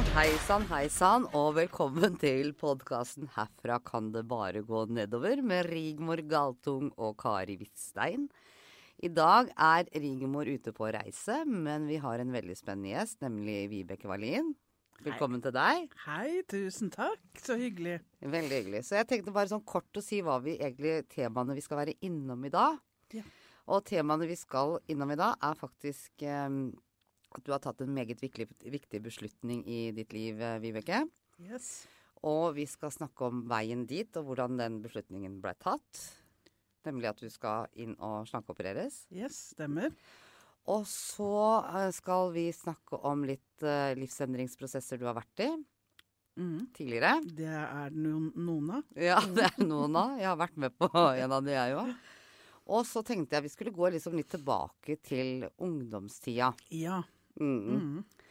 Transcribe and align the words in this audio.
hei 0.00 0.30
sann, 0.46 0.64
hei 0.70 0.86
sann, 0.88 1.26
og 1.36 1.58
velkommen 1.58 2.14
til 2.20 2.54
podkasten 2.56 3.28
'Herfra 3.28 3.76
kan 3.84 4.10
det 4.12 4.22
bare 4.28 4.62
gå 4.64 4.86
nedover' 4.88 5.42
med 5.42 5.66
Rigmor 5.68 6.22
Galtung 6.28 6.90
og 6.96 7.18
Kari 7.18 7.56
Hvitstein. 7.60 8.28
I 9.02 9.08
dag 9.08 9.52
er 9.56 9.84
Rigmor 9.94 10.48
ute 10.48 10.72
på 10.72 10.88
reise, 10.88 11.44
men 11.44 11.86
vi 11.86 11.96
har 11.96 12.18
en 12.18 12.32
veldig 12.32 12.56
spennende 12.56 12.96
gjest, 12.96 13.20
nemlig 13.20 13.68
Vibeke 13.68 14.08
Wallin. 14.08 14.54
Velkommen 15.04 15.42
til 15.42 15.52
deg. 15.52 15.92
Hei, 16.06 16.42
tusen 16.48 16.90
takk. 16.90 17.20
Så 17.36 17.56
hyggelig. 17.60 18.00
Veldig 18.20 18.56
hyggelig. 18.56 18.84
Så 18.84 18.96
jeg 18.96 19.06
tenkte 19.06 19.32
bare 19.32 19.48
sånn 19.48 19.64
kort 19.64 19.92
å 19.96 20.02
si 20.02 20.22
hva 20.22 20.40
vi 20.40 20.56
egentlig 20.56 21.08
temaene 21.08 21.54
vi 21.54 21.60
skal 21.60 21.84
være 21.84 21.98
innom 22.00 22.44
i 22.44 22.52
dag. 22.52 22.80
Ja. 23.12 23.22
Og 23.68 23.84
temaene 23.84 24.26
vi 24.26 24.36
skal 24.36 24.78
innom 24.88 25.12
i 25.12 25.20
dag, 25.20 25.36
er 25.40 25.54
faktisk 25.60 26.22
eh, 26.22 26.48
at 27.36 27.44
du 27.46 27.52
har 27.54 27.62
tatt 27.62 27.80
en 27.84 27.92
meget 27.94 28.20
viktig, 28.20 29.00
beslutning 29.04 29.62
i 29.68 29.90
ditt 29.96 30.12
liv, 30.16 30.40
eh, 30.42 30.58
Vibeke. 30.62 31.04
Yes. 31.40 31.86
Og 32.26 32.54
vi 32.58 32.66
skal 32.68 32.92
snakke 32.92 33.28
om 33.30 33.44
veien 33.48 33.86
dit, 33.88 34.10
og 34.20 34.26
hvordan 34.28 34.58
den 34.60 34.80
beslutningen 34.84 35.38
ble 35.40 35.54
tatt. 35.62 36.02
Nemlig 36.84 37.10
at 37.10 37.20
du 37.22 37.28
skal 37.32 37.68
inn 37.80 37.94
og 38.00 38.26
slankeopereres. 38.28 39.04
Yes, 39.12 39.52
stemmer. 39.54 39.92
Og 40.68 40.84
så 40.88 41.30
eh, 41.64 41.90
skal 41.96 42.32
vi 42.34 42.48
snakke 42.52 43.00
om 43.08 43.24
litt 43.28 43.64
eh, 43.64 43.94
livsendringsprosesser 44.00 45.00
du 45.00 45.06
har 45.10 45.18
vært 45.22 45.46
i 45.48 45.50
Mm. 46.40 46.70
tidligere. 46.72 47.18
Det 47.36 47.44
er 47.44 47.90
noen, 47.92 48.30
noen 48.38 48.68
av. 48.78 48.84
Ja, 48.96 49.18
det 49.34 49.48
er 49.48 49.64
noen 49.66 49.96
av. 49.98 50.12
Jeg 50.16 50.28
har 50.30 50.38
vært 50.40 50.56
med 50.62 50.72
på 50.78 50.88
en 50.94 51.32
av 51.36 51.42
de, 51.44 51.52
jeg 51.52 51.74
òg. 51.76 51.90
Og 52.70 52.86
så 52.86 53.02
tenkte 53.04 53.34
jeg 53.36 53.44
vi 53.48 53.50
skulle 53.52 53.74
gå 53.74 53.90
liksom 53.92 54.14
litt 54.16 54.30
tilbake 54.30 54.96
til 55.04 55.42
ungdomstida. 55.60 56.52
Ja. 56.72 57.00
Mm. 57.40 57.60
Mhm. 57.76 58.26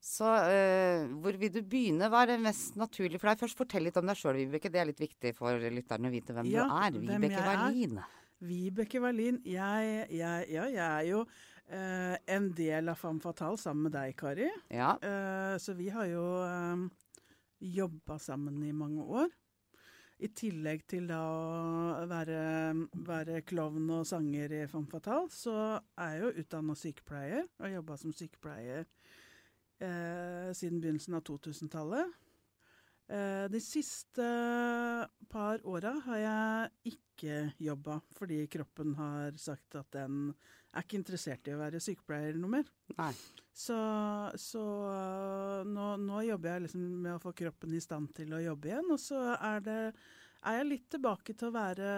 Så 0.00 0.24
eh, 0.48 1.10
hvor 1.20 1.36
vil 1.36 1.52
du 1.52 1.60
begynne? 1.60 2.08
Hva 2.08 2.22
er 2.24 2.32
det 2.32 2.38
mest 2.40 2.78
naturlig 2.80 3.18
for 3.20 3.28
deg? 3.28 3.42
Først 3.42 3.58
fortell 3.58 3.84
litt 3.84 3.98
om 4.00 4.08
deg 4.08 4.16
sjøl, 4.16 4.38
Vibeke. 4.38 4.70
Det 4.72 4.80
er 4.80 4.88
litt 4.88 5.02
viktig 5.02 5.34
for 5.36 5.60
lytterne 5.60 6.08
å 6.08 6.14
vite 6.14 6.36
hvem 6.36 6.48
Ja, 6.48 6.64
du 6.88 7.02
er. 7.02 7.18
Vibeke. 7.20 7.42
Wallin. 7.44 8.00
Vibeke 8.40 9.02
Wallin. 9.04 9.42
Jeg, 9.44 10.06
jeg, 10.08 10.46
ja, 10.54 10.64
jeg 10.72 10.86
er 10.86 11.04
jo 11.10 11.20
eh, 11.68 12.16
en 12.32 12.48
del 12.56 12.88
av 12.88 12.96
Femme 13.00 13.20
Fatale 13.20 13.60
sammen 13.60 13.90
med 13.90 13.96
deg, 13.98 14.16
Kari. 14.16 14.48
Ja. 14.72 14.94
Uh, 15.04 15.60
så 15.60 15.76
vi 15.76 15.90
har 15.92 16.08
jo 16.08 16.24
uh, 16.48 16.88
jobba 17.60 18.16
sammen 18.22 18.56
i 18.64 18.72
mange 18.72 19.04
år. 19.04 19.28
I 20.20 20.28
tillegg 20.36 20.82
til 20.90 21.06
da 21.08 21.18
å 21.24 22.06
være, 22.10 22.40
være 23.06 23.40
klovn 23.48 23.86
og 23.96 24.08
sanger 24.08 24.52
i 24.52 24.64
Femme 24.68 24.90
Fatale, 24.90 25.30
så 25.32 25.54
er 25.96 26.16
jeg 26.16 26.24
jo 26.24 26.32
utdanna 26.42 26.76
sykepleier 26.76 27.46
og 27.46 27.64
har 27.64 27.72
jobba 27.78 27.96
som 28.02 28.12
sykepleier 28.16 28.82
eh, 29.80 30.50
siden 30.56 30.82
begynnelsen 30.82 31.16
av 31.16 31.24
2000-tallet. 31.24 32.12
Eh, 33.10 33.46
de 33.50 33.60
siste 33.64 34.26
par 35.32 35.64
åra 35.66 35.96
har 36.04 36.20
jeg 36.22 36.94
ikke 36.94 37.38
jobba, 37.70 37.98
fordi 38.14 38.44
kroppen 38.52 38.92
har 39.00 39.34
sagt 39.40 39.80
at 39.80 39.88
den 39.96 40.28
er 40.70 40.84
ikke 40.84 41.00
interessert 41.00 41.48
i 41.48 41.56
å 41.56 41.62
være 41.64 41.80
sykepleier 41.82 42.36
noe 42.38 42.60
mer. 42.60 42.68
Nei. 43.00 43.14
Så, 43.60 43.76
så 44.40 44.62
øh, 44.88 45.60
nå, 45.68 45.86
nå 46.00 46.22
jobber 46.24 46.54
jeg 46.54 46.62
liksom 46.68 46.84
med 47.04 47.16
å 47.18 47.20
få 47.22 47.32
kroppen 47.36 47.74
i 47.76 47.82
stand 47.84 48.12
til 48.16 48.32
å 48.32 48.40
jobbe 48.40 48.70
igjen. 48.70 48.88
Og 48.94 49.00
så 49.02 49.18
er, 49.36 49.60
det, 49.66 49.78
er 50.48 50.56
jeg 50.60 50.68
litt 50.70 50.86
tilbake 50.94 51.34
til 51.36 51.50
å 51.50 51.54
være 51.58 51.90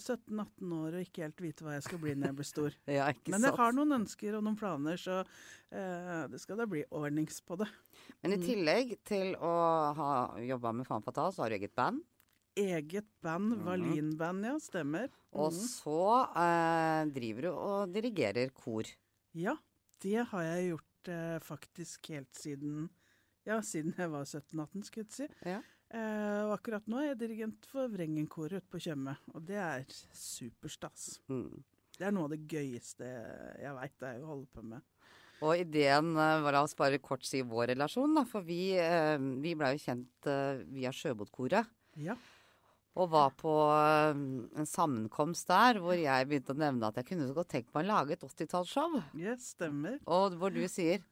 17-18 0.00 0.72
år 0.78 0.96
og 0.96 1.04
ikke 1.04 1.26
helt 1.26 1.42
vite 1.44 1.66
hva 1.66 1.74
jeg 1.76 1.84
skal 1.88 2.00
bli 2.00 2.14
når 2.16 2.30
jeg 2.30 2.38
blir 2.40 2.48
stor. 2.52 2.78
Ja, 3.00 3.10
Men 3.28 3.44
jeg 3.50 3.58
har 3.58 3.76
noen 3.76 3.96
ønsker 4.00 4.38
og 4.38 4.46
noen 4.46 4.56
planer, 4.60 4.96
så 5.02 5.18
eh, 5.20 6.22
det 6.32 6.40
skal 6.40 6.62
da 6.62 6.68
bli 6.70 6.86
ordnings 6.88 7.42
på 7.44 7.58
det. 7.60 7.68
Men 8.22 8.36
i 8.36 8.40
Mm. 8.40 8.46
tillegg 8.46 8.96
til 9.08 9.34
å 9.36 9.52
ha 10.00 10.12
jobba 10.40 10.72
med 10.80 10.88
Fan 10.88 11.04
Fatal, 11.04 11.34
så 11.36 11.44
har 11.44 11.52
du 11.52 11.58
eget 11.60 11.76
band. 11.76 12.00
Eget 12.58 13.06
band, 13.22 13.52
Mhm. 13.58 13.64
Wallin-band, 13.68 14.44
ja. 14.48 14.56
Stemmer. 14.58 15.10
Og 15.32 15.52
Mhm. 15.52 15.60
så 15.68 16.00
eh, 16.34 17.04
driver 17.12 17.42
du 17.46 17.50
og 17.52 17.92
dirigerer 17.94 18.50
kor. 18.56 18.88
Ja, 19.36 19.54
det 20.02 20.24
har 20.32 20.42
jeg 20.48 20.70
gjort 20.72 20.86
faktisk 21.46 22.10
helt 22.12 22.34
siden 22.36 22.88
Ja, 23.48 23.62
siden 23.64 23.94
jeg 23.96 24.10
var 24.12 24.26
17-18, 24.28 24.82
skulle 24.84 25.06
jeg 25.06 25.16
si. 25.16 25.28
Ja. 25.48 25.62
Eh, 25.90 26.40
og 26.46 26.52
akkurat 26.54 26.86
nå 26.86 27.00
er 27.00 27.08
jeg 27.08 27.22
dirigent 27.24 27.66
for 27.66 27.90
Vrengenkoret 27.90 28.60
ute 28.60 28.70
på 28.70 28.78
Tjøme, 28.82 29.16
og 29.34 29.42
det 29.48 29.56
er 29.58 29.86
superstas. 30.14 31.16
Mm. 31.26 31.64
Det 31.96 32.06
er 32.06 32.14
noe 32.14 32.28
av 32.28 32.34
det 32.36 32.44
gøyeste 32.48 33.08
jeg 33.58 33.72
veit, 33.74 33.96
det 33.98 34.12
er 34.12 34.22
å 34.22 34.28
holde 34.30 34.46
på 34.54 34.62
med. 34.70 34.84
Og 35.40 35.56
ideen 35.56 36.12
eh, 36.14 36.42
var 36.44 36.54
la 36.54 36.62
oss 36.66 36.76
bare 36.78 37.00
kort 37.02 37.24
si 37.26 37.40
vår 37.42 37.72
relasjon, 37.72 38.14
da. 38.20 38.26
For 38.28 38.44
vi, 38.46 38.76
eh, 38.78 39.16
vi 39.42 39.56
blei 39.58 39.72
jo 39.74 39.82
kjent 39.82 40.30
eh, 40.30 40.62
via 40.70 40.92
Sjøbotkoret. 40.94 41.68
Ja. 41.98 42.14
Og 42.98 43.06
var 43.12 43.30
på 43.38 43.52
eh, 43.70 44.18
en 44.58 44.66
sammenkomst 44.66 45.46
der 45.50 45.78
hvor 45.82 45.94
jeg 45.94 46.26
begynte 46.26 46.56
å 46.56 46.58
nevne 46.58 46.88
at 46.90 46.98
jeg 46.98 47.06
kunne 47.12 47.28
så 47.28 47.36
godt 47.36 47.52
tenkt 47.54 47.70
meg 47.74 47.86
å 47.86 47.92
lage 47.92 48.16
et 48.16 48.26
80-tallsshow. 48.26 48.98
Yes, 49.14 49.52
stemmer. 49.54 50.00
Og 50.10 50.34
hvor 50.40 50.50
du 50.54 50.64
sier 50.70 51.04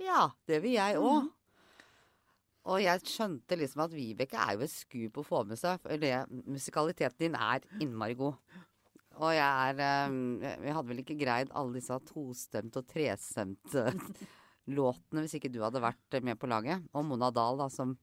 ja, 0.00 0.26
det 0.48 0.58
vil 0.64 0.74
jeg 0.74 0.98
òg. 0.98 1.24
Mhm. 1.24 1.32
Og 2.64 2.80
jeg 2.80 3.02
skjønte 3.04 3.58
liksom 3.60 3.82
at 3.84 3.92
Vibeke 3.92 4.40
er 4.40 4.54
jo 4.56 4.64
et 4.64 4.72
skup 4.72 5.18
å 5.20 5.26
få 5.26 5.42
med 5.44 5.60
seg. 5.60 5.82
For 5.82 6.00
det, 6.00 6.14
musikaliteten 6.48 7.20
din 7.20 7.36
er 7.36 7.66
innmari 7.84 8.16
god. 8.16 8.38
Og 9.20 9.34
jeg 9.36 9.44
er 9.44 9.82
eh, 9.84 10.56
Vi 10.64 10.72
hadde 10.72 10.90
vel 10.90 11.02
ikke 11.04 11.18
greid 11.20 11.52
alle 11.54 11.76
disse 11.76 11.98
tostemte 12.08 12.80
og 12.80 12.88
trestemte 12.90 13.84
låtene 14.76 15.22
hvis 15.22 15.36
ikke 15.38 15.52
du 15.52 15.60
hadde 15.62 15.84
vært 15.84 16.18
med 16.24 16.40
på 16.40 16.48
laget. 16.50 16.88
Og 16.96 17.04
Mona 17.06 17.28
Dahl, 17.34 17.60
da, 17.60 17.68
som 17.70 17.94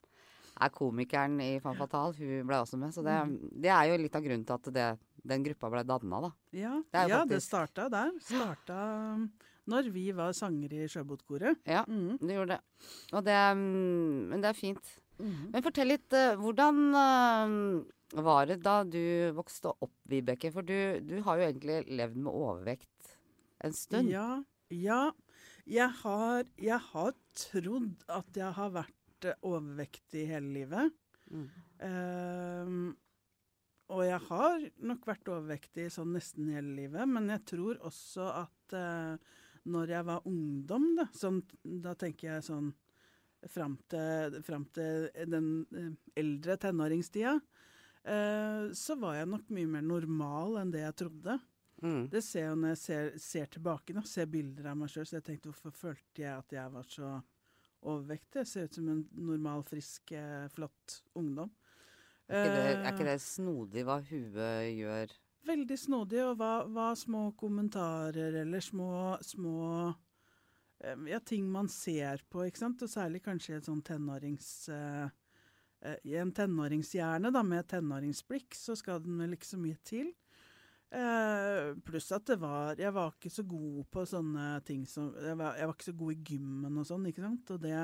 er 0.62 0.74
komikeren 0.74 1.40
i 1.44 1.52
Fan 1.64 1.78
Fatal, 1.80 2.16
hun 2.18 2.50
ble 2.50 2.60
også 2.62 2.80
med. 2.82 2.94
Så 2.96 3.04
det, 3.06 3.18
det 3.64 3.72
er 3.74 3.90
jo 3.90 4.02
litt 4.02 4.18
av 4.18 4.26
grunnen 4.26 4.48
til 4.48 4.58
at 4.58 4.74
det, 4.76 4.90
den 5.34 5.46
gruppa 5.46 5.72
ble 5.74 5.86
danna, 5.88 6.20
da. 6.28 6.32
Ja, 6.58 6.74
Det 6.92 7.06
ja, 7.08 7.22
faktisk... 7.22 7.34
det 7.34 7.42
starta 7.46 7.88
der. 7.94 8.12
Starta 8.26 8.82
når 9.72 9.90
vi 9.94 10.08
var 10.16 10.34
sangere 10.36 10.86
i 10.86 10.90
Sjøbotkoret. 10.90 11.62
Ja, 11.70 11.84
mm. 11.88 12.18
det 12.22 12.38
gjorde 12.38 12.58
det. 12.58 12.86
Og 13.14 13.26
det 13.28 13.40
mm, 13.58 14.30
Men 14.32 14.44
det 14.44 14.52
er 14.52 14.58
fint. 14.58 14.94
Mm. 15.22 15.52
Men 15.54 15.66
fortell 15.66 15.92
litt, 15.94 16.14
eh, 16.18 16.38
hvordan 16.40 16.80
eh, 16.98 18.22
var 18.26 18.48
det 18.50 18.62
da 18.66 18.82
du 18.84 19.32
vokste 19.38 19.74
opp, 19.74 19.94
Vibeke? 20.10 20.52
For 20.54 20.66
du, 20.66 21.00
du 21.06 21.20
har 21.26 21.40
jo 21.40 21.50
egentlig 21.50 21.84
levd 21.94 22.18
med 22.26 22.34
overvekt 22.34 23.14
en 23.62 23.76
stund. 23.78 24.10
Ja, 24.12 24.42
ja. 24.74 25.12
Jeg 25.70 25.94
har, 26.02 26.48
jeg 26.58 26.82
har 26.90 27.12
trodd 27.38 28.02
at 28.10 28.38
jeg 28.38 28.50
har 28.58 28.72
vært 28.74 28.98
eh, 29.30 29.38
overvektig 29.48 30.26
hele 30.30 30.54
livet. 30.56 30.98
Mm. 31.32 31.48
Ehm, 31.88 32.84
og 33.92 34.04
jeg 34.08 34.20
har 34.30 34.66
nok 34.88 35.08
vært 35.08 35.32
overvektig 35.32 35.90
sånn 35.92 36.14
nesten 36.16 36.52
hele 36.54 36.76
livet, 36.78 37.08
men 37.12 37.28
jeg 37.34 37.44
tror 37.52 37.82
også 37.88 38.28
at 38.40 38.76
uh, 38.78 39.42
når 39.68 39.92
jeg 39.98 40.08
var 40.08 40.30
ungdom, 40.30 40.86
da, 40.96 41.08
sånn, 41.16 41.42
da 41.84 41.94
tenker 42.00 42.30
jeg 42.30 42.46
sånn 42.48 42.70
fram 43.52 43.76
til, 43.92 44.38
fram 44.48 44.68
til 44.76 45.10
den 45.28 45.50
uh, 45.76 45.90
eldre 46.16 46.56
tenåringstida, 46.62 47.36
uh, 47.36 48.72
så 48.72 48.98
var 49.02 49.20
jeg 49.20 49.32
nok 49.34 49.52
mye 49.58 49.74
mer 49.76 49.84
normal 49.84 50.62
enn 50.62 50.72
det 50.72 50.86
jeg 50.86 51.00
trodde. 51.04 51.38
Mm. 51.82 52.06
Det 52.14 52.22
ser 52.24 52.48
jeg 52.48 52.62
når 52.62 52.76
jeg 52.76 52.82
ser, 52.86 53.12
ser 53.20 53.52
tilbake, 53.58 53.98
nå, 53.98 54.06
ser 54.08 54.32
bilder 54.32 54.72
av 54.72 54.80
meg 54.80 54.94
sjøl, 54.94 55.08
så 55.10 55.20
jeg 55.20 55.28
tenkte 55.28 55.52
hvorfor 55.52 55.76
følte 55.76 56.24
jeg 56.24 56.32
at 56.32 56.56
jeg 56.56 56.74
var 56.78 56.88
så 56.88 57.16
overvektig? 57.82 58.46
Ser 58.48 58.68
ut 58.70 58.78
som 58.78 58.90
en 58.94 59.02
normal, 59.12 59.64
frisk, 59.68 60.12
eh, 60.12 60.48
flott 60.54 61.02
ungdom. 61.18 61.52
Er, 62.28 62.38
ikke 62.38 62.54
det, 62.56 62.66
er 62.78 62.86
Eh, 62.86 62.92
ikke 62.94 63.08
det 63.10 63.18
snodig 63.22 63.84
hva 63.88 64.00
huet 64.08 64.72
gjør? 64.78 65.18
Veldig 65.50 65.78
snodig, 65.80 66.20
og 66.24 66.36
hva, 66.38 66.52
hva 66.70 66.92
små 66.98 67.32
kommentarer 67.40 68.36
eller 68.44 68.62
små, 68.62 69.18
små 69.26 69.56
eh, 70.84 71.08
Ja, 71.10 71.20
ting 71.20 71.48
man 71.50 71.70
ser 71.70 72.22
på, 72.30 72.46
ikke 72.46 72.62
sant, 72.62 72.84
og 72.86 72.90
særlig 72.92 73.24
kanskje 73.26 73.56
i 73.56 73.58
et 73.60 73.68
sånn 73.70 73.82
tenårings... 73.86 74.52
eh, 74.70 75.10
eh, 75.82 75.98
I 76.06 76.16
en 76.22 76.32
tenåringshjerne, 76.38 77.32
da, 77.34 77.42
med 77.44 77.68
tenåringsblikk, 77.74 78.54
så 78.58 78.78
skal 78.78 79.02
den 79.04 79.18
vel 79.22 79.34
ikke 79.38 79.50
så 79.50 79.60
mye 79.62 79.80
til. 79.88 80.14
Eh, 80.92 81.70
pluss 81.88 82.10
at 82.12 82.26
det 82.28 82.36
var 82.42 82.76
Jeg 82.76 82.92
var 82.92 83.14
ikke 83.16 83.30
så 83.32 83.46
god 83.48 83.86
på 83.96 84.02
sånne 84.10 84.58
ting 84.68 84.82
som 84.90 85.14
Jeg 85.16 85.38
var, 85.40 85.56
jeg 85.56 85.70
var 85.70 85.78
ikke 85.78 85.88
så 85.88 85.94
god 86.02 86.12
i 86.18 86.24
gymmen 86.34 86.82
og 86.82 86.90
sånn, 86.90 87.06
ikke 87.08 87.24
sant. 87.24 87.54
Og 87.56 87.62
det, 87.64 87.78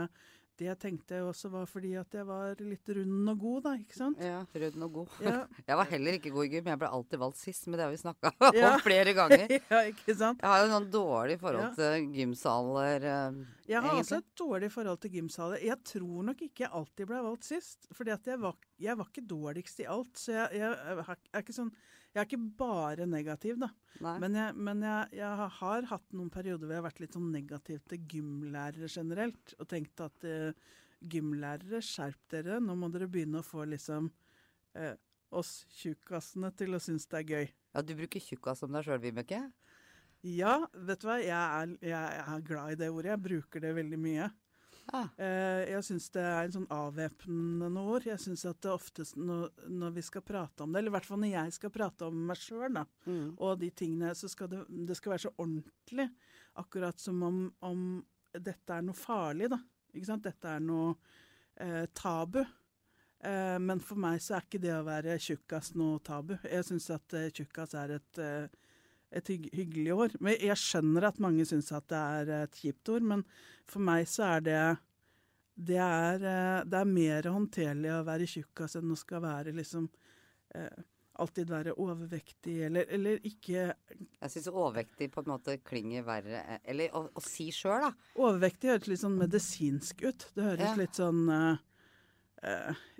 det 0.59 0.73
tenkte 0.81 1.15
jeg 1.15 1.23
også 1.23 1.51
var 1.53 1.69
fordi 1.71 1.93
at 2.01 2.17
jeg 2.17 2.25
var 2.27 2.59
litt 2.65 2.89
rund 2.97 3.29
og 3.31 3.39
god, 3.39 3.59
da, 3.63 3.73
ikke 3.79 3.95
sant. 3.95 4.19
Ja, 4.19 4.41
rød 4.51 4.79
og 4.83 4.91
god. 4.97 5.13
Ja, 5.23 5.37
Jeg 5.69 5.77
var 5.79 5.87
heller 5.93 6.17
ikke 6.17 6.33
god 6.35 6.49
i 6.49 6.51
gym. 6.57 6.67
Jeg 6.73 6.81
ble 6.81 6.89
alltid 6.97 7.21
valgt 7.21 7.39
sist, 7.39 7.67
men 7.69 7.77
det 7.79 7.85
har 7.85 7.93
vi 7.95 8.01
snakka 8.01 8.31
Ja. 8.57 8.73
om 8.73 8.83
flere 8.89 9.13
ganger. 9.15 9.53
ja 9.71 9.81
ikke 9.93 10.15
sant. 10.17 10.43
Jeg 10.43 10.51
har 10.51 10.65
jo 10.65 10.71
sånn 10.73 10.89
dårlig 10.97 11.37
forhold 11.45 11.63
Ja. 11.63 11.73
til 11.79 12.09
gymsaler. 12.17 13.05
eh, 13.13 13.37
Jeg 13.71 13.83
har 13.87 14.01
også 14.01 14.19
et 14.19 14.33
dårlig 14.43 14.71
forhold 14.75 14.99
til 15.05 15.13
gymsaler. 15.15 15.63
Jeg 15.63 15.79
tror 15.93 16.27
nok 16.33 16.41
ikke 16.49 16.65
jeg 16.67 16.75
alltid 16.81 17.07
ble 17.13 17.23
valgt 17.29 17.47
sist. 17.53 17.87
fordi 17.95 18.11
at 18.17 18.27
jeg 18.33 18.41
var, 18.43 18.57
jeg 18.83 18.97
var 18.99 19.07
ikke 19.13 19.27
dårligst 19.31 19.79
i 19.85 19.87
alt. 19.95 20.11
Så 20.19 20.33
jeg, 20.35 20.59
jeg, 20.59 21.15
er 21.31 21.45
ikke 21.45 21.55
sånn 21.55 21.71
Jeg 22.17 22.23
er 22.23 22.29
ikke 22.31 22.55
bare 22.57 23.05
negativ, 23.05 23.59
da. 23.61 23.67
Men, 24.01 24.33
jeg, 24.33 24.53
men 24.57 24.79
jeg, 24.81 25.17
jeg 25.19 25.49
har 25.59 25.85
hatt 25.91 26.15
noen 26.17 26.31
perioder 26.33 26.65
hvor 26.65 26.73
jeg 26.73 26.81
har 26.81 26.87
vært 26.87 27.01
litt 27.03 27.13
sånn 27.13 27.27
negativ 27.29 27.83
til 27.91 28.07
gymlærere 28.09 28.89
generelt. 28.89 29.53
Og 29.61 29.69
tenkt 29.69 30.01
at 30.01 30.25
uh, 30.25 30.71
gymlærere, 31.13 31.83
skjerp 31.85 32.23
dere. 32.33 32.57
Nå 32.63 32.73
må 32.73 32.89
dere 32.89 33.05
begynne 33.13 33.43
å 33.43 33.45
få 33.45 33.67
liksom 33.69 34.09
uh, 34.09 34.95
oss 35.29 35.59
tjukkasene 35.77 36.49
til 36.57 36.73
å 36.73 36.81
synes 36.81 37.05
det 37.11 37.21
er 37.21 37.29
gøy. 37.35 37.53
Ja, 37.77 37.85
du 37.85 37.93
bruker 38.01 38.25
tjukkas 38.31 38.65
som 38.65 38.73
deg 38.73 38.89
sjøl, 38.89 39.03
Vibeke? 39.05 39.43
Ja, 40.25 40.57
vet 40.73 41.05
du 41.05 41.11
hva, 41.11 41.19
jeg 41.21 41.37
er, 41.37 41.77
jeg 41.85 42.25
er 42.25 42.45
glad 42.49 42.73
i 42.73 42.81
det 42.81 42.89
ordet. 42.89 43.13
Jeg 43.13 43.25
bruker 43.29 43.61
det 43.61 43.77
veldig 43.77 44.01
mye. 44.01 44.31
Ja. 44.93 45.01
Eh, 45.19 45.63
jeg 45.73 45.83
syns 45.83 46.05
det 46.15 46.21
er 46.23 46.45
en 46.47 46.53
sånn 46.53 46.67
avvæpnende 46.71 47.81
ord. 47.91 48.05
Jeg 48.07 48.19
syns 48.23 48.45
at 48.47 48.61
det 48.63 48.71
oftest 48.71 49.17
når, 49.19 49.49
når 49.67 49.95
vi 49.97 50.03
skal 50.07 50.23
prate 50.23 50.63
om 50.63 50.71
det, 50.71 50.79
eller 50.79 50.93
i 50.93 50.95
hvert 50.95 51.07
fall 51.09 51.19
når 51.19 51.33
jeg 51.33 51.55
skal 51.57 51.73
prate 51.75 52.07
om 52.07 52.21
meg 52.29 52.37
sjøl, 52.39 52.69
da, 52.79 52.85
Mm. 53.07 53.33
og 53.37 53.59
de 53.59 53.69
tingene, 53.71 54.13
så 54.15 54.29
skal 54.31 54.47
det, 54.51 54.61
det 54.87 54.95
skal 54.97 55.11
være 55.15 55.25
så 55.27 55.33
ordentlig. 55.37 56.07
Akkurat 56.57 56.99
som 56.99 57.21
om, 57.23 57.41
om 57.61 57.81
dette 58.33 58.73
er 58.73 58.81
noe 58.87 58.95
farlig, 58.97 59.49
da. 59.51 59.59
Ikke 59.93 60.05
sant? 60.09 60.23
Dette 60.23 60.47
er 60.55 60.59
noe 60.63 60.95
eh, 61.59 61.85
tabu. 61.93 62.39
Eh, 63.19 63.57
men 63.59 63.79
for 63.81 63.97
meg 63.97 64.19
så 64.21 64.35
er 64.37 64.45
ikke 64.45 64.61
det 64.61 64.73
å 64.77 64.83
være 64.85 65.17
tjukkas 65.19 65.71
noe 65.75 65.99
tabu. 66.05 66.35
Jeg 66.45 66.63
syns 66.67 66.89
at 66.93 67.13
eh, 67.17 67.29
tjukkas 67.33 67.73
er 67.79 67.95
et, 67.97 68.19
eh, 68.21 68.47
et 69.15 69.29
hygg, 69.31 69.47
hyggelig 69.55 69.93
år. 69.95 70.15
Men 70.19 70.35
jeg 70.43 70.57
skjønner 70.59 71.07
at 71.07 71.21
mange 71.23 71.45
syns 71.47 71.71
at 71.75 71.87
det 71.91 72.01
er 72.01 72.33
et 72.43 72.59
kjipt 72.59 72.89
ord, 72.91 73.05
men 73.07 73.23
for 73.69 73.79
meg 73.87 74.07
så 74.11 74.27
er 74.35 74.43
det 74.49 74.59
det 75.57 75.79
er, 75.81 76.21
eh, 76.21 76.59
det 76.69 76.77
er 76.77 76.85
mer 76.91 77.25
håndterlig 77.33 77.89
å 77.95 78.03
være 78.05 78.27
tjukkas 78.29 78.75
enn 78.77 78.91
å 78.93 78.97
skal 78.99 79.23
være 79.23 79.55
liksom 79.57 79.87
eh, 80.55 80.83
Alltid 81.17 81.49
være 81.49 81.71
overvektig, 81.81 82.59
eller, 82.67 82.85
eller 82.93 83.17
ikke 83.25 83.63
Jeg 83.73 84.29
syns 84.29 84.51
overvektig 84.51 85.07
på 85.15 85.23
en 85.23 85.31
måte 85.31 85.55
klinger 85.65 86.03
verre 86.05 86.43
eh, 86.43 86.59
Eller 86.69 86.93
å, 86.93 87.07
å 87.09 87.23
si 87.25 87.47
sjøl, 87.49 87.87
da. 87.87 87.89
Overvektig 88.21 88.69
høres 88.69 88.85
litt 88.91 89.01
sånn 89.01 89.17
medisinsk 89.17 90.03
ut. 90.05 90.27
Det 90.37 90.45
høres 90.45 90.67
Ja. 90.67 90.75
litt 90.77 90.99
sånn 91.01 91.23
eh, 91.33 91.57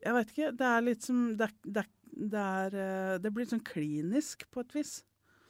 Jeg 0.01 0.15
veit 0.18 0.33
ikke. 0.33 0.50
Det 0.57 0.71
er 0.71 0.81
litt 0.88 1.06
som 1.06 1.21
Det, 1.38 1.51
det, 1.62 1.86
det, 2.09 2.48
er, 2.65 3.19
det 3.21 3.33
blir 3.38 3.45
sånn 3.54 3.62
klinisk 3.62 4.48
på 4.50 4.65
et 4.65 4.74
vis. 4.80 4.95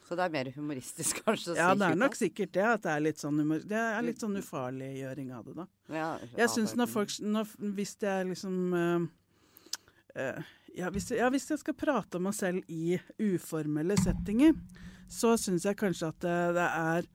Så 0.08 0.16
det 0.16 0.24
er 0.24 0.32
mer 0.32 0.50
humoristisk 0.56 1.20
kanskje 1.26 1.54
å 1.54 1.58
Ja, 1.58 1.72
det 1.76 1.90
er 1.92 2.00
nok 2.00 2.16
sikkert 2.16 2.54
det. 2.56 2.66
At 2.66 2.86
det 2.86 2.94
er 2.94 3.06
litt 3.10 3.24
sånn, 3.24 3.42
humor, 3.44 3.64
det 3.68 3.80
er 3.80 4.06
litt 4.06 4.24
sånn 4.24 4.38
ufarliggjøring 4.40 5.34
av 5.36 5.48
det, 5.48 5.56
da. 5.58 5.68
Ja, 5.94 6.12
Jeg 6.38 6.54
syns 6.54 6.76
når 6.80 6.92
folk 6.92 7.16
når, 7.24 7.52
Hvis 7.76 7.96
det 8.02 8.12
er 8.12 8.30
liksom 8.30 8.56
eh, 8.78 9.08
eh, 10.24 10.54
ja, 10.78 10.92
hvis, 10.94 11.12
ja, 11.16 11.28
hvis 11.34 11.50
jeg 11.52 11.62
skal 11.64 11.76
prate 11.78 12.20
om 12.20 12.28
meg 12.28 12.38
selv 12.38 12.72
i 12.72 13.00
uformelle 13.20 13.98
settinger, 14.00 14.56
så 15.10 15.34
syns 15.40 15.66
jeg 15.66 15.80
kanskje 15.80 16.12
at 16.12 16.20
det, 16.24 16.40
det 16.58 16.68
er 16.68 17.08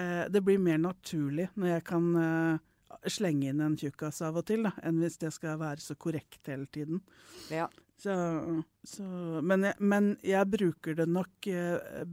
eh, 0.00 0.24
Det 0.32 0.42
blir 0.44 0.62
mer 0.62 0.78
naturlig 0.80 1.48
når 1.54 1.74
jeg 1.76 1.86
kan 1.90 2.10
eh, 2.22 2.68
slenge 3.12 3.50
inn 3.50 3.62
en 3.64 3.76
tjukkas 3.78 4.22
av 4.24 4.38
og 4.40 4.46
til, 4.48 4.64
da, 4.66 4.72
enn 4.86 5.00
hvis 5.02 5.18
det 5.20 5.32
skal 5.34 5.58
være 5.60 5.82
så 5.82 5.96
korrekt 5.98 6.50
hele 6.50 6.66
tiden. 6.72 7.02
Ja. 7.52 7.68
Så, 8.02 8.14
så, 8.88 9.04
men, 9.46 9.62
jeg, 9.68 9.76
men 9.78 10.08
jeg 10.26 10.48
bruker 10.50 10.96
det 10.98 11.06
nok 11.06 11.46
eh, 11.46 12.06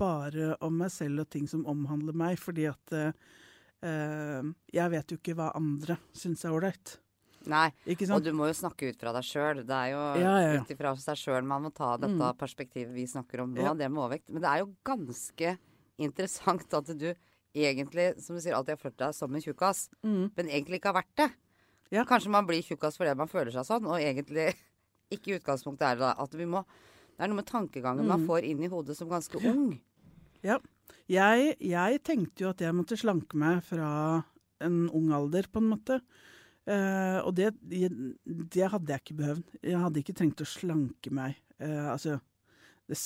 bare 0.00 0.54
om 0.64 0.78
meg 0.80 0.92
selv 0.94 1.24
og 1.26 1.28
ting 1.34 1.44
som 1.50 1.66
omhandler 1.68 2.16
meg, 2.16 2.38
fordi 2.40 2.64
at 2.70 2.94
eh, 2.96 4.48
jeg 4.74 4.90
vet 4.94 5.12
jo 5.12 5.18
ikke 5.20 5.36
hva 5.38 5.50
andre 5.58 5.98
syns 6.16 6.44
er 6.48 6.54
ålreit. 6.56 6.94
Nei, 7.48 7.68
Ikke 7.86 8.08
og 8.12 8.24
du 8.24 8.32
må 8.34 8.48
jo 8.50 8.56
snakke 8.58 8.88
ut 8.90 8.98
fra 9.00 9.12
deg 9.14 9.24
sjøl. 9.24 9.60
Det 9.64 9.72
er 9.76 9.92
jo 9.92 10.00
Ja, 10.20 10.32
ja, 10.42 10.48
ja. 10.56 10.62
ut 10.64 10.72
ifra 10.74 10.90
seg 11.00 11.16
sjøl 11.20 11.46
man 11.46 11.62
må 11.64 11.70
ta 11.72 11.92
dette 11.96 12.16
Mm. 12.18 12.36
perspektivet 12.36 12.92
vi 12.92 13.06
snakker 13.06 13.40
om 13.44 13.54
nå, 13.54 13.62
Ja. 13.62 13.74
det 13.74 13.88
med 13.90 14.02
overvekt. 14.02 14.28
Men 14.30 14.42
det 14.42 14.48
er 14.50 14.58
jo 14.64 14.74
ganske 14.84 15.58
interessant 15.98 16.74
at 16.74 16.90
du 16.98 17.14
egentlig, 17.54 18.20
som 18.20 18.36
du 18.36 18.42
sier, 18.42 18.54
alltid 18.58 18.74
har 18.76 18.82
følt 18.82 18.98
deg 18.98 19.14
som 19.14 19.34
en 19.34 19.40
tjukkas, 19.40 19.88
Mm. 20.04 20.30
men 20.36 20.46
egentlig 20.48 20.80
ikke 20.80 20.92
har 20.92 21.02
vært 21.02 21.16
det. 21.16 21.30
Ja. 21.90 22.04
Kanskje 22.04 22.28
man 22.30 22.44
blir 22.46 22.60
tjukkas 22.62 22.98
fordi 22.98 23.16
man 23.16 23.28
føler 23.28 23.50
seg 23.52 23.64
sånn, 23.64 23.86
og 23.86 23.96
egentlig 23.98 24.54
ikke 25.10 25.32
i 25.32 25.38
utgangspunktet 25.38 25.86
er 25.92 26.00
det 26.02 26.14
at 26.24 26.34
vi 26.38 26.44
må 26.46 26.64
Det 27.18 27.24
er 27.24 27.30
noe 27.32 27.40
med 27.40 27.46
tankegangen 27.50 28.06
man 28.06 28.20
Mm. 28.22 28.26
får 28.28 28.44
inn 28.46 28.62
i 28.62 28.68
hodet 28.70 28.94
som 28.96 29.08
ganske 29.10 29.40
ung. 29.42 29.80
Ja. 30.44 30.58
Jeg, 31.10 31.56
jeg 31.58 32.02
tenkte 32.06 32.44
jo 32.44 32.50
at 32.50 32.60
jeg 32.62 32.72
måtte 32.76 32.94
slanke 32.96 33.34
meg 33.34 33.62
fra 33.66 34.22
en 34.60 34.88
ung 34.94 35.10
alder, 35.12 35.48
på 35.50 35.58
en 35.58 35.70
måte. 35.72 36.00
Eh, 36.68 37.18
og 37.24 37.34
det, 37.34 37.54
det 37.64 38.70
hadde 38.70 38.92
jeg 38.92 39.00
ikke 39.02 39.16
behøvd. 39.18 39.42
Jeg 39.62 39.78
hadde 39.82 39.98
ikke 40.02 40.14
trengt 40.14 40.42
å 40.44 40.46
slanke 40.46 41.10
meg. 41.10 41.34
Eh, 41.58 41.90
altså, 41.90 42.20
det, 42.88 42.96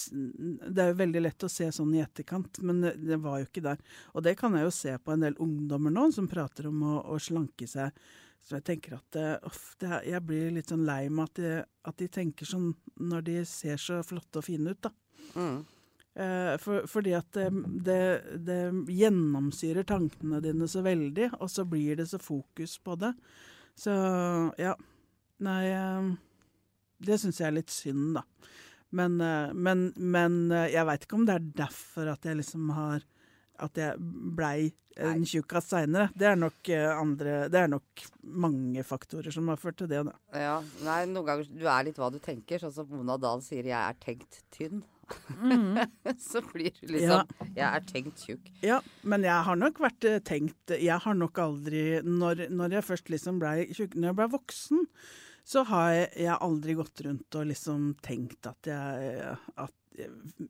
det 0.73 0.83
er 0.85 0.93
jo 0.93 0.99
veldig 1.03 1.23
lett 1.25 1.45
å 1.47 1.51
se 1.51 1.67
sånn 1.75 1.93
i 1.97 2.03
etterkant, 2.05 2.61
men 2.63 2.81
det, 2.85 2.93
det 3.03 3.19
var 3.23 3.41
jo 3.43 3.49
ikke 3.49 3.65
der. 3.67 3.81
Og 4.15 4.23
det 4.25 4.37
kan 4.41 4.55
jeg 4.57 4.69
jo 4.69 4.75
se 4.77 4.95
på 5.03 5.13
en 5.17 5.25
del 5.27 5.37
ungdommer 5.43 5.93
nå 5.95 6.07
som 6.15 6.29
prater 6.31 6.69
om 6.71 6.85
å, 6.87 6.95
å 7.13 7.19
slanke 7.23 7.67
seg. 7.71 7.91
Så 8.43 8.57
jeg 8.59 8.65
tenker 8.67 8.97
at 8.97 9.19
eh, 9.21 9.37
uff, 9.47 9.75
det, 9.83 9.91
er- 9.91 10.07
jeg 10.17 10.25
blir 10.27 10.49
litt 10.57 10.71
sånn 10.73 10.87
lei 10.87 11.05
meg 11.15 11.29
at 11.31 11.69
at 11.91 11.99
de 11.99 12.09
tenker 12.11 12.47
sånn 12.47 12.73
når 13.03 13.23
de 13.27 13.37
ser 13.47 13.79
så 13.83 14.01
flotte 14.07 14.41
og 14.41 14.47
fine 14.47 14.73
ut, 14.75 14.81
da. 14.87 14.91
Mm. 15.35 15.61
Eh, 16.13 16.55
for, 16.61 16.83
fordi 16.91 17.15
at 17.17 17.31
det, 17.39 17.47
det, 17.87 18.01
det 18.47 18.59
gjennomsyrer 18.93 19.87
tankene 19.89 20.43
dine 20.45 20.67
så 20.69 20.83
veldig, 20.85 21.31
og 21.39 21.49
så 21.51 21.65
blir 21.67 21.97
det 22.03 22.09
så 22.11 22.19
fokus 22.23 22.75
på 22.85 22.99
det. 23.01 23.13
Så 23.79 23.95
ja. 24.61 24.75
Nei 25.43 25.63
eh, 25.73 26.11
Det 27.03 27.17
syns 27.19 27.41
jeg 27.41 27.49
er 27.49 27.57
litt 27.57 27.73
synd, 27.73 28.13
da. 28.19 28.23
Men, 28.93 29.21
eh, 29.21 29.53
men, 29.55 29.89
men 29.97 30.39
eh, 30.53 30.69
jeg 30.75 30.87
veit 30.89 31.07
ikke 31.07 31.19
om 31.19 31.27
det 31.29 31.39
er 31.39 31.51
derfor 31.65 32.13
at 32.13 32.29
jeg 32.29 32.41
liksom 32.43 32.71
har 32.77 33.09
At 33.63 33.79
jeg 33.79 33.99
blei 34.37 34.73
en 35.01 35.25
tjukkas 35.25 35.71
seinere. 35.71 36.11
Det 36.19 36.27
er 36.29 36.37
nok 36.37 36.69
eh, 36.69 36.89
andre 36.91 37.37
Det 37.53 37.61
er 37.63 37.71
nok 37.73 38.07
mange 38.45 38.85
faktorer 38.85 39.33
som 39.33 39.49
har 39.49 39.61
ført 39.61 39.79
til 39.81 39.89
det, 39.89 40.03
da. 40.09 40.15
Ja, 40.37 40.57
nei, 40.85 41.05
noen 41.09 41.29
ganger 41.29 41.49
du 41.49 41.65
er 41.65 41.87
litt 41.87 42.01
hva 42.01 42.11
du 42.13 42.19
tenker. 42.23 42.61
Sånn 42.61 42.75
som 42.77 42.91
Mona 42.93 43.17
Dahl 43.21 43.41
sier 43.45 43.65
'jeg 43.65 43.79
er 43.79 43.97
tenkt 44.03 44.43
tynn'. 44.53 44.83
så 46.31 46.41
blir 46.53 46.73
du 46.81 46.93
liksom 46.93 47.27
'jeg 47.57 47.67
er 47.69 47.85
tenkt 47.89 48.21
tjukk'. 48.25 48.53
Ja, 48.65 48.81
men 49.03 49.25
jeg 49.25 49.45
har 49.49 49.57
nok 49.57 49.81
vært 49.81 50.07
tenkt 50.25 50.77
Jeg 50.77 50.99
har 51.05 51.15
nok 51.15 51.39
aldri 51.39 52.01
Når, 52.01 52.49
når 52.49 52.79
jeg 52.79 52.85
først 52.85 53.11
liksom 53.11 53.41
blei 53.43 53.67
tjukk 53.75 53.95
Når 53.97 54.09
jeg 54.09 54.17
blei 54.17 54.29
voksen, 54.33 54.87
så 55.45 55.65
har 55.67 55.91
jeg, 55.93 56.09
jeg 56.23 56.37
aldri 56.41 56.75
gått 56.79 57.01
rundt 57.07 57.35
og 57.41 57.47
liksom 57.51 57.95
tenkt 58.03 58.47
at 58.47 58.69
jeg 58.71 59.37
At, 59.57 59.73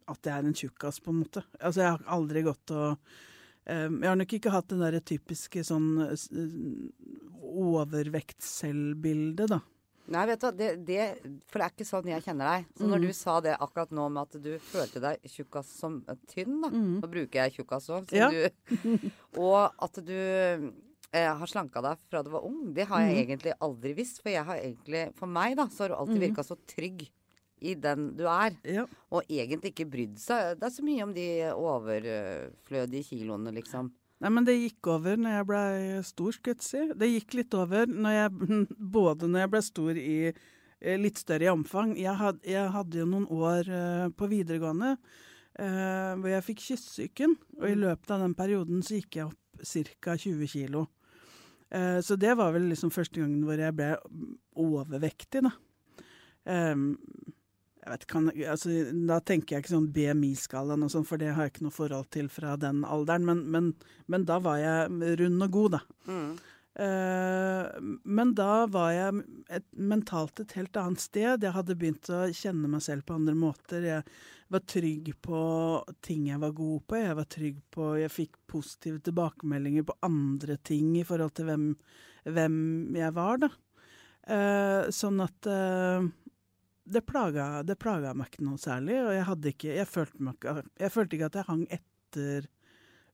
at 0.07 0.29
jeg 0.29 0.33
er 0.37 0.45
en 0.47 0.55
tjukkas, 0.55 1.01
på 1.03 1.11
en 1.11 1.23
måte. 1.25 1.43
Altså, 1.61 1.81
jeg 1.83 1.91
har 1.97 2.03
aldri 2.15 2.43
gått 2.47 2.71
og 2.77 2.93
um, 3.67 3.97
Jeg 4.03 4.09
har 4.11 4.17
nok 4.21 4.35
ikke 4.39 4.53
hatt 4.55 4.69
det 4.71 4.79
derre 4.85 5.01
typiske 5.01 5.65
sånn 5.67 5.89
overvekt-selvbildet, 8.13 9.49
da. 9.51 9.61
Nei, 10.13 10.25
vet 10.27 10.43
du 10.43 10.49
det, 10.59 10.69
det, 10.87 11.05
for 11.47 11.63
det 11.63 11.67
er 11.67 11.73
ikke 11.77 11.87
sånn 11.87 12.09
jeg 12.11 12.25
kjenner 12.25 12.49
deg. 12.51 12.65
Så 12.77 12.89
når 12.91 12.99
Mm. 12.99 13.05
du 13.07 13.13
sa 13.15 13.35
det 13.41 13.53
akkurat 13.63 13.91
nå 13.95 14.09
med 14.11 14.23
at 14.23 14.43
du 14.43 14.59
følte 14.59 15.01
deg 15.01 15.21
tjukkas 15.31 15.67
som 15.79 16.01
tynn, 16.27 16.61
da. 16.61 16.69
Mm. 16.75 16.97
Nå 17.01 17.09
bruker 17.13 17.39
jeg 17.45 17.55
tjukkas 17.57 17.87
òg. 17.95 18.11
Ja. 18.13 18.29
Og 19.39 19.71
at 19.79 19.95
du 20.03 20.73
eh, 21.13 21.29
har 21.39 21.47
slanka 21.51 21.83
deg 21.85 21.99
fra 22.11 22.23
du 22.25 22.31
var 22.33 22.45
ung, 22.49 22.73
det 22.75 22.87
har 22.89 23.01
jeg 23.01 23.15
Mm. 23.17 23.23
egentlig 23.27 23.53
aldri 23.61 23.95
visst. 23.95 24.23
For 24.23 24.31
jeg 24.31 24.45
har 24.45 24.57
egentlig, 24.57 25.15
for 25.15 25.27
meg 25.27 25.57
da, 25.57 25.67
så 25.69 25.85
har 25.85 25.89
du 25.89 25.95
alltid 25.95 26.21
Mm. 26.21 26.29
virka 26.29 26.43
så 26.45 26.57
trygg 26.67 27.09
i 27.63 27.75
den 27.75 28.17
du 28.17 28.25
er. 28.27 28.57
Ja. 28.65 28.87
Og 29.13 29.23
egentlig 29.31 29.71
ikke 29.73 29.89
brydd 29.91 30.19
seg 30.19 30.59
Det 30.59 30.65
er 30.67 30.71
så 30.75 30.83
mye 30.83 31.03
om 31.05 31.13
de 31.15 31.27
overflødige 31.55 33.05
kiloene, 33.11 33.53
liksom. 33.55 33.91
Nei, 34.23 34.31
men 34.31 34.45
det 34.47 34.55
gikk 34.55 34.87
over 34.87 35.17
når 35.19 35.35
jeg 35.37 35.47
blei 35.47 36.03
stor, 36.07 36.33
skulle 36.33 36.55
jeg 36.55 36.63
si. 36.63 36.83
Det 36.95 37.09
gikk 37.11 37.35
litt 37.41 37.55
over 37.59 37.87
når 37.87 38.13
jeg, 38.19 38.31
både 38.99 39.29
når 39.29 39.45
jeg 39.45 39.51
ble 39.51 39.63
stor 39.63 39.99
i 39.99 40.17
eh, 40.81 40.97
litt 40.99 41.19
større 41.19 41.49
i 41.49 41.53
omfang. 41.53 41.97
Jeg, 41.99 42.15
had, 42.17 42.39
jeg 42.47 42.71
hadde 42.71 42.99
jo 43.03 43.07
noen 43.07 43.27
år 43.27 43.69
eh, 43.69 44.09
på 44.15 44.29
videregående 44.31 44.97
uh, 45.61 46.15
hvor 46.17 46.31
jeg 46.31 46.47
fikk 46.47 46.63
kyssesyken. 46.69 47.37
Og 47.61 47.69
i 47.69 47.75
løpet 47.79 48.11
av 48.15 48.23
den 48.25 48.35
perioden 48.39 48.83
så 48.83 48.97
gikk 49.01 49.19
jeg 49.21 49.27
opp 49.27 49.39
ca. 50.01 50.17
20 50.17 50.47
kilo. 50.49 50.87
Eh, 51.73 52.01
så 52.05 52.19
det 52.21 52.35
var 52.39 52.53
vel 52.55 52.71
liksom 52.73 52.93
første 52.95 53.23
gangen 53.23 53.45
hvor 53.49 53.61
jeg 53.61 53.77
ble 53.79 53.95
overvektig, 54.61 55.45
da. 55.49 55.55
Vet, 57.83 58.05
kan, 58.07 58.29
altså, 58.31 58.71
da 59.09 59.19
tenker 59.27 59.57
jeg 59.57 59.65
ikke 59.65 59.73
sånn 59.73 59.89
BMI-skalaen 59.95 60.85
og 60.87 60.91
sånn, 60.93 61.07
for 61.07 61.19
det 61.19 61.33
har 61.35 61.49
jeg 61.49 61.57
ikke 61.57 61.65
noe 61.67 61.75
forhold 61.75 62.13
til 62.15 62.29
fra 62.31 62.55
den 62.61 62.85
alderen. 62.87 63.27
Men, 63.27 63.41
men, 63.51 63.71
men 64.07 64.27
da 64.29 64.39
var 64.43 64.61
jeg 64.63 65.17
rund 65.19 65.47
og 65.49 65.57
god, 65.57 65.79
da. 65.79 65.81
Mm. 66.07 66.29
Eh, 66.75 67.67
men 68.05 68.31
da 68.35 68.67
var 68.73 68.93
jeg 68.95 69.25
et, 69.53 69.67
mentalt 69.77 70.41
et 70.41 70.55
helt 70.57 70.79
annet 70.81 71.03
sted. 71.05 71.45
Jeg 71.45 71.55
hadde 71.57 71.77
begynt 71.79 72.09
å 72.13 72.25
kjenne 72.33 72.71
meg 72.73 72.85
selv 72.85 73.05
på 73.09 73.17
andre 73.19 73.35
måter. 73.37 73.85
Jeg 73.85 74.07
var 74.53 74.65
trygg 74.69 75.11
på 75.25 75.43
ting 76.05 76.31
jeg 76.31 76.41
var 76.43 76.55
god 76.57 76.87
på. 76.89 77.01
Jeg 77.01 77.19
var 77.19 77.29
trygg 77.37 77.61
på 77.73 77.91
Jeg 78.01 78.15
fikk 78.15 78.41
positive 78.51 79.03
tilbakemeldinger 79.05 79.85
på 79.89 79.99
andre 80.09 80.57
ting 80.65 80.97
i 81.01 81.05
forhold 81.09 81.37
til 81.37 81.51
hvem, 81.51 81.69
hvem 82.29 82.57
jeg 82.97 83.17
var, 83.19 83.45
da. 83.45 83.53
Eh, 84.23 84.91
sånn 84.95 85.19
at 85.25 85.49
eh, 85.51 86.11
det 86.93 87.03
plaga, 87.07 87.63
det 87.67 87.79
plaga 87.81 88.13
meg 88.15 88.31
ikke 88.31 88.45
noe 88.47 88.61
særlig, 88.61 89.01
og 89.03 89.13
jeg 89.15 89.27
hadde 89.27 89.51
ikke 89.51 89.73
Jeg 89.77 89.89
følte, 89.91 90.23
meg, 90.23 90.47
jeg 90.79 90.95
følte 90.95 91.17
ikke 91.17 91.31
at 91.31 91.39
jeg 91.41 91.49
hang 91.49 91.65
etter 91.75 92.47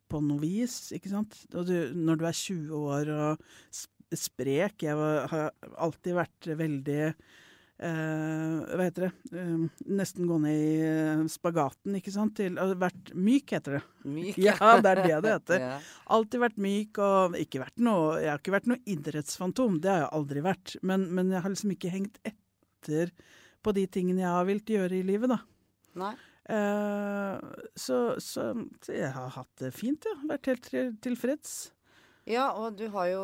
på 0.08 0.20
noe 0.24 0.40
vis, 0.42 0.88
ikke 0.96 1.12
sant. 1.12 1.36
Og 1.54 1.68
du, 1.68 1.76
når 1.94 2.20
du 2.20 2.26
er 2.28 2.42
20 2.42 2.82
år 2.96 3.14
og 3.14 3.46
sprek. 4.16 4.84
Jeg 4.86 4.96
var, 4.96 5.26
har 5.32 5.50
alltid 5.84 6.16
vært 6.16 6.48
veldig 6.58 7.00
eh, 7.04 8.54
Hva 8.72 8.86
heter 8.86 9.08
det? 9.08 9.10
Eh, 9.36 9.82
nesten 9.98 10.28
gå 10.28 10.38
ned 10.42 10.62
i 10.62 10.76
eh, 10.86 11.24
spagaten, 11.32 11.98
ikke 11.98 12.14
sant? 12.14 12.36
Til, 12.38 12.56
vært 12.80 13.12
myk, 13.14 13.56
heter 13.56 13.78
det. 13.78 13.82
Myk. 14.08 14.38
Ja, 14.48 14.78
det 14.80 14.94
er 14.94 15.02
det 15.02 15.18
det 15.26 15.34
heter. 15.36 15.66
Ja. 15.66 15.74
Alltid 16.16 16.44
vært 16.46 16.62
myk 16.68 17.02
og 17.04 17.36
ikke 17.40 17.62
vært 17.64 17.84
noe 17.84 18.16
Jeg 18.22 18.32
har 18.32 18.42
ikke 18.42 18.56
vært 18.56 18.70
noe 18.72 18.80
idrettsfantom, 18.88 19.80
det 19.84 19.92
har 19.92 20.06
jeg 20.06 20.14
aldri 20.20 20.46
vært. 20.46 20.78
Men, 20.82 21.08
men 21.12 21.34
jeg 21.34 21.44
har 21.44 21.54
liksom 21.54 21.76
ikke 21.76 21.92
hengt 21.92 22.22
etter 22.24 23.12
på 23.64 23.74
de 23.74 23.88
tingene 23.90 24.22
jeg 24.22 24.32
har 24.32 24.48
villet 24.48 24.76
gjøre 24.76 25.00
i 25.00 25.04
livet, 25.06 25.34
da. 25.34 25.42
Nei. 25.98 26.14
Eh, 26.48 27.40
så, 27.76 27.98
så, 28.24 28.44
jeg 28.88 29.10
har 29.12 29.34
hatt 29.34 29.50
det 29.60 29.72
fint, 29.76 30.06
ja. 30.08 30.14
Vært 30.30 30.48
helt 30.48 30.70
tilfreds. 31.04 31.58
Ja, 32.28 32.50
og 32.56 32.76
du 32.76 32.86
har 32.92 33.08
jo 33.08 33.22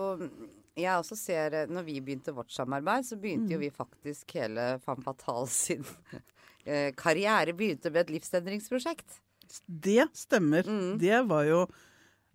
Jeg 0.75 0.97
også 0.97 1.17
ser 1.17 1.53
eh, 1.53 1.71
Når 1.71 1.85
vi 1.87 1.99
begynte 2.01 2.33
vårt 2.35 2.53
samarbeid, 2.53 3.05
så 3.07 3.17
begynte 3.21 3.49
Mm. 3.49 3.53
jo 3.53 3.59
vi 3.63 3.71
faktisk 3.71 4.33
hele 4.35 4.79
Femme 4.85 5.05
Fatale 5.05 5.49
sin 5.49 5.85
eh, 6.67 6.93
karriere 6.97 7.53
begynte 7.57 7.93
med 7.93 8.07
et 8.07 8.15
livsendringsprosjekt. 8.19 9.21
Det 9.69 10.09
stemmer. 10.17 10.65
Mm. 10.67 10.99
Det 10.99 11.21
var 11.29 11.45
jo 11.45 11.67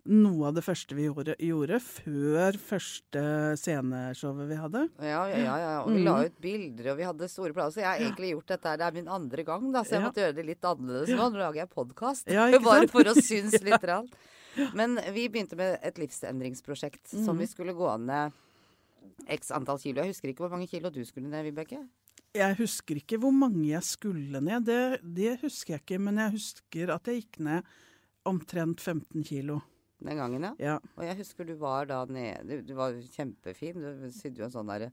noe 0.06 0.46
av 0.48 0.54
det 0.56 0.62
første 0.64 0.94
vi 0.96 1.04
gjorde, 1.08 1.34
gjorde 1.38 1.76
før 1.82 2.56
første 2.56 3.22
sceneshowet 3.60 4.48
vi 4.48 4.58
hadde. 4.60 4.82
Ja, 5.04 5.22
ja, 5.28 5.56
ja. 5.60 5.72
Og 5.84 5.90
vi 5.92 5.98
Mm. 6.00 6.04
la 6.04 6.14
ut 6.24 6.40
bilder, 6.40 6.90
og 6.92 6.96
vi 6.98 7.04
hadde 7.04 7.28
store 7.28 7.52
planer. 7.52 7.70
Så 7.70 7.80
jeg 7.82 7.86
har 7.90 7.98
egentlig 8.00 8.30
gjort 8.32 8.46
dette 8.46 8.64
her. 8.68 8.76
Det 8.78 8.86
er 8.86 8.92
min 8.96 9.08
andre 9.08 9.44
gang, 9.44 9.72
da, 9.72 9.82
så 9.82 9.90
jeg 9.98 10.02
måtte 10.02 10.22
gjøre 10.24 10.34
det 10.34 10.46
litt 10.46 10.62
annerledes 10.62 11.08
nå. 11.10 11.30
Nå 11.30 11.38
lager 11.38 11.60
jeg 11.60 11.70
podkast. 11.70 12.26
Ja, 12.32 12.46
Bare 12.64 12.88
for 12.88 13.04
å 13.04 13.14
synes 13.14 13.60
litt. 13.66 13.82
ja. 13.82 14.02
Men 14.74 14.96
vi 15.14 15.28
begynte 15.28 15.56
med 15.56 15.78
et 15.82 15.96
livsendringsprosjekt 15.98 17.06
som 17.08 17.36
Mm. 17.36 17.40
vi 17.40 17.46
skulle 17.46 17.72
gå 17.74 18.00
ned 18.00 18.32
x 19.28 19.50
antall 19.50 19.78
kilo. 19.78 20.02
Jeg 20.02 20.12
husker 20.14 20.28
ikke 20.32 20.46
hvor 20.48 20.50
mange 20.56 20.68
kilo 20.68 20.90
du 20.90 21.04
skulle 21.04 21.28
ned, 21.28 21.44
Vibeke. 21.44 21.84
Jeg 22.34 22.56
husker 22.56 22.94
ikke 22.96 23.18
hvor 23.18 23.32
mange 23.34 23.66
jeg 23.72 23.82
skulle 23.82 24.40
ned, 24.40 24.64
det, 24.64 25.00
det 25.02 25.40
husker 25.42 25.74
jeg 25.74 25.80
ikke. 25.84 26.00
Men 26.00 26.16
jeg 26.16 26.30
husker 26.38 26.90
at 26.94 27.04
jeg 27.10 27.22
gikk 27.24 27.40
ned 27.40 27.64
omtrent 28.24 28.80
15 28.80 29.24
kilo. 29.24 29.60
Den 30.00 30.16
gangen, 30.16 30.42
ja. 30.42 30.54
Ja. 30.58 30.78
Og 30.96 31.04
jeg 31.04 31.16
husker 31.18 31.44
du 31.44 31.54
var 31.60 31.84
da 31.86 32.04
nede 32.08 32.62
Du, 32.66 32.74
var 32.74 32.92
kjempefin. 32.92 33.74
Du 33.82 34.10
sydde 34.10 34.38
jo 34.40 34.44
en 34.48 34.54
sånn 34.54 34.66
derre 34.72 34.90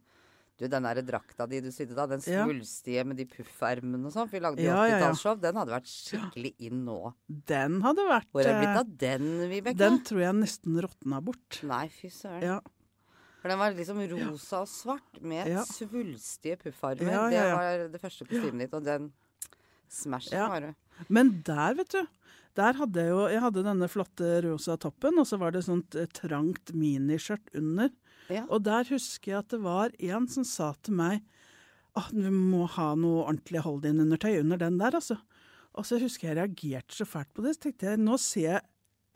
Du, 0.58 0.66
den 0.68 0.84
derre 0.84 1.04
drakta 1.06 1.46
di 1.48 1.60
du 1.62 1.70
sydde 1.72 1.94
da, 1.96 2.08
den 2.10 2.20
Ja. 2.26 2.44
svulstige 2.46 3.06
med 3.06 3.16
de 3.18 3.26
puffermene 3.30 4.06
og 4.10 4.12
sånn, 4.12 4.26
for 4.28 4.36
vi 4.36 4.40
lagde 4.42 4.64
jo 4.64 4.68
Ja, 4.72 4.86
ja, 4.88 4.98
ja. 4.98 5.12
80-tallsshow, 5.12 5.40
den 5.40 5.56
hadde 5.56 5.72
vært 5.76 5.92
skikkelig 5.92 6.54
inn 6.60 6.80
nå. 6.84 7.14
Den 7.48 7.82
hadde 7.86 8.08
vært 8.10 8.32
Hvor 8.34 8.42
er 8.42 8.50
det 8.50 8.56
eh, 8.56 8.64
blitt 8.64 8.80
av 8.82 8.98
den, 9.06 9.28
Vibeke? 9.52 9.78
Den 9.78 10.00
tror 10.04 10.20
jeg 10.26 10.34
nesten 10.42 10.82
råtna 10.82 11.22
bort. 11.24 11.60
Nei, 11.64 11.86
fy 11.94 12.10
søren. 12.10 12.42
Ja. 12.42 12.60
For 13.38 13.54
den 13.54 13.60
var 13.62 13.72
liksom 13.78 14.02
rosa 14.12 14.64
og 14.66 14.68
svart 14.68 15.22
med 15.22 15.48
Ja. 15.48 15.62
svulstige 15.64 16.58
puffarmer. 16.58 17.06
Ja, 17.06 17.30
ja, 17.30 17.44
Det 17.46 17.54
var 17.54 17.88
det 17.94 18.02
første 18.02 18.26
kostymet 18.28 18.60
ditt, 18.66 18.74
og 18.74 18.84
den 18.84 19.12
smashen 19.88 20.34
Ja. 20.42 20.48
var 20.50 20.60
du. 20.62 20.76
Men 21.08 21.42
der, 21.46 21.76
vet 21.76 21.90
du. 21.94 22.02
Der 22.58 22.78
hadde 22.80 23.04
jeg 23.04 23.14
jo 23.14 23.24
Jeg 23.30 23.44
hadde 23.44 23.66
denne 23.66 23.90
flotte 23.92 24.30
rosa 24.48 24.78
toppen, 24.82 25.20
og 25.22 25.28
så 25.30 25.40
var 25.42 25.54
det 25.54 25.66
sånt 25.68 25.98
eh, 25.98 26.10
trangt 26.10 26.74
miniskjørt 26.74 27.52
under. 27.58 27.92
Ja. 28.34 28.44
Og 28.50 28.64
der 28.66 28.88
husker 28.90 29.32
jeg 29.32 29.44
at 29.44 29.52
det 29.54 29.62
var 29.64 29.94
en 29.98 30.28
som 30.32 30.46
sa 30.48 30.74
til 30.84 30.98
meg 31.00 31.22
at 31.98 32.14
du 32.14 32.30
må 32.30 32.68
ha 32.76 32.92
noe 33.00 33.24
ordentlig 33.26 33.64
hold-in-undertøy 33.66 34.42
under 34.44 34.60
den 34.62 34.76
der, 34.78 34.98
altså. 35.00 35.18
Og 35.78 35.86
så 35.86 35.98
husker 36.02 36.30
jeg 36.30 36.36
jeg 36.36 36.42
reagerte 36.42 36.98
så 36.98 37.08
fælt 37.10 37.32
på 37.34 37.46
det. 37.46 37.56
Så 37.56 37.68
tenkte 37.68 37.90
jeg 37.90 38.02
nå 38.02 38.18
ser 38.22 38.50
jeg 38.52 38.66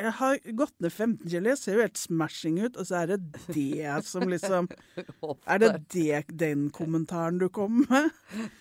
jeg 0.01 0.13
har 0.17 0.39
gått 0.57 0.73
ned 0.81 0.89
15 0.89 1.29
kilo, 1.29 1.51
jeg 1.51 1.59
ser 1.61 1.75
jo 1.77 1.83
helt 1.83 1.99
smashing 1.99 2.55
ut, 2.63 2.77
og 2.79 2.87
så 2.89 3.01
er 3.03 3.11
det 3.11 3.19
det 3.53 3.97
som 4.07 4.25
liksom 4.29 4.69
Er 5.51 5.61
det, 5.61 5.71
det 5.93 6.23
den 6.41 6.69
kommentaren 6.73 7.37
du 7.41 7.49
kom 7.53 7.83
med? 7.85 8.09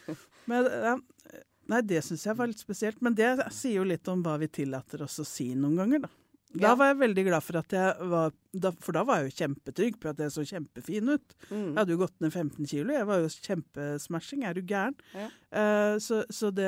Men, 0.50 0.68
nei, 1.70 1.80
det 1.86 2.02
syns 2.06 2.26
jeg 2.26 2.36
var 2.38 2.50
litt 2.50 2.60
spesielt. 2.62 3.00
Men 3.04 3.14
det 3.18 3.30
sier 3.54 3.78
jo 3.80 3.86
litt 3.88 4.08
om 4.12 4.22
hva 4.26 4.36
vi 4.42 4.48
tillater 4.60 5.04
oss 5.06 5.20
å 5.22 5.26
si 5.28 5.52
noen 5.54 5.78
ganger, 5.80 6.02
da. 6.06 6.10
Da 6.50 6.72
Ja. 6.72 6.74
var 6.74 6.88
jeg 6.90 6.96
veldig 6.98 7.22
glad 7.28 7.42
for 7.46 7.58
at 7.60 7.70
jeg 7.70 8.08
var 8.10 8.32
da, 8.58 8.72
For 8.72 8.90
da 8.96 9.04
var 9.06 9.20
jeg 9.20 9.30
jo 9.30 9.36
kjempetrygg 9.38 10.00
på 10.02 10.08
at 10.10 10.18
jeg 10.18 10.32
så 10.34 10.42
kjempefin 10.42 11.12
ut. 11.12 11.34
Mm. 11.46 11.68
Jeg 11.68 11.76
hadde 11.78 11.92
jo 11.94 12.00
gått 12.00 12.16
ned 12.20 12.32
15 12.32 12.66
kilo. 12.66 12.90
Jeg 12.92 13.06
var 13.06 13.20
jo 13.22 13.28
kjempesmashing. 13.30 14.42
Er 14.42 14.54
du 14.58 14.62
gæren? 14.66 14.96
Ja. 15.14 15.28
Uh, 15.54 15.94
så 16.02 16.24
så 16.28 16.50
det, 16.50 16.66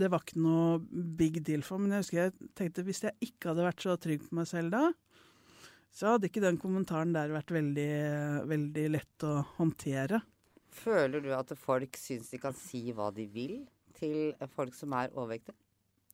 det 0.00 0.08
var 0.10 0.24
ikke 0.24 0.40
noe 0.40 0.78
big 1.20 1.42
deal 1.44 1.60
for 1.60 1.76
meg. 1.76 1.90
Men 1.90 1.98
jeg 1.98 2.06
husker 2.06 2.22
jeg 2.22 2.54
tenkte 2.56 2.84
hvis 2.88 3.02
jeg 3.04 3.12
ikke 3.28 3.52
hadde 3.52 3.66
vært 3.68 3.84
så 3.84 3.98
trygg 4.00 4.24
på 4.24 4.38
meg 4.40 4.48
selv 4.48 4.72
da, 4.72 4.86
så 5.92 6.14
hadde 6.14 6.30
ikke 6.30 6.40
den 6.42 6.56
kommentaren 6.58 7.12
der 7.12 7.28
vært 7.36 7.52
veldig, 7.52 7.90
veldig 8.48 8.86
lett 8.96 9.28
å 9.28 9.34
håndtere. 9.60 10.22
Føler 10.74 11.20
du 11.22 11.28
at 11.36 11.52
folk 11.60 11.94
syns 12.00 12.32
de 12.32 12.40
kan 12.42 12.56
si 12.56 12.86
hva 12.96 13.12
de 13.14 13.28
vil 13.30 13.60
til 14.04 14.48
folk 14.54 14.74
som 14.76 14.92
er 15.00 15.12
overvektige? 15.14 15.56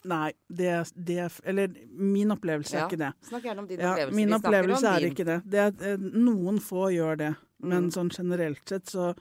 Nei, 0.09 0.31
det, 0.49 0.71
det 0.97 1.17
Eller 1.45 1.75
min 1.93 2.31
opplevelse 2.33 2.73
er 2.79 2.81
Ja. 2.81 2.87
ikke 2.89 2.99
det. 3.03 3.11
Snakk 3.29 3.43
gjerne 3.45 3.59
om 3.59 3.67
din 3.69 3.81
Ja, 3.83 3.91
opplevelse. 3.93 4.17
min 4.17 4.33
opplevelse 4.39 4.89
er 4.95 5.01
din. 5.05 5.11
ikke 5.13 5.27
det. 5.29 5.39
det 5.51 5.61
er, 5.67 5.93
eh, 5.93 5.97
noen 5.99 6.59
få 6.65 6.87
gjør 6.95 7.19
det, 7.19 7.35
men 7.61 7.85
Mm. 7.85 7.93
sånn 7.93 8.11
generelt 8.17 8.63
sett 8.69 8.87
så 8.87 9.15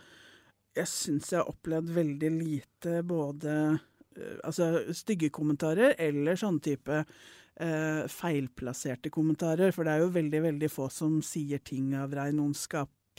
Jeg 0.75 0.85
syns 0.85 1.31
jeg 1.31 1.39
har 1.41 1.49
opplevd 1.51 1.89
veldig 1.89 2.29
lite 2.39 3.03
både 3.03 3.79
eh, 4.15 4.37
altså 4.45 4.85
stygge 4.93 5.29
kommentarer 5.31 5.95
eller 5.99 6.35
sånn 6.35 6.61
type 6.61 7.05
eh, 7.59 8.03
feilplasserte 8.07 9.09
kommentarer. 9.11 9.73
For 9.73 9.83
det 9.83 9.91
er 9.91 9.99
jo 10.05 10.09
veldig, 10.11 10.41
veldig 10.45 10.69
få 10.71 10.89
som 10.91 11.19
sier 11.21 11.59
ting 11.59 11.93
av 11.95 12.11
rein 12.13 12.39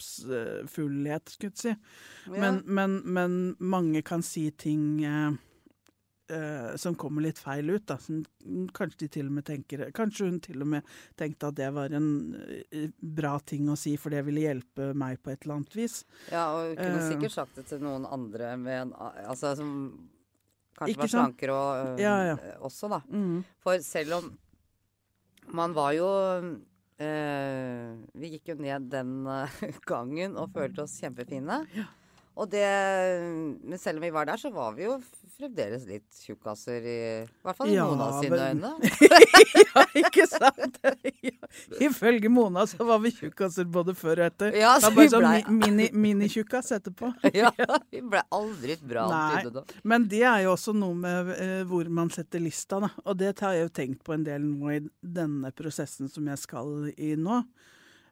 ondskapsfullhet, 0.01 1.29
skulle 1.35 1.53
jeg 1.55 1.61
si. 1.61 1.77
Men, 2.33 2.63
men, 2.67 2.99
men 3.05 3.39
mange 3.61 4.03
kan 4.07 4.23
si 4.25 4.47
ting 4.51 5.03
eh, 5.05 5.33
eh, 6.33 6.77
som 6.81 6.95
kommer 6.99 7.23
litt 7.25 7.39
feil 7.41 7.71
ut. 7.71 7.87
Da. 7.89 7.97
Som 8.01 8.23
kanskje, 8.77 8.99
de 9.05 9.09
til 9.17 9.27
og 9.31 9.33
med 9.39 9.47
tenker, 9.49 9.87
kanskje 9.97 10.29
hun 10.31 10.41
til 10.45 10.63
og 10.65 10.71
med 10.75 10.95
tenkte 11.21 11.51
at 11.51 11.59
det 11.59 11.71
var 11.77 11.91
en 11.97 12.11
eh, 12.71 12.89
bra 13.01 13.37
ting 13.41 13.69
å 13.73 13.77
si, 13.79 13.97
for 14.01 14.11
det 14.15 14.25
ville 14.29 14.47
hjelpe 14.49 14.93
meg 14.95 15.21
på 15.23 15.33
et 15.35 15.43
eller 15.45 15.61
annet 15.61 15.77
vis. 15.79 16.03
Ja, 16.33 16.49
og 16.57 16.71
hun 16.73 16.77
kunne 16.81 17.03
Eh. 17.03 17.11
sikkert 17.11 17.37
sagt 17.37 17.57
det 17.61 17.67
til 17.71 17.83
noen 17.85 18.07
andre 18.09 18.55
med 18.61 18.83
en, 18.87 18.95
altså, 19.27 19.55
som 19.59 19.75
kanskje 20.79 20.95
Ikke 20.95 21.05
var 21.05 21.15
slankere 21.17 21.53
og, 21.57 22.01
Ja, 22.01 22.17
ja. 22.33 22.37
også, 22.65 22.89
da. 22.89 23.03
Mm. 23.13 23.43
For 23.61 23.79
selv 23.85 24.21
om 24.21 24.31
man 25.53 25.73
var 25.75 25.93
jo 25.97 26.07
Vi 27.01 28.29
gikk 28.35 28.51
jo 28.53 28.57
ned 28.61 28.91
den 28.93 29.25
eh, 29.31 29.61
gangen 29.91 30.37
og 30.41 30.53
følte 30.53 30.85
oss 30.85 30.99
kjempefine. 31.01 31.63
Og 32.41 32.49
det 32.49 32.65
Men 33.69 33.79
selv 33.79 33.99
om 34.01 34.05
vi 34.07 34.11
var 34.15 34.25
der, 34.29 34.39
så 34.41 34.49
var 34.55 34.73
vi 34.77 34.87
jo 34.87 34.95
fremdeles 35.41 35.87
litt 35.89 36.19
tjukkaser 36.25 36.85
i 36.85 36.97
I 37.25 37.45
hvert 37.45 37.57
fall 37.57 37.71
i 37.73 37.75
Ja, 37.77 37.87
Mona 37.89 38.09
sine 38.21 38.37
men- 38.37 38.61
øyne. 38.61 38.71
ja, 39.71 39.85
ikke 40.01 40.27
sant? 40.29 40.79
ja. 41.25 41.49
Ifølge 41.81 42.29
Mona 42.33 42.67
så 42.69 42.85
var 42.85 42.99
vi 43.05 43.13
tjukkaser 43.17 43.65
både 43.73 43.95
før 43.97 44.21
og 44.21 44.27
etter. 44.31 44.57
Ja, 44.59 44.75
det 44.77 44.85
så 44.85 44.91
var 44.91 44.97
bare 44.99 45.13
sånn 45.15 45.25
blei- 45.25 45.47
mi- 45.49 45.71
mini- 45.71 45.91
minitjukkas 46.07 46.73
etterpå. 46.77 47.13
ja, 47.41 47.53
vi 47.93 48.03
ble 48.13 48.21
aldri 48.37 48.77
bra 48.83 49.07
Nei. 49.13 49.43
det 49.47 49.55
da. 49.57 49.65
Men 49.93 50.09
det 50.13 50.23
er 50.29 50.45
jo 50.45 50.53
også 50.57 50.75
noe 50.77 50.97
med 51.07 51.33
uh, 51.37 51.63
hvor 51.71 51.89
man 52.01 52.13
setter 52.13 52.41
lista, 52.45 52.81
da. 52.85 52.93
Og 53.07 53.17
det 53.21 53.33
har 53.41 53.57
jeg 53.57 53.69
jo 53.69 53.75
tenkt 53.81 54.05
på 54.05 54.17
en 54.17 54.25
del 54.29 54.45
nå 54.45 54.75
i 54.77 54.81
denne 55.01 55.53
prosessen 55.57 56.09
som 56.13 56.29
jeg 56.29 56.41
skal 56.45 56.91
i 56.97 57.15
nå. 57.17 57.43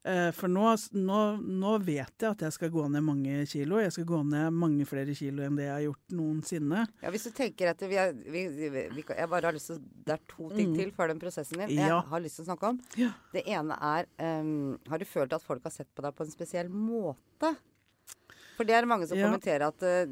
Eh, 0.04 0.30
for 0.32 0.48
nå, 0.48 0.62
nå, 0.94 1.16
nå 1.42 1.72
vet 1.84 2.22
jeg 2.22 2.30
at 2.30 2.40
jeg 2.46 2.52
skal 2.54 2.70
gå 2.70 2.84
ned 2.88 3.02
mange 3.04 3.40
kilo. 3.50 3.80
Jeg 3.82 3.92
skal 3.92 4.04
gå 4.08 4.20
ned 4.24 4.52
mange 4.54 4.86
flere 4.88 5.12
kilo 5.18 5.42
enn 5.44 5.56
det 5.58 5.66
jeg 5.66 5.74
har 5.74 5.84
gjort 5.88 6.14
noensinne. 6.16 6.84
Ja, 7.02 7.10
Hvis 7.10 7.26
du 7.26 7.32
tenker 7.36 7.72
at 7.72 7.82
vi 7.82 7.98
er, 7.98 8.12
vi, 8.14 8.44
vi, 8.48 9.04
Jeg 9.08 9.28
bare 9.28 9.50
har 9.50 9.52
lyst 9.56 9.66
til 9.72 9.80
Det 10.06 10.14
er 10.14 10.22
to 10.30 10.48
ting 10.54 10.72
til 10.78 10.92
før 10.96 11.08
den 11.12 11.18
prosessen 11.20 11.58
din 11.58 11.74
jeg 11.74 11.82
Mm. 11.82 11.88
Ja. 11.88 12.00
har 12.00 12.20
lyst 12.24 12.36
til 12.38 12.46
å 12.46 12.48
snakke 12.52 12.70
om. 12.70 12.80
Ja. 12.96 13.10
Det 13.34 13.42
ene 13.46 13.74
er 13.80 14.06
um, 14.40 14.78
Har 14.88 14.98
du 14.98 15.04
følt 15.04 15.32
at 15.32 15.42
folk 15.42 15.62
har 15.66 15.74
sett 15.74 15.90
på 15.94 16.02
deg 16.06 16.14
på 16.14 16.24
en 16.24 16.30
spesiell 16.32 16.68
måte? 16.70 17.56
For 18.56 18.64
det 18.64 18.74
er 18.78 18.86
mange 18.90 19.06
som 19.06 19.18
Ja. 19.18 19.26
kommenterer 19.28 19.66
at 19.68 19.82
eh, 19.82 20.06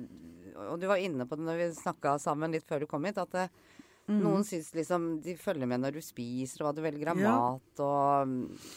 Og 0.71 0.81
du 0.81 0.87
var 0.89 0.97
inne 0.99 1.25
på 1.27 1.37
det 1.39 1.45
når 1.47 1.57
vi 1.63 1.71
snakka 1.79 2.19
sammen 2.21 2.53
litt 2.53 2.67
før 2.67 2.81
du 2.81 2.87
kom 2.91 3.05
hit, 3.05 3.19
at 3.19 3.51
Mm. 4.07 4.21
noen 4.23 4.45
syns 4.47 4.69
liksom 4.73 5.21
De 5.21 5.33
følger 5.35 5.67
med 5.67 5.81
når 5.83 5.95
du 5.95 6.01
spiser, 6.01 6.61
og 6.63 6.69
hva 6.69 6.75
du 6.77 6.83
velger 6.85 7.09
av 7.11 7.17
mat 7.19 7.81
og, 7.83 8.37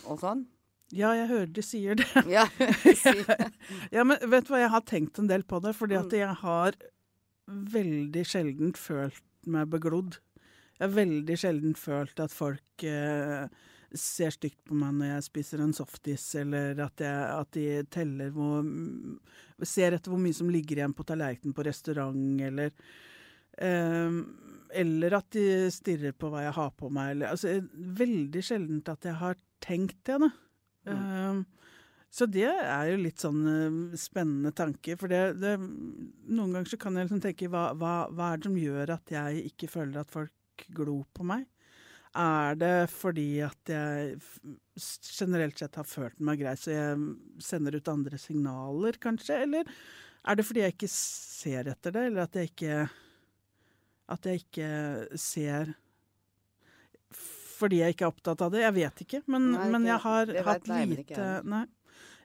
og 0.09 0.17
sånn. 0.19 0.47
Ja, 0.95 1.11
jeg 1.13 1.27
hører 1.29 1.51
de 1.53 1.61
sier 1.65 1.95
det. 1.99 2.07
Ja. 2.35 2.47
Ja, 3.95 4.03
men 4.03 4.17
vet 4.31 4.47
du 4.47 4.53
hva, 4.53 4.61
jeg 4.63 4.71
har 4.73 4.85
tenkt 4.89 5.19
en 5.21 5.29
del 5.29 5.43
på 5.45 5.59
det, 5.63 5.75
fordi 5.77 5.97
Mm. 5.99 6.05
at 6.05 6.13
jeg 6.17 6.35
har 6.43 6.75
veldig 7.49 8.23
sjelden 8.29 8.73
følt 8.77 9.23
meg 9.49 9.69
beglodd. 9.73 10.17
Jeg 10.79 10.85
har 10.87 10.95
veldig 10.95 11.35
sjelden 11.41 11.75
følt 11.75 12.19
at 12.23 12.31
folk 12.33 12.83
eh, 12.85 13.47
ser 13.97 14.29
stygt 14.35 14.59
på 14.69 14.75
meg 14.77 14.93
når 14.99 15.09
jeg 15.15 15.23
spiser 15.25 15.63
en 15.63 15.73
softis, 15.73 16.27
eller 16.39 16.77
at, 16.85 17.01
jeg, 17.01 17.23
at 17.39 17.51
de 17.57 17.65
teller 17.89 18.29
hvor 18.35 18.63
Ser 19.67 19.91
etter 19.97 20.07
hvor 20.13 20.21
mye 20.23 20.31
som 20.37 20.47
ligger 20.53 20.77
igjen 20.79 20.93
på 20.95 21.03
tallerkenen 21.03 21.51
på 21.57 21.65
restaurant, 21.67 22.39
eller 22.47 22.69
eh, 23.59 24.19
Eller 24.79 25.15
at 25.17 25.27
de 25.35 25.67
stirrer 25.73 26.13
på 26.15 26.29
hva 26.31 26.45
jeg 26.45 26.53
har 26.55 26.69
på 26.79 26.89
meg, 26.93 27.15
eller 27.15 27.33
Altså, 27.33 27.57
veldig 27.73 28.43
sjeldent 28.45 28.87
at 28.93 29.09
jeg 29.09 29.17
har 29.19 29.35
tenkt 29.59 29.97
det, 30.07 30.19
da. 30.23 30.29
Eh, 30.89 31.41
Så 32.09 32.25
det 32.25 32.47
er 32.49 32.87
jo 32.89 32.97
litt 33.03 33.21
sånn 33.21 33.43
eh, 33.45 33.97
spennende 34.01 34.51
tanke. 34.57 34.95
For 34.97 35.11
det, 35.11 35.37
det, 35.41 35.53
noen 35.59 36.55
ganger 36.55 36.71
så 36.71 36.79
kan 36.81 36.97
jeg 36.97 37.05
liksom 37.05 37.21
tenke 37.21 37.49
hva, 37.53 37.69
hva, 37.77 37.93
hva 38.09 38.31
er 38.33 38.41
det 38.41 38.49
som 38.49 38.57
gjør 38.57 38.95
at 38.95 39.13
jeg 39.13 39.43
ikke 39.51 39.69
føler 39.69 40.01
at 40.01 40.13
folk 40.13 40.65
glor 40.73 41.05
på 41.13 41.27
meg? 41.29 41.45
Er 42.17 42.55
det 42.57 42.89
fordi 42.89 43.27
at 43.45 43.69
jeg 43.69 44.15
generelt 45.19 45.61
sett 45.61 45.77
har 45.77 45.85
følt 45.85 46.17
meg 46.25 46.39
grei, 46.41 46.55
så 46.57 46.73
jeg 46.73 47.03
sender 47.45 47.77
ut 47.77 47.91
andre 47.93 48.17
signaler, 48.17 48.97
kanskje? 48.97 49.37
Eller 49.45 49.69
er 50.25 50.39
det 50.39 50.47
fordi 50.47 50.63
jeg 50.65 50.73
ikke 50.73 50.89
ser 50.89 51.69
etter 51.69 51.93
det, 51.93 52.07
eller 52.09 52.25
at 52.25 52.39
jeg 52.39 52.49
ikke 52.49 52.79
At 54.09 54.25
jeg 54.25 54.41
ikke 54.41 54.69
ser 55.21 55.75
fordi 57.59 57.81
jeg 57.81 57.95
ikke 57.95 58.07
er 58.07 58.13
opptatt 58.13 58.43
av 58.45 58.53
det? 58.53 58.63
Jeg 58.63 58.75
vet 58.77 59.03
ikke. 59.05 59.21
Men, 59.27 59.51
Nei, 59.55 59.67
men 59.75 59.87
jeg 59.89 60.01
har 60.05 60.33
hatt 60.47 60.69
lite. 60.71 61.29
Nei. 61.47 61.65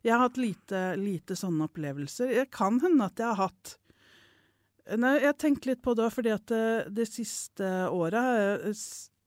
Jeg 0.05 0.13
har 0.13 0.27
hatt 0.27 0.37
lite, 0.37 0.83
lite 1.01 1.37
sånne 1.39 1.65
opplevelser. 1.71 2.35
Det 2.37 2.51
kan 2.53 2.77
hende 2.83 3.09
at 3.09 3.21
jeg 3.21 3.31
har 3.31 3.49
hatt 3.49 3.79
Nei, 5.01 5.15
jeg 5.23 5.39
tenkte 5.41 5.71
litt 5.71 5.81
på 5.81 5.95
det 5.97 6.11
fordi 6.13 6.29
at 6.35 6.45
det, 6.51 6.65
det 6.93 7.07
siste 7.09 7.69
året 7.89 8.67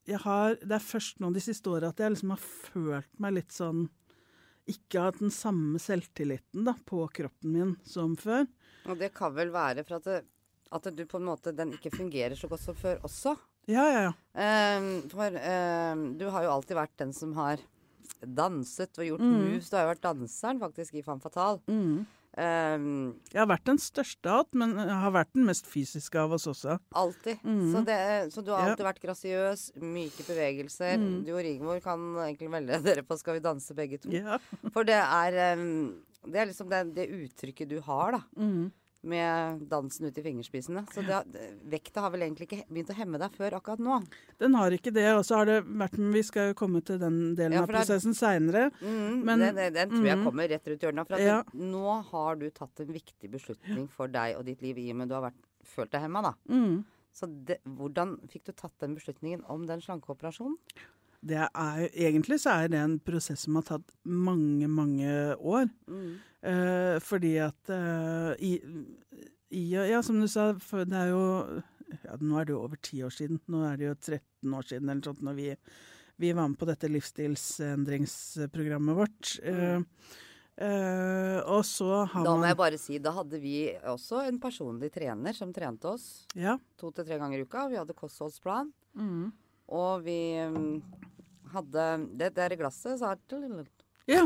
jeg 0.05 0.19
har, 0.21 0.53
Det 0.61 0.75
er 0.77 0.83
først 0.85 1.17
nå 1.23 1.31
de 1.33 1.41
siste 1.41 1.71
åra 1.73 1.89
at 1.89 2.03
jeg 2.03 2.13
liksom 2.13 2.35
har 2.35 2.43
følt 2.43 3.09
meg 3.23 3.39
litt 3.39 3.55
sånn 3.55 3.87
Ikke 4.69 5.07
hatt 5.07 5.17
den 5.17 5.33
samme 5.33 5.81
selvtilliten 5.81 6.67
da, 6.67 6.75
på 6.77 7.01
kroppen 7.09 7.55
min 7.55 7.73
som 7.87 8.13
før. 8.19 8.45
Og 8.85 9.01
det 9.01 9.09
kan 9.17 9.33
vel 9.33 9.49
være 9.49 9.81
for 9.87 9.97
at, 9.97 10.05
det, 10.05 10.21
at 10.77 10.89
du 10.93 11.03
på 11.09 11.17
en 11.17 11.29
måte 11.31 11.55
den 11.57 11.73
ikke 11.73 11.95
fungerer 11.95 12.37
så 12.37 12.49
godt 12.51 12.67
som 12.67 12.77
før 12.77 13.01
også. 13.07 13.33
Ja, 13.67 13.85
ja, 13.91 14.01
ja. 14.07 14.13
Ehm, 14.39 14.91
for 15.11 15.27
ehm, 15.35 16.17
du 16.17 16.29
har 16.31 16.43
jo 16.45 16.51
alltid 16.55 16.77
vært 16.77 16.95
den 17.01 17.11
som 17.13 17.33
har 17.35 17.57
danset 18.23 18.97
og 18.97 19.05
gjort 19.05 19.19
Mm. 19.25 19.33
moves. 19.37 19.69
Du 19.69 19.75
har 19.75 19.83
jo 19.87 19.93
vært 19.93 20.05
danseren 20.05 20.59
faktisk 20.61 20.95
i 20.95 21.01
Femme 21.03 21.21
Fatale. 21.21 21.59
Mm. 21.67 22.05
Um, 22.37 23.15
Jeg 23.33 23.39
har 23.41 23.47
vært 23.49 23.63
den 23.65 23.77
største 23.81 24.29
av 24.29 24.43
alt, 24.43 24.53
men 24.53 24.75
jeg 24.77 24.93
har 25.01 25.11
vært 25.11 25.31
den 25.33 25.45
mest 25.47 25.65
fysiske 25.65 26.19
av 26.21 26.31
oss 26.33 26.45
også. 26.45 26.79
alltid. 26.93 27.39
Mm. 27.43 27.71
Så, 27.73 27.81
det, 27.85 28.31
så 28.33 28.43
du 28.45 28.51
har 28.51 28.61
Ja. 28.61 28.69
alltid 28.75 28.85
vært 28.85 29.01
grasiøs, 29.01 29.71
myke 29.81 30.21
bevegelser. 30.27 30.97
Mm. 31.01 31.25
Du 31.25 31.31
og 31.33 31.41
Rigmor 31.43 31.81
kan 31.81 31.97
egentlig 32.15 32.49
melde 32.49 32.77
dere 32.83 33.01
på 33.03 33.17
Skal 33.17 33.33
vi 33.35 33.39
danse 33.39 33.73
begge 33.73 33.97
to. 33.99 34.09
Ja. 34.11 34.37
For 34.71 34.83
det 34.83 35.01
er 35.01 35.57
um, 35.57 35.95
Det 36.27 36.35
er 36.35 36.45
liksom 36.51 36.69
det, 36.69 36.93
det 36.93 37.09
uttrykket 37.09 37.69
du 37.69 37.79
har, 37.81 38.11
da. 38.11 38.21
Med 39.01 39.61
dansen 39.69 40.07
ut 40.09 40.17
i 40.17 40.23
fingerspisene. 40.25 40.81
Så 40.91 41.03
det, 41.05 41.19
vekta 41.69 42.01
har 42.01 42.11
vel 42.11 42.25
egentlig 42.25 42.47
ikke 42.47 42.63
begynt 42.65 42.89
å 42.91 42.95
hemme 42.97 43.19
deg 43.21 43.35
før 43.37 43.55
akkurat 43.59 43.83
nå. 43.83 43.99
Den 44.41 44.57
har 44.57 44.73
ikke 44.73 44.91
det, 44.95 45.05
og 45.13 45.21
så 45.27 45.37
har 45.37 45.49
det 45.49 45.59
vært 45.69 45.99
vi 46.17 46.23
skal 46.25 46.49
jo 46.49 46.57
komme 46.57 46.81
til 46.83 46.97
den 46.99 47.35
delen 47.37 47.59
Ja, 47.59 47.61
av 47.61 47.69
prosessen 47.69 48.17
seinere. 48.17 48.71
Mm, 48.81 49.23
Men- 49.23 49.45
den, 49.45 49.55
den, 49.55 49.73
den 49.77 49.93
tror 49.93 50.09
jeg 50.09 50.17
mm. 50.17 50.25
kommer 50.25 50.49
rett 50.49 50.67
rundt 50.67 50.83
hjørnet. 50.87 51.07
For 51.07 51.21
Ja. 51.21 51.43
det, 51.43 51.53
nå 51.61 51.95
har 52.09 52.35
du 52.41 52.49
tatt 52.49 52.79
en 52.83 52.91
viktig 52.97 53.31
beslutning 53.31 53.87
for 53.87 54.07
deg 54.07 54.35
og 54.39 54.45
ditt 54.49 54.61
liv 54.65 54.77
i 54.81 54.89
og 54.91 54.97
med 54.97 55.09
du 55.09 55.15
har 55.15 55.29
vært, 55.29 55.41
følt 55.63 55.91
deg 55.91 56.01
hemma, 56.01 56.21
da. 56.31 56.33
Mm. 56.49 56.83
Så 57.13 57.29
det, 57.45 57.61
hvordan 57.65 58.17
fikk 58.29 58.49
du 58.49 58.51
tatt 58.53 58.75
den 58.79 58.95
beslutningen 58.97 59.45
om 59.49 59.65
den 59.69 59.81
slankeoperasjonen? 59.81 60.57
Det 61.21 61.37
er 61.49 61.79
jo, 61.81 61.87
egentlig 62.07 62.39
så 62.39 62.49
er 62.63 62.67
det 62.69 62.79
en 62.79 62.99
prosess 62.99 63.39
som 63.47 63.55
har 63.57 63.63
tatt 63.63 63.91
mange, 64.05 64.67
mange 64.69 65.35
år. 65.39 65.65
Mm. 65.89 66.13
Eh, 66.47 66.99
fordi 67.03 67.33
at 67.41 67.69
eh, 67.73 68.35
i, 68.45 68.51
i 69.57 69.63
Ja, 69.73 70.01
som 70.05 70.19
du 70.21 70.27
sa, 70.29 70.51
for 70.61 70.85
det 70.85 70.93
er 70.95 71.07
jo 71.09 71.23
ja, 72.03 72.15
Nå 72.21 72.37
er 72.39 72.45
det 72.45 72.51
jo 72.53 72.61
over 72.63 72.75
ti 72.83 72.99
år 73.03 73.09
siden. 73.15 73.39
Nå 73.47 73.63
er 73.65 73.77
det 73.79 73.85
jo 73.89 73.95
13 73.95 74.53
år 74.53 74.61
siden 74.69 74.89
eller 74.91 75.01
sånt 75.07 75.21
når 75.25 75.33
vi, 75.39 75.47
vi 76.21 76.31
var 76.35 76.47
med 76.51 76.59
på 76.59 76.67
dette 76.69 76.87
livsstilsendringsprogrammet 76.91 78.95
vårt. 78.97 79.33
Mm. 79.43 79.85
eh, 80.57 81.39
og 81.47 81.63
så 81.65 82.03
har 82.05 82.21
man 82.21 82.25
Da 82.25 82.31
må 82.35 82.39
man 82.41 82.49
jeg 82.51 82.57
bare 82.61 82.77
si, 82.81 82.99
da 82.99 83.11
hadde 83.15 83.39
vi 83.41 83.55
også 83.87 84.21
en 84.27 84.39
personlig 84.41 84.91
trener 84.93 85.33
som 85.37 85.53
trente 85.53 85.85
oss 85.89 86.25
Ja. 86.35 86.57
to 86.77 86.91
til 86.91 87.05
tre 87.05 87.17
ganger 87.19 87.39
i 87.39 87.43
uka. 87.47 87.67
Vi 87.69 87.77
hadde 87.81 87.93
kostholdsplan, 87.97 88.71
Mm. 88.97 89.31
Og 89.67 90.05
vi 90.05 90.19
mm, 90.47 90.77
hadde 91.53 91.87
Det 92.19 92.31
der 92.35 92.55
glasset 92.59 92.99
sa 93.01 93.15
ja. 94.07 94.23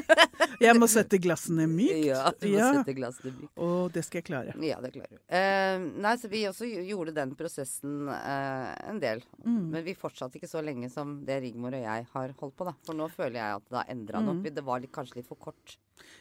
Jeg 0.64 0.74
må 0.74 0.88
sette 0.90 1.20
glassene 1.22 1.68
mykt. 1.70 2.08
Ja, 2.08 2.24
du 2.34 2.48
må 2.50 2.56
Ja. 2.58 2.70
sette 2.74 2.94
glassene 2.96 3.30
mykt. 3.36 3.52
Og 3.62 3.92
det 3.94 4.02
skal 4.06 4.18
jeg 4.20 4.26
klare. 4.26 4.54
Ja, 4.66 4.80
det 4.82 4.90
klarer 4.96 5.12
du. 5.14 5.20
Eh, 5.30 5.84
nei, 6.02 6.14
så 6.18 6.30
vi 6.32 6.42
også 6.48 6.66
gjorde 6.66 7.14
den 7.14 7.36
prosessen 7.38 8.10
eh, 8.10 8.72
en 8.90 8.98
del. 9.02 9.22
Mm. 9.44 9.70
Men 9.70 9.86
vi 9.86 9.94
fortsatte 9.98 10.40
ikke 10.40 10.50
så 10.50 10.64
lenge 10.66 10.90
som 10.90 11.20
det 11.26 11.38
Rigmor 11.44 11.78
og 11.78 11.86
jeg 11.86 12.08
har 12.10 12.34
holdt 12.42 12.56
på, 12.58 12.66
da. 12.66 12.74
For 12.86 12.98
nå 12.98 13.06
føler 13.14 13.38
jeg 13.38 13.60
at 13.60 13.68
det 13.70 13.78
har 13.78 13.94
endra 13.94 14.24
mm. 14.24 14.32
noe. 14.32 14.54
Det 14.58 14.66
var 14.66 14.82
litt, 14.82 14.94
kanskje 14.94 15.20
litt 15.20 15.30
for 15.30 15.38
kort. 15.38 15.78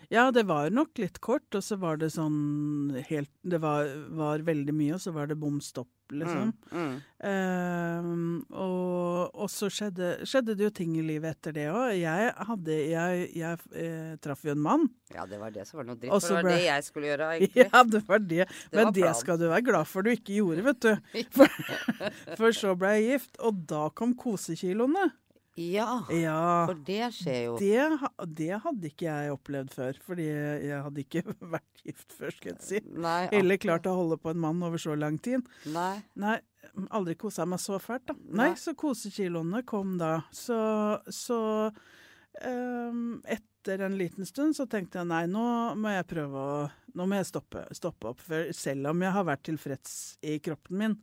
Ja, 0.09 0.31
det 0.33 0.47
var 0.49 0.71
nok 0.73 0.97
litt 0.97 1.19
kort, 1.21 1.47
og 1.53 1.61
så 1.61 1.77
var 1.77 1.99
det 2.01 2.09
sånn 2.15 2.95
helt 3.11 3.29
Det 3.45 3.59
var, 3.61 3.89
var 4.17 4.41
veldig 4.45 4.73
mye, 4.73 4.95
og 4.97 5.03
så 5.03 5.13
var 5.13 5.29
det 5.29 5.37
bom 5.37 5.59
stopp, 5.61 5.91
liksom. 6.09 6.49
Mm, 6.71 6.79
mm. 6.79 6.95
Eh, 7.29 8.07
og, 8.57 9.35
og 9.37 9.51
så 9.53 9.69
skjedde, 9.69 10.25
skjedde 10.25 10.55
det 10.57 10.65
jo 10.65 10.71
ting 10.81 10.95
i 10.97 11.05
livet 11.05 11.37
etter 11.37 11.53
det 11.53 11.67
òg. 11.69 11.93
Jeg 11.99 12.33
hadde 12.49 12.79
Jeg, 12.89 13.29
jeg 13.37 13.61
eh, 13.77 14.17
traff 14.23 14.41
jo 14.47 14.55
en 14.55 14.65
mann. 14.65 14.89
Ja, 15.13 15.27
det 15.29 15.37
var 15.41 15.53
det 15.53 15.67
som 15.69 15.83
var 15.83 15.89
noe 15.91 15.99
dritt. 16.01 16.13
Også 16.15 16.33
For 16.33 16.41
det 16.41 16.49
var 16.49 16.57
det 16.57 16.65
jeg 16.65 16.89
skulle 16.89 17.11
gjøre, 17.11 17.31
egentlig. 17.37 17.69
Ja, 17.69 17.85
det 17.93 18.03
var 18.09 18.25
det. 18.33 18.43
Men 18.73 18.89
var 18.89 18.97
det 18.97 19.15
skal 19.21 19.41
du 19.41 19.47
være 19.47 19.67
glad 19.69 19.93
for 19.93 20.05
du 20.05 20.13
ikke 20.15 20.39
gjorde, 20.41 20.65
vet 20.71 20.85
du. 20.89 21.15
For, 21.37 21.61
for 22.39 22.61
så 22.65 22.73
ble 22.79 22.97
jeg 22.97 23.09
gift, 23.13 23.35
og 23.45 23.61
da 23.69 23.87
kom 23.93 24.17
kosekiloene. 24.17 25.11
Ja, 25.60 25.89
Ja. 26.15 26.65
for 26.69 26.80
det 26.88 27.10
skjer 27.17 27.39
jo. 27.50 27.56
Det, 27.60 28.36
det 28.39 28.52
hadde 28.63 28.91
ikke 28.93 29.08
jeg 29.10 29.34
opplevd 29.36 29.74
før, 29.76 30.00
fordi 30.06 30.28
jeg 30.30 30.82
hadde 30.86 31.04
ikke 31.04 31.24
vært 31.56 31.84
gift 31.84 32.15
før, 32.15 32.32
skal 32.36 32.54
jeg 32.54 32.62
si. 32.63 32.82
Nei, 32.95 33.28
Eller 33.36 33.60
klart 33.60 33.89
å 33.91 33.98
holde 33.98 34.17
på 34.24 34.32
en 34.32 34.39
mann 34.39 34.63
over 34.63 34.80
så 34.82 34.95
lang 34.95 35.17
tid. 35.19 35.43
Nei. 35.74 35.98
Nei, 36.19 36.38
aldri 36.95 37.17
kosa 37.19 37.45
meg 37.50 37.60
så 37.63 37.80
fælt, 37.84 38.08
da. 38.12 38.15
Nei, 38.30 38.52
Nei. 38.54 38.60
så 38.62 38.74
kosekiloene 38.80 39.65
kom 39.67 39.98
da. 40.00 40.13
Så, 40.32 40.60
så 41.12 41.39
ehm, 42.45 43.19
etter 43.69 43.86
en 43.86 43.97
liten 43.97 44.25
stund 44.25 44.55
så 44.58 44.65
tenkte 44.69 44.99
jeg 44.99 45.10
nei, 45.10 45.25
nå 45.29 45.45
må 45.77 45.93
jeg 45.93 46.10
prøve 46.10 46.43
å 46.43 46.60
Nå 46.97 47.05
må 47.05 47.19
jeg 47.19 47.27
stoppe, 47.29 47.62
stoppe 47.77 48.10
opp. 48.10 48.21
For 48.25 48.47
selv 48.58 48.89
om 48.89 49.03
jeg 49.05 49.13
har 49.13 49.25
vært 49.27 49.43
tilfreds 49.45 49.91
i 50.25 50.39
kroppen 50.41 50.79
min, 50.82 50.95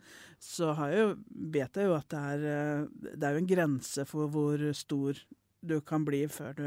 så 0.42 0.72
har 0.74 0.90
jeg 0.90 1.04
jo, 1.04 1.12
vet 1.54 1.78
jeg 1.78 1.86
jo 1.86 1.92
at 1.94 2.08
det 2.10 2.22
er, 2.32 2.42
eh, 2.50 3.12
det 3.14 3.28
er 3.28 3.36
jo 3.36 3.42
en 3.44 3.48
grense 3.52 4.04
for 4.10 4.32
hvor 4.34 4.64
stor 4.74 5.20
du 5.62 5.76
kan 5.86 6.02
bli 6.04 6.24
før 6.26 6.58
du 6.58 6.66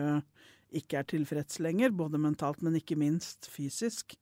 ikke 0.80 1.02
er 1.02 1.10
tilfreds 1.12 1.60
lenger, 1.60 1.92
både 1.92 2.24
mentalt, 2.24 2.64
men 2.64 2.80
ikke 2.80 2.98
minst 2.98 3.52
fysisk. 3.52 4.16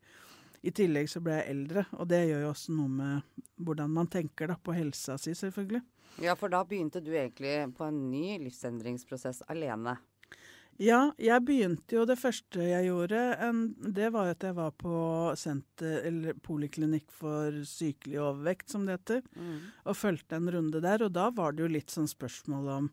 I 0.66 0.74
tillegg 0.74 1.14
så 1.14 1.22
ble 1.22 1.38
jeg 1.38 1.54
eldre, 1.54 1.86
og 2.02 2.10
det 2.10 2.24
gjør 2.32 2.48
jo 2.48 2.52
også 2.56 2.76
noe 2.82 2.98
med 2.98 3.48
hvordan 3.70 3.94
man 4.02 4.10
tenker 4.18 4.50
da, 4.50 4.58
på 4.58 4.76
helsa 4.76 5.22
si, 5.22 5.38
selvfølgelig. 5.38 5.86
Ja, 6.26 6.34
for 6.34 6.50
da 6.50 6.66
begynte 6.66 7.06
du 7.06 7.14
egentlig 7.14 7.60
på 7.78 7.86
en 7.86 8.08
ny 8.10 8.40
livsendringsprosess 8.48 9.46
alene. 9.54 10.00
Ja, 10.78 11.12
jeg 11.18 11.42
begynte 11.42 11.96
jo 11.96 12.04
Det 12.06 12.20
første 12.22 12.62
jeg 12.62 12.86
gjorde, 12.86 13.22
en, 13.42 13.62
det 13.96 14.12
var 14.14 14.30
at 14.30 14.44
jeg 14.46 14.54
var 14.60 14.76
på 14.78 14.98
senter, 15.40 16.04
eller 16.06 16.38
poliklinikk 16.46 17.08
for 17.10 17.56
sykelig 17.66 18.20
overvekt, 18.22 18.70
som 18.70 18.86
det 18.86 19.00
heter, 19.00 19.24
Mm. 19.36 19.58
og 19.86 19.98
fulgte 19.98 20.36
en 20.38 20.52
runde 20.54 20.82
der. 20.82 21.02
Og 21.04 21.12
da 21.14 21.30
var 21.32 21.52
det 21.54 21.66
jo 21.66 21.72
litt 21.74 21.90
sånn 21.90 22.08
spørsmål 22.08 22.70
om 22.76 22.92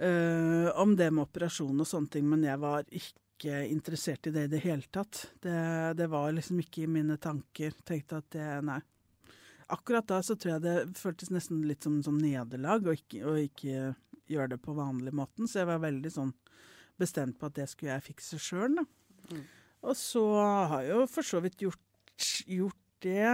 øh, 0.00 0.70
om 0.76 0.96
det 0.96 1.10
med 1.12 1.22
operasjon 1.28 1.80
og 1.80 1.86
sånne 1.88 2.10
ting, 2.10 2.26
men 2.28 2.42
jeg 2.44 2.58
var 2.60 2.84
ikke 2.90 3.62
interessert 3.70 4.26
i 4.26 4.32
det 4.34 4.44
i 4.48 4.52
det 4.56 4.60
hele 4.64 4.84
tatt. 4.92 5.30
Det, 5.40 5.56
det 5.96 6.10
var 6.10 6.32
liksom 6.32 6.58
ikke 6.60 6.82
i 6.84 6.90
mine 6.90 7.16
tanker. 7.16 7.72
Tenkte 7.84 8.18
at 8.22 8.30
det 8.34 8.50
Nei. 8.66 8.80
Akkurat 9.68 10.06
da 10.06 10.20
så 10.22 10.36
tror 10.38 10.56
jeg 10.56 10.62
det 10.62 10.98
føltes 10.98 11.30
nesten 11.34 11.64
litt 11.66 11.82
som, 11.82 11.96
som 12.02 12.18
nederlag 12.18 12.86
å 12.86 12.92
ikke, 12.94 13.24
og 13.26 13.40
ikke 13.42 13.94
gjøre 14.30 14.54
det 14.54 14.60
på 14.62 14.74
vanlig 14.76 15.12
måten, 15.16 15.48
så 15.48 15.62
jeg 15.62 15.70
var 15.70 15.82
veldig 15.84 16.12
sånn 16.12 16.32
bestemt 16.98 17.36
på 17.38 17.48
at 17.50 17.58
det 17.58 17.68
skulle 17.70 17.92
jeg 17.94 18.06
fikse 18.08 18.38
sjøl. 18.40 18.78
Mm. 19.30 19.44
Og 19.86 19.94
så 19.98 20.22
har 20.72 20.82
jeg 20.82 20.94
jo 20.94 21.06
for 21.12 21.28
så 21.28 21.40
vidt 21.44 21.60
gjort, 21.66 21.82
gjort 22.48 22.82
det. 23.04 23.28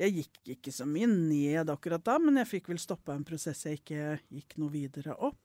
Jeg 0.00 0.14
gikk 0.16 0.52
ikke 0.56 0.72
så 0.72 0.86
mye 0.88 1.06
ned 1.10 1.68
akkurat 1.70 2.02
da, 2.06 2.16
men 2.22 2.40
jeg 2.40 2.48
fikk 2.54 2.70
vel 2.72 2.80
stoppa 2.80 3.12
en 3.14 3.26
prosess 3.28 3.66
jeg 3.68 3.82
ikke 3.82 4.14
gikk 4.32 4.56
noe 4.62 4.72
videre 4.72 5.12
opp. 5.18 5.36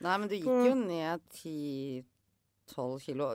Nei, 0.00 0.14
men 0.16 0.28
du 0.30 0.34
gikk 0.38 0.46
På- 0.48 0.64
jo 0.64 0.74
ned 0.80 1.20
10-12 1.36 3.00
kilo 3.04 3.34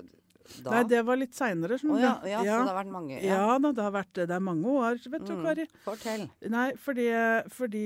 da. 0.63 0.71
Nei, 0.75 0.83
det 0.91 0.99
var 1.07 1.17
litt 1.17 1.33
seinere. 1.35 1.77
Oh, 1.89 1.97
ja, 1.99 2.13
ja, 2.27 2.39
så 2.43 2.45
det 2.45 2.69
har 2.69 2.77
vært 2.83 2.91
mange. 2.93 3.17
ja 3.23 3.57
da, 3.59 3.71
det 3.71 3.83
har 3.83 3.91
vært 3.95 4.13
det. 4.13 4.27
Det 4.29 4.35
er 4.35 4.43
mange 4.45 4.65
år, 4.67 4.99
vet 5.09 5.25
du, 5.25 5.33
Mm. 5.35 5.43
Kari. 5.45 5.65
Fortell. 5.83 6.29
Nei, 6.53 6.67
fordi, 6.77 7.07
fordi 7.49 7.83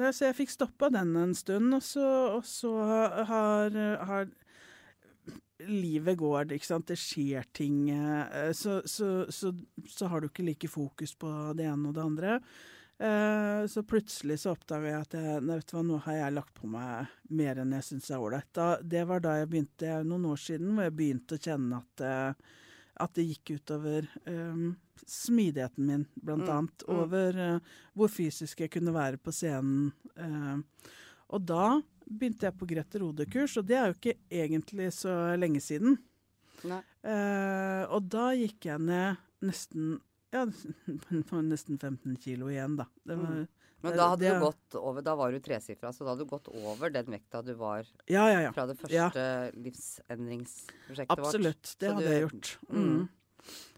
nei, 0.00 0.10
Så 0.12 0.26
jeg 0.28 0.36
fikk 0.40 0.50
stoppa 0.56 0.90
den 0.90 1.14
en 1.16 1.34
stund, 1.34 1.72
og 1.74 1.82
så, 1.82 2.06
og 2.36 2.44
så 2.44 2.72
har, 3.30 3.70
har 4.10 4.26
Livet 5.60 6.16
går, 6.16 6.48
ikke 6.56 6.64
sant. 6.70 6.86
Det 6.88 6.96
skjer 6.96 7.44
ting. 7.52 7.90
eh, 7.92 8.52
Så, 8.56 8.80
så, 8.88 9.26
så, 9.28 9.52
så 9.86 10.08
har 10.08 10.20
du 10.24 10.28
ikke 10.30 10.46
like 10.46 10.68
fokus 10.72 11.12
på 11.20 11.28
det 11.58 11.66
ene 11.68 11.90
og 11.90 11.94
det 11.98 12.02
andre. 12.04 12.38
Eh, 13.00 13.62
så 13.72 13.80
plutselig 13.88 14.36
så 14.42 14.52
oppdaga 14.52 14.90
jeg 14.90 15.00
at 15.06 15.14
jeg, 15.16 15.42
vet 15.48 15.70
du 15.70 15.76
hva, 15.76 15.82
nå 15.88 15.98
har 16.04 16.18
jeg 16.18 16.34
lagt 16.36 16.52
på 16.58 16.68
meg 16.68 17.08
mer 17.32 17.62
enn 17.62 17.72
jeg 17.78 17.86
syns 17.86 18.10
er 18.12 18.20
ålreit. 18.20 18.60
Det 18.84 19.04
var 19.08 19.22
da 19.24 19.38
jeg 19.40 19.48
begynte, 19.54 19.94
noen 20.04 20.26
år 20.28 20.40
siden, 20.42 20.74
hvor 20.76 20.84
jeg 20.84 20.96
begynte 20.98 21.38
å 21.38 21.42
kjenne 21.46 21.78
at, 21.80 22.04
eh, 22.04 22.50
at 23.00 23.14
det 23.16 23.24
gikk 23.30 23.54
utover 23.56 24.08
um, 24.28 24.74
smidigheten 25.08 25.86
min, 25.88 26.04
blant 26.20 26.44
Mm, 26.44 26.50
annet. 26.58 26.84
mm. 26.84 26.98
Over 26.98 27.38
uh, 27.40 27.72
hvor 27.96 28.12
fysisk 28.12 28.60
jeg 28.60 28.70
kunne 28.74 28.92
være 28.92 29.16
på 29.16 29.32
scenen. 29.32 29.88
Uh, 30.20 30.60
og 31.32 31.46
da 31.48 31.80
begynte 32.04 32.50
jeg 32.50 32.58
på 32.60 32.68
Grete 32.68 33.00
Rode-kurs, 33.00 33.56
og 33.56 33.64
det 33.70 33.78
er 33.78 33.88
jo 33.88 33.96
ikke 33.96 34.16
egentlig 34.42 34.90
så 34.92 35.14
lenge 35.40 35.60
siden. 35.64 35.96
Eh, 36.68 37.82
og 37.88 38.08
da 38.12 38.26
gikk 38.36 38.66
jeg 38.68 38.82
ned 38.82 39.20
nesten 39.46 39.94
ja, 40.32 40.44
nesten 41.42 41.78
15 41.78 42.16
kilo 42.22 42.46
igjen, 42.52 42.76
da. 42.76 42.86
Var, 43.04 43.16
Mm. 43.16 43.48
Men 43.82 43.96
da 43.96 44.08
hadde 44.10 44.20
det- 44.26 44.34
du 44.36 44.40
gått 44.44 44.74
over 44.76 45.00
Da 45.00 45.14
var 45.16 45.32
du 45.32 45.38
tresifra, 45.40 45.88
så 45.92 46.04
da 46.04 46.10
hadde 46.12 46.26
du 46.26 46.28
gått 46.28 46.48
over 46.52 46.90
den 46.92 47.06
vekta 47.06 47.40
du 47.42 47.54
var 47.56 47.86
Ja, 48.06 48.26
ja, 48.28 48.40
ja. 48.44 48.50
fra 48.52 48.66
det 48.68 48.76
første 48.76 49.52
livsendringsprosjektet 49.56 51.08
vårt. 51.18 51.26
Absolutt. 51.26 51.76
Det 51.78 51.88
Så 51.88 51.94
hadde 51.94 52.04
du- 52.06 52.12
jeg 52.12 52.22
gjort. 52.28 52.58
Mm. 52.68 52.84
Mm. 52.84 53.08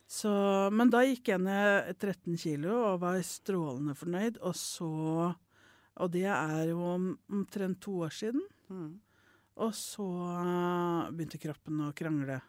Så, 0.09 0.33
men 0.73 0.91
da 0.91 0.99
gikk 1.07 1.29
jeg 1.29 1.41
ned 1.41 1.99
13 1.99 2.37
kilo 2.37 2.75
og 2.95 3.01
var 3.01 3.15
strålende 3.23 3.95
fornøyd. 3.97 4.39
Og 4.43 4.55
så 4.55 5.37
Og 5.97 6.11
det 6.11 6.25
er 6.25 6.67
jo 6.69 6.81
om- 6.83 7.19
omtrent 7.31 7.79
to 7.81 7.93
år 8.03 8.11
siden. 8.11 8.41
Mm. 8.71 8.99
Og 9.59 9.73
så 9.73 10.03
eh, 10.41 11.11
begynte 11.13 11.39
kroppen 11.39 11.79
å 11.87 11.93
krangle. 11.95 12.41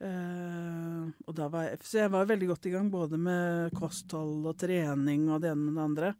Da 0.00 1.48
var 1.48 1.68
jeg, 1.68 1.78
så 1.86 2.00
jeg 2.02 2.12
var 2.12 2.26
veldig 2.28 2.48
godt 2.50 2.66
i 2.68 2.72
gang 2.74 2.88
både 2.92 3.18
med 3.20 3.74
kosthold 3.78 4.46
og 4.50 4.56
trening 4.60 5.28
og 5.30 5.42
det 5.44 5.52
ene 5.52 5.68
med 5.68 5.76
det 5.78 5.84
andre. 5.84 6.14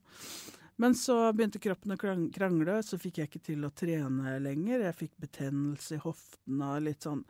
Men 0.77 0.95
så 0.99 1.17
begynte 1.31 1.61
kroppen 1.63 1.95
å 1.95 1.99
krangle, 1.99 2.81
så 2.83 2.99
fikk 2.99 3.21
jeg 3.21 3.31
ikke 3.31 3.43
til 3.47 3.67
å 3.67 3.73
trene 3.75 4.39
lenger. 4.43 4.83
Jeg 4.89 4.99
fikk 4.99 5.13
betennelse 5.23 5.99
i 5.99 6.03
hoftene 6.03 6.71
og 6.75 6.87
litt 6.89 7.07
sånn. 7.07 7.23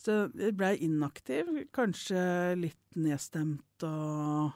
Så 0.00 0.26
jeg 0.36 0.56
blei 0.58 0.74
inaktiv, 0.84 1.48
kanskje 1.76 2.20
litt 2.60 3.00
nedstemt 3.00 3.86
og 3.88 4.52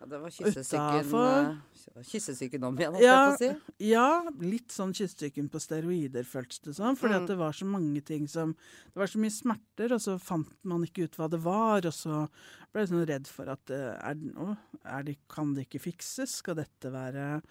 Ja, 0.00 0.06
det 0.08 0.18
var 0.22 0.30
kyssesyken 0.32 1.10
eh, 1.20 2.02
Kyssesyken 2.08 2.62
om 2.64 2.78
igjen, 2.78 2.94
Ja, 3.04 3.36
si. 3.36 3.50
Ja, 3.84 4.22
litt 4.40 4.72
sånn 4.72 4.94
kyssesyken 4.96 5.50
på 5.52 5.60
steroider, 5.60 6.24
føltes 6.24 6.62
det 6.64 6.74
som. 6.78 6.96
Fordi 6.96 7.18
Mm. 7.20 7.26
det 7.28 7.36
var 7.36 7.52
så 7.52 7.66
mange 7.68 8.00
ting 8.04 8.26
som 8.28 8.54
Det 8.54 8.96
var 8.96 9.06
så 9.06 9.18
mye 9.20 9.30
smerter, 9.34 9.92
og 9.92 10.00
så 10.00 10.18
fant 10.18 10.48
man 10.64 10.82
ikke 10.86 11.04
ut 11.04 11.16
hva 11.20 11.28
det 11.30 11.42
var. 11.44 11.84
Og 11.84 11.92
så 11.92 12.28
ble 12.72 12.80
jeg 12.86 12.88
sånn 12.94 13.06
redd 13.06 13.26
for 13.28 13.48
at 13.52 13.70
eh, 13.70 13.92
er, 14.00 14.14
å, 14.40 14.56
er 14.84 15.02
det, 15.02 15.18
kan 15.28 15.52
det 15.54 15.68
ikke 15.68 15.82
fikses? 15.92 16.38
Skal 16.40 16.56
dette 16.56 16.90
være 16.90 17.42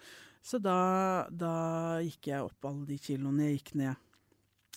Så 0.42 0.58
da, 0.60 1.28
da 1.30 2.00
gikk 2.02 2.26
jeg 2.32 2.42
opp 2.42 2.64
alle 2.64 2.86
de 2.86 2.96
kiloene 2.98 3.50
jeg 3.50 3.58
gikk 3.60 3.74
ned. 3.76 3.96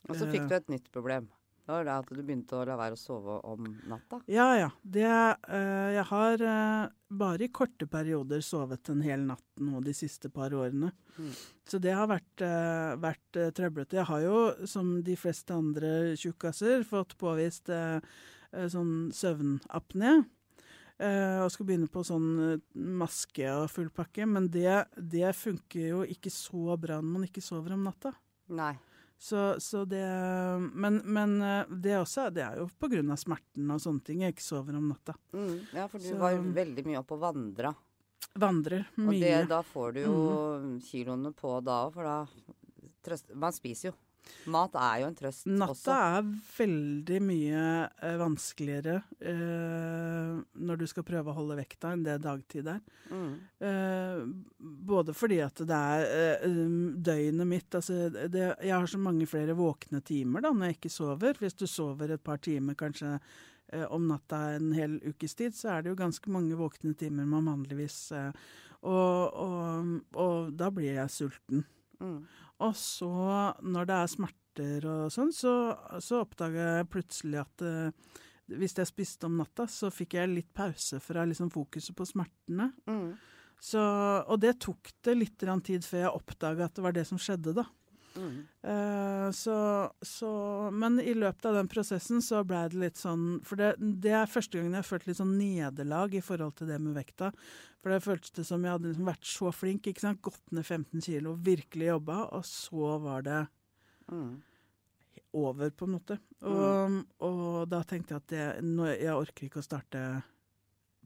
Og 0.10 0.16
så 0.20 0.28
fikk 0.30 0.50
du 0.50 0.56
et 0.56 0.70
nytt 0.70 0.92
problem. 0.92 1.30
Det 1.64 1.72
var 1.72 1.86
det 1.88 1.94
at 1.96 2.10
du 2.12 2.20
begynte 2.20 2.58
å 2.60 2.66
la 2.68 2.76
være 2.76 2.98
å 2.98 3.00
sove 3.00 3.38
om 3.48 3.70
natta. 3.88 4.20
Ja 4.28 4.50
ja. 4.60 4.68
Det, 4.84 5.08
eh, 5.08 5.94
jeg 5.96 6.04
har 6.10 6.44
eh, 6.44 6.92
bare 7.08 7.48
i 7.48 7.52
korte 7.56 7.88
perioder 7.88 8.44
sovet 8.44 8.92
en 8.92 9.04
hel 9.06 9.24
natt 9.30 9.64
nå 9.64 9.80
de 9.86 9.94
siste 9.96 10.28
par 10.34 10.52
årene. 10.52 10.92
Mm. 11.16 11.32
Så 11.72 11.80
det 11.80 11.96
har 11.96 12.10
vært, 12.12 12.44
uh, 12.44 13.00
vært 13.00 13.38
trøblete. 13.56 13.96
Jeg 14.02 14.10
har 14.10 14.24
jo, 14.26 14.38
som 14.68 14.98
de 15.06 15.16
fleste 15.16 15.56
andre 15.56 15.92
tjukkaser, 16.20 16.84
fått 16.90 17.16
påvist 17.22 17.70
sånn 18.52 18.96
søvnapné. 19.16 20.16
Og 21.04 21.52
skal 21.54 21.68
begynne 21.70 21.92
på 21.94 22.04
sånn 22.06 22.58
maske 22.74 23.46
og 23.54 23.70
full 23.72 23.94
pakke. 23.94 24.26
Men 24.28 24.50
det, 24.52 24.82
det 24.98 25.32
funker 25.38 25.86
jo 25.94 26.02
ikke 26.04 26.34
så 26.34 26.76
bra 26.82 26.98
når 27.00 27.14
man 27.14 27.30
ikke 27.30 27.46
sover 27.46 27.78
om 27.78 27.86
natta. 27.88 28.12
Nei. 28.52 28.74
Så, 29.24 29.56
så 29.64 29.86
det 29.88 30.04
Men, 30.76 30.98
men 31.06 31.38
eh, 31.42 31.70
det 31.70 31.94
også 32.02 32.26
det 32.34 32.44
er 32.44 32.58
jo 32.60 32.66
av 33.16 33.22
smerten 33.22 33.72
og 33.72 33.80
sånne 33.80 34.04
ting 34.04 34.24
jeg 34.26 34.36
ikke 34.36 34.44
sover 34.44 34.76
om 34.76 34.90
natta. 34.92 35.16
Mm. 35.32 35.54
Ja, 35.78 35.88
for 35.88 36.04
du 36.04 36.10
Så- 36.10 36.20
var 36.20 36.36
veldig 36.58 36.84
mye 36.90 37.00
oppe 37.00 37.16
og 37.16 37.22
vandra. 37.24 37.72
Vandrer 38.40 38.84
mye. 38.98 39.08
Og 39.08 39.14
det, 39.22 39.48
da 39.48 39.62
får 39.62 39.94
du 39.94 40.00
jo 40.02 40.18
kiloene 40.84 41.32
på 41.38 41.54
da 41.64 41.86
òg, 41.86 41.94
for 41.94 42.04
da 42.04 42.26
trøst, 43.06 43.34
Man 43.36 43.54
spiser 43.56 43.92
jo. 43.92 43.96
Mat 44.52 44.76
er 44.80 45.02
jo 45.02 45.08
en 45.10 45.16
trøst 45.18 45.48
Natta 45.50 45.74
også. 45.74 45.96
er 45.96 46.28
veldig 46.58 47.20
mye 47.24 47.62
eh, 48.04 48.16
vanskeligere 48.20 48.96
eh, 49.20 50.34
når 50.68 50.82
du 50.82 50.86
skal 50.90 51.06
prøve 51.08 51.32
å 51.32 51.38
holde 51.38 51.58
vekta 51.60 51.94
enn 51.94 52.06
det 52.06 52.18
dagtid 52.24 52.68
er. 52.74 52.82
Mm. 53.12 53.32
Eh, 53.70 54.24
både 54.90 55.16
fordi 55.18 55.40
at 55.46 55.64
det 55.70 55.80
er 55.80 56.06
eh, 56.08 56.48
um, 56.50 56.94
døgnet 57.04 57.50
mitt 57.50 57.80
altså 57.80 58.10
det, 58.12 58.50
Jeg 58.64 58.74
har 58.74 58.90
så 58.90 59.00
mange 59.02 59.28
flere 59.30 59.56
våkne 59.58 60.04
timer 60.06 60.44
da 60.44 60.54
når 60.54 60.72
jeg 60.72 60.80
ikke 60.80 60.96
sover. 60.98 61.40
Hvis 61.40 61.58
du 61.60 61.68
sover 61.70 62.16
et 62.16 62.24
par 62.24 62.42
timer 62.44 62.78
kanskje 62.80 63.16
eh, 63.18 63.86
om 63.88 64.08
natta 64.10 64.46
en 64.58 64.74
hel 64.76 65.00
ukes 65.08 65.36
tid, 65.40 65.56
så 65.58 65.76
er 65.76 65.84
det 65.84 65.94
jo 65.94 66.02
ganske 66.04 66.34
mange 66.34 66.58
våkne 66.60 66.96
timer 67.00 67.30
man 67.30 67.52
vanligvis 67.52 68.06
eh, 68.18 68.44
og, 68.84 69.36
og, 69.40 69.94
og 70.20 70.52
da 70.60 70.68
blir 70.76 70.98
jeg 70.98 71.12
sulten. 71.12 71.64
Mm. 72.04 72.24
Og 72.64 72.76
så, 72.80 73.12
når 73.66 73.90
det 73.90 73.98
er 73.98 74.12
smerter 74.12 74.88
og 74.90 75.14
sånn, 75.14 75.34
så, 75.36 75.54
så 76.04 76.22
oppdaga 76.24 76.68
jeg 76.78 76.90
plutselig 76.94 77.42
at 77.42 77.66
uh, 77.66 78.20
hvis 78.54 78.76
jeg 78.78 78.90
spiste 78.90 79.28
om 79.28 79.38
natta, 79.40 79.66
så 79.70 79.92
fikk 79.94 80.18
jeg 80.20 80.32
litt 80.32 80.52
pause 80.56 81.00
fra 81.04 81.26
liksom 81.28 81.52
fokuset 81.54 81.96
på 81.98 82.08
smertene. 82.08 82.70
Mm. 82.90 83.14
Så, 83.64 83.80
og 83.80 84.42
det 84.44 84.58
tok 84.64 84.92
det 85.06 85.16
litt 85.16 85.40
tid 85.40 85.86
før 85.88 86.06
jeg 86.06 86.18
oppdaga 86.20 86.68
at 86.68 86.76
det 86.76 86.84
var 86.84 86.96
det 86.96 87.06
som 87.08 87.22
skjedde, 87.22 87.56
da. 87.56 87.66
Mm. 88.14 88.36
Eh, 88.70 89.28
så, 89.34 89.56
så 90.06 90.30
Men 90.76 91.00
i 91.02 91.16
løpet 91.18 91.48
av 91.50 91.56
den 91.58 91.70
prosessen 91.72 92.22
så 92.22 92.44
blei 92.46 92.68
det 92.70 92.78
litt 92.78 93.00
sånn 93.02 93.40
For 93.42 93.58
det, 93.58 93.72
det 93.80 94.12
er 94.14 94.30
første 94.30 94.60
gangen 94.60 94.76
jeg 94.78 94.84
har 94.84 94.90
følt 94.92 95.08
litt 95.10 95.18
sånn 95.18 95.34
nederlag 95.40 96.14
i 96.14 96.22
forhold 96.22 96.54
til 96.60 96.70
det 96.70 96.78
med 96.84 96.94
vekta. 97.00 97.32
For 97.82 97.90
det 97.90 98.04
føltes 98.06 98.36
det 98.38 98.46
som 98.48 98.64
jeg 98.64 98.76
hadde 98.76 98.92
liksom 98.92 99.10
vært 99.10 99.26
så 99.28 99.50
flink, 99.56 99.90
ikke 99.90 100.06
sant. 100.06 100.22
Gått 100.24 100.54
ned 100.54 100.64
15 100.68 101.02
kilo, 101.04 101.34
virkelig 101.42 101.90
jobba, 101.90 102.20
og 102.38 102.46
så 102.48 102.98
var 103.04 103.26
det 103.26 103.42
Mm. 104.12 104.42
over, 105.34 105.70
på 105.72 105.86
en 105.88 105.92
måte. 105.96 106.18
Og, 106.44 106.98
og 107.24 107.70
da 107.72 107.80
tenkte 107.88 108.14
jeg 108.14 108.22
at 108.22 108.28
det, 108.34 108.48
nå, 108.68 108.86
jeg 108.92 109.14
orker 109.16 109.48
ikke 109.48 109.62
å 109.62 109.66
starte 109.66 110.02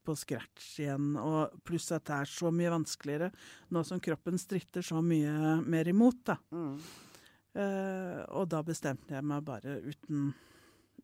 på 0.04 0.14
scratch 0.18 0.78
igjen. 0.82 1.12
Og 1.20 1.58
pluss 1.66 1.90
at 1.94 2.06
det 2.08 2.16
er 2.22 2.30
så 2.30 2.52
mye 2.54 2.72
vanskeligere 2.72 3.30
nå 3.74 3.84
som 3.86 4.00
kroppen 4.02 4.38
stritter 4.40 4.84
så 4.84 5.02
mye 5.04 5.58
mer 5.64 5.90
imot. 5.90 6.22
da. 6.30 6.38
Mm. 6.54 6.74
Uh, 7.58 8.22
og 8.38 8.48
da 8.52 8.60
bestemte 8.62 9.16
jeg 9.16 9.24
meg 9.24 9.40
bare 9.42 9.78
uten 9.80 10.26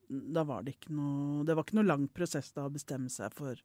Da 0.06 0.42
var 0.44 0.60
det 0.62 0.74
ikke 0.74 0.92
noe 0.92 1.40
Det 1.48 1.54
var 1.56 1.64
ikke 1.64 1.78
noe 1.78 1.88
lang 1.88 2.04
prosess 2.12 2.52
da 2.54 2.66
å 2.68 2.70
bestemme 2.70 3.08
seg 3.10 3.32
for 3.34 3.58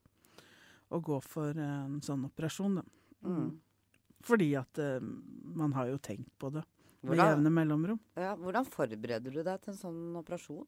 å 0.89 1.02
gå 1.04 1.20
for 1.22 1.54
en 1.60 2.00
sånn 2.02 2.24
operasjon. 2.26 2.80
Da. 2.80 2.86
Mm. 3.30 3.52
Fordi 4.26 4.48
at 4.58 4.82
uh, 4.82 4.98
man 5.60 5.76
har 5.76 5.92
jo 5.92 6.00
tenkt 6.02 6.32
på 6.42 6.50
det 6.56 6.63
med 7.02 7.13
Hvordan, 7.13 7.30
jevne 7.36 7.52
mellomrom. 7.54 8.00
ja, 8.20 8.34
hvordan 8.36 8.65
forbereder 8.68 9.32
du 9.32 9.44
deg 9.44 9.62
til 9.62 9.72
en 9.72 9.80
sånn 9.80 10.18
operasjon? 10.20 10.65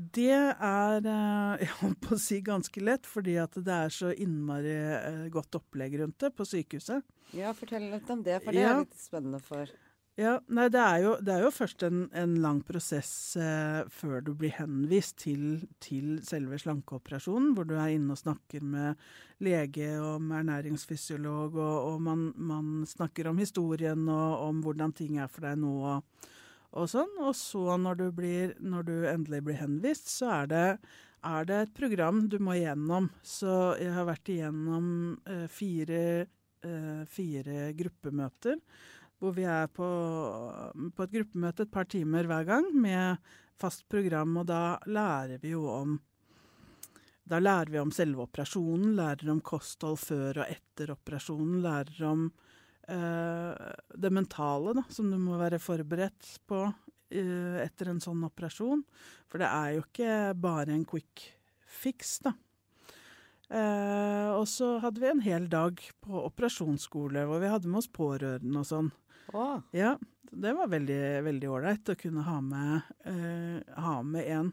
Det 0.00 0.30
er 0.32 1.04
eh, 1.04 1.60
jeg 1.64 1.74
holdt 1.82 2.00
på 2.06 2.16
å 2.16 2.20
si 2.22 2.40
ganske 2.46 2.80
lett, 2.84 3.06
fordi 3.08 3.36
at 3.42 3.58
det 3.60 3.76
er 3.86 3.92
så 3.92 4.12
innmari 4.14 4.72
eh, 4.96 5.28
godt 5.34 5.58
opplegg 5.60 5.98
rundt 6.00 6.18
det 6.24 6.32
på 6.38 6.46
sykehuset. 6.48 7.04
Ja, 7.36 7.52
fortell 7.54 7.90
litt 7.92 8.08
om 8.10 8.24
det, 8.26 8.40
for 8.44 8.56
det 8.56 8.64
Ja. 8.64 8.74
er 8.78 8.84
litt 8.86 8.98
spennende 8.98 9.42
for 9.44 9.68
Ja, 10.18 10.34
nei, 10.52 10.66
det 10.68 10.80
er 10.82 10.98
jo, 11.04 11.12
det 11.24 11.32
er 11.32 11.44
jo 11.46 11.52
først 11.54 11.84
en, 11.86 12.00
en 12.18 12.34
lang 12.42 12.58
prosess 12.66 13.36
eh, 13.40 13.84
før 13.94 14.18
du 14.26 14.32
blir 14.36 14.52
henvist 14.56 15.16
til, 15.22 15.62
til 15.80 16.18
selve 16.26 16.58
slankeoperasjonen, 16.60 17.54
hvor 17.56 17.64
du 17.68 17.76
er 17.78 17.94
inne 17.94 18.12
og 18.16 18.20
snakker 18.20 18.64
med 18.66 18.98
lege 19.40 19.94
og 20.02 20.18
med 20.26 20.42
ernæringsfysiolog, 20.42 21.56
og, 21.56 21.78
og 21.94 22.02
man, 22.04 22.26
man 22.36 22.68
snakker 22.90 23.30
om 23.30 23.38
historien 23.40 24.02
og 24.12 24.44
om 24.50 24.60
hvordan 24.66 24.92
ting 24.98 25.20
er 25.22 25.30
for 25.30 25.46
deg 25.46 25.56
nå. 25.62 25.72
Og, 25.94 26.28
og 26.76 26.90
sånn. 26.92 27.12
Og 27.22 27.34
så 27.38 27.76
når 27.80 28.00
du, 28.00 28.06
blir, 28.14 28.54
når 28.60 28.88
du 28.88 28.96
endelig 29.10 29.42
blir 29.46 29.60
henvist, 29.60 30.10
så 30.12 30.30
er 30.40 30.50
det, 30.50 30.66
er 31.26 31.48
det 31.48 31.58
et 31.64 31.74
program 31.76 32.24
du 32.30 32.38
må 32.42 32.56
igjennom. 32.58 33.10
Så 33.22 33.74
jeg 33.80 33.94
har 33.96 34.08
vært 34.08 34.32
igjennom 34.32 34.88
eh, 35.26 35.46
fire, 35.50 36.02
eh, 36.66 37.04
fire 37.10 37.70
gruppemøter 37.78 38.62
hvor 39.20 39.34
vi 39.36 39.44
er 39.44 39.66
på, 39.68 39.86
på 40.96 41.04
et 41.04 41.12
gruppemøte 41.12 41.66
et 41.66 41.72
par 41.72 41.84
timer 41.92 42.24
hver 42.24 42.46
gang 42.48 42.70
med 42.72 43.32
fast 43.60 43.84
program, 43.92 44.38
og 44.40 44.46
da 44.48 44.78
lærer 44.88 45.42
vi 45.42 45.52
jo 45.52 45.66
om 45.68 45.98
da 47.30 47.38
lærer 47.38 47.70
vi 47.70 47.78
om 47.78 47.92
selve 47.94 48.24
operasjonen, 48.24 48.96
lærer 48.98 49.28
om 49.30 49.42
kosthold 49.44 50.00
før 50.02 50.40
og 50.42 50.48
etter 50.50 50.90
operasjonen, 50.96 51.60
lærer 51.62 52.00
om 52.08 52.24
det 52.90 54.10
mentale 54.10 54.72
da, 54.74 54.82
som 54.90 55.10
du 55.12 55.18
må 55.20 55.36
være 55.38 55.60
forberedt 55.62 56.32
på 56.50 56.64
eh, 56.66 57.58
etter 57.62 57.90
en 57.92 58.00
sånn 58.02 58.24
operasjon. 58.26 58.82
For 59.30 59.42
det 59.42 59.50
er 59.50 59.74
jo 59.76 59.84
ikke 59.84 60.14
bare 60.40 60.74
en 60.74 60.86
quick 60.88 61.26
fix, 61.70 62.18
da. 62.24 62.34
Eh, 63.50 64.28
og 64.30 64.46
så 64.46 64.76
hadde 64.82 65.02
vi 65.02 65.10
en 65.10 65.22
hel 65.24 65.48
dag 65.50 65.80
på 66.04 66.22
operasjonsskole 66.22 67.24
hvor 67.26 67.42
vi 67.42 67.50
hadde 67.50 67.70
med 67.70 67.80
oss 67.82 67.90
pårørende 67.90 68.62
og 68.62 68.68
sånn. 68.68 68.90
Oh. 69.34 69.58
Ja, 69.74 69.96
det 70.30 70.52
var 70.54 70.70
veldig 70.70 71.50
ålreit 71.50 71.90
å 71.90 71.98
kunne 71.98 72.22
ha 72.26 72.38
med, 72.44 72.92
eh, 73.10 73.58
ha 73.74 73.96
med 74.06 74.30
en 74.30 74.52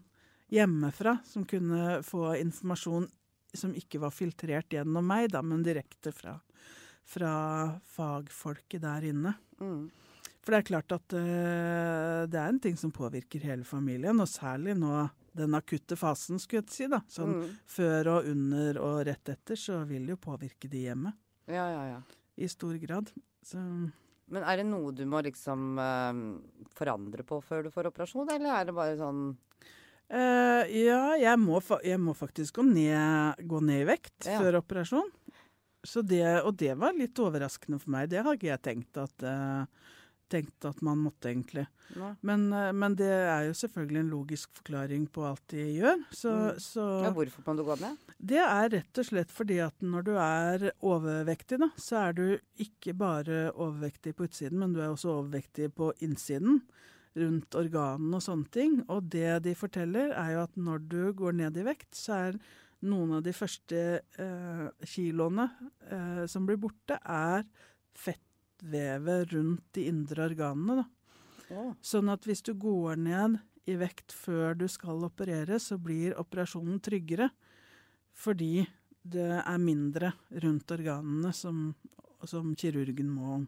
hjemmefra 0.54 1.20
som 1.28 1.46
kunne 1.46 2.02
få 2.08 2.32
informasjon 2.40 3.08
som 3.58 3.74
ikke 3.78 4.02
var 4.02 4.14
filtrert 4.14 4.74
gjennom 4.74 5.06
meg, 5.06 5.32
da, 5.34 5.42
men 5.46 5.64
direkte 5.66 6.12
fra, 6.14 6.36
fra 7.08 7.32
fagfolket 7.96 8.84
der 8.84 9.08
inne. 9.14 9.36
mm. 9.62 9.86
For 10.48 10.54
det 10.56 10.60
er 10.62 10.68
klart 10.70 10.94
at 10.96 11.14
uh, 11.18 12.22
det 12.32 12.38
er 12.40 12.48
en 12.54 12.60
ting 12.64 12.78
som 12.80 12.92
påvirker 12.96 13.44
hele 13.44 13.66
familien, 13.68 14.16
og 14.24 14.30
særlig 14.32 14.78
nå 14.80 15.10
den 15.36 15.54
akutte 15.58 15.98
fasen, 16.00 16.40
skulle 16.40 16.62
jeg 16.64 16.72
si. 16.72 16.88
da. 16.88 17.02
Sånn 17.12 17.34
Mm. 17.36 17.50
før 17.68 18.08
og 18.14 18.30
under 18.32 18.80
og 18.80 19.02
rett 19.10 19.28
etter, 19.34 19.60
så 19.60 19.82
vil 19.86 20.06
det 20.08 20.16
jo 20.16 20.22
påvirke 20.24 20.70
de 20.72 20.86
hjemme. 20.88 21.12
Ja, 21.52 21.66
ja, 21.74 21.84
ja. 21.92 22.00
I 22.40 22.48
stor 22.48 22.78
grad. 22.80 23.12
Så 23.44 23.60
Men 24.30 24.44
er 24.44 24.58
det 24.62 24.66
noe 24.68 24.92
du 24.96 25.04
må 25.06 25.20
liksom 25.24 25.76
uh, 25.80 26.40
forandre 26.80 27.24
på 27.28 27.42
før 27.44 27.64
du 27.68 27.70
får 27.76 27.92
operasjon, 27.92 28.32
eller 28.32 28.56
er 28.62 28.66
det 28.72 28.76
bare 28.76 28.96
sånn 29.00 29.22
uh, 30.12 30.64
Ja, 30.72 31.16
jeg 31.20 31.40
må, 31.44 31.60
jeg 31.84 32.00
må 32.00 32.16
faktisk 32.16 32.56
gå 32.62 32.66
ned, 32.72 33.36
gå 33.48 33.62
ned 33.68 33.84
i 33.84 33.88
vekt 33.92 34.28
Ja. 34.32 34.40
før 34.40 34.62
operasjon. 34.64 35.12
Så 35.88 36.04
det, 36.04 36.26
og 36.44 36.58
det 36.60 36.74
var 36.80 36.96
litt 36.98 37.16
overraskende 37.24 37.80
for 37.80 37.94
meg. 37.96 38.10
Det 38.12 38.20
har 38.26 38.36
ikke 38.36 38.52
jeg 38.52 38.64
tenkt 38.66 38.98
at, 39.00 39.24
uh, 39.24 39.94
tenkt 40.28 40.66
at 40.68 40.82
man 40.84 41.00
måtte, 41.00 41.30
egentlig. 41.32 41.64
Men, 42.28 42.50
uh, 42.52 42.74
men 42.76 42.98
det 43.00 43.08
er 43.08 43.46
jo 43.48 43.54
selvfølgelig 43.56 44.02
en 44.02 44.10
logisk 44.12 44.52
forklaring 44.60 45.06
på 45.16 45.24
alt 45.30 45.46
de 45.54 45.64
gjør. 45.78 46.02
Så, 46.12 46.34
Mm. 46.34 46.60
så 46.60 46.88
Ja, 47.06 47.14
hvorfor 47.16 47.46
må 47.48 47.56
du 47.56 47.64
gå 47.64 47.80
ned? 47.80 47.96
Det 48.20 48.42
er 48.44 48.70
rett 48.74 49.00
og 49.00 49.06
slett 49.08 49.32
fordi 49.32 49.62
at 49.64 49.80
når 49.80 50.04
du 50.04 50.12
er 50.18 50.68
overvektig, 50.82 51.60
da, 51.64 51.70
så 51.80 52.10
er 52.10 52.14
du 52.18 52.26
ikke 52.60 52.94
bare 52.98 53.40
overvektig 53.56 54.16
på 54.18 54.28
utsiden, 54.28 54.60
men 54.60 54.74
du 54.74 54.82
er 54.82 54.90
også 54.92 55.14
overvektig 55.22 55.72
på 55.78 55.94
innsiden. 56.04 56.62
Rundt 57.18 57.56
organene 57.58 58.14
og 58.20 58.22
sånne 58.22 58.52
ting. 58.52 58.84
Og 58.90 59.08
det 59.10 59.44
de 59.48 59.56
forteller, 59.56 60.12
er 60.12 60.34
jo 60.36 60.44
at 60.44 60.56
når 60.60 60.84
du 60.90 61.14
går 61.14 61.32
ned 61.40 61.56
i 61.58 61.64
vekt, 61.66 61.96
så 61.96 62.14
er 62.28 62.40
noen 62.86 63.16
av 63.18 63.24
de 63.26 63.34
første 63.34 63.82
eh, 64.22 64.68
kiloene 64.86 65.48
eh, 65.90 66.24
som 66.30 66.46
blir 66.46 66.60
borte, 66.62 67.00
er 67.02 67.46
fettvevet 67.98 69.34
rundt 69.34 69.66
de 69.78 69.88
indre 69.90 70.28
organene. 70.30 70.84
da. 70.84 70.88
Å, 71.58 71.68
Sånn 71.82 72.12
at 72.14 72.28
hvis 72.28 72.44
du 72.46 72.54
går 72.60 73.00
ned 73.02 73.40
i 73.68 73.76
vekt 73.80 74.14
før 74.16 74.56
du 74.60 74.68
skal 74.72 75.04
operere, 75.08 75.60
så 75.60 75.80
blir 75.82 76.18
operasjonen 76.20 76.80
tryggere. 76.84 77.30
Fordi 78.18 78.66
det 79.08 79.32
er 79.40 79.60
mindre 79.62 80.12
rundt 80.44 80.72
organene 80.74 81.34
som, 81.36 81.70
som 82.28 82.54
kirurgen 82.58 83.10
må 83.14 83.42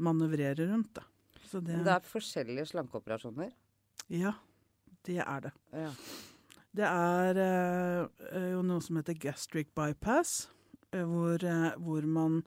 manøvrere 0.00 0.68
rundt. 0.70 0.94
Da. 0.96 1.06
Så 1.50 1.60
det, 1.64 1.80
det 1.84 1.96
er 1.96 2.06
forskjellige 2.06 2.68
slankeoperasjoner? 2.72 3.50
Ja, 4.10 4.34
det 5.06 5.20
er 5.22 5.48
det. 5.48 5.52
Ja. 5.76 5.90
Det 6.76 6.86
er 6.86 7.40
eh, 7.42 8.50
jo 8.52 8.62
noe 8.62 8.82
som 8.84 9.00
heter 9.00 9.18
gastric 9.18 9.72
bypass, 9.74 10.48
eh, 10.94 11.02
hvor, 11.02 11.42
eh, 11.42 11.72
hvor 11.82 12.06
man 12.06 12.40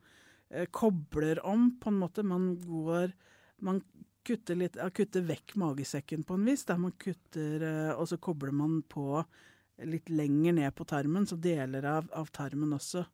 eh, 0.49 0.69
kobler 0.71 1.41
om, 1.45 1.73
på 1.79 1.91
en 1.91 1.99
måte. 1.99 2.23
Man 2.23 2.53
går 2.62 3.13
Man 3.63 3.77
kutter, 4.27 4.57
litt, 4.59 4.75
kutter 4.95 5.23
vekk 5.23 5.53
magesekken 5.55 6.23
på 6.27 6.36
en 6.36 6.47
vis, 6.47 6.65
der 6.67 6.79
man 6.81 6.95
kutter 6.99 7.63
eh, 7.63 7.91
Og 7.95 8.09
så 8.12 8.17
kobler 8.17 8.51
man 8.51 8.81
på 8.88 9.23
litt 9.83 10.09
lenger 10.09 10.53
ned 10.53 10.75
på 10.75 10.86
tarmen, 10.88 11.25
så 11.27 11.36
deler 11.36 11.86
av, 11.89 12.09
av 12.13 12.29
tarmen 12.31 12.75
også. 12.75 13.05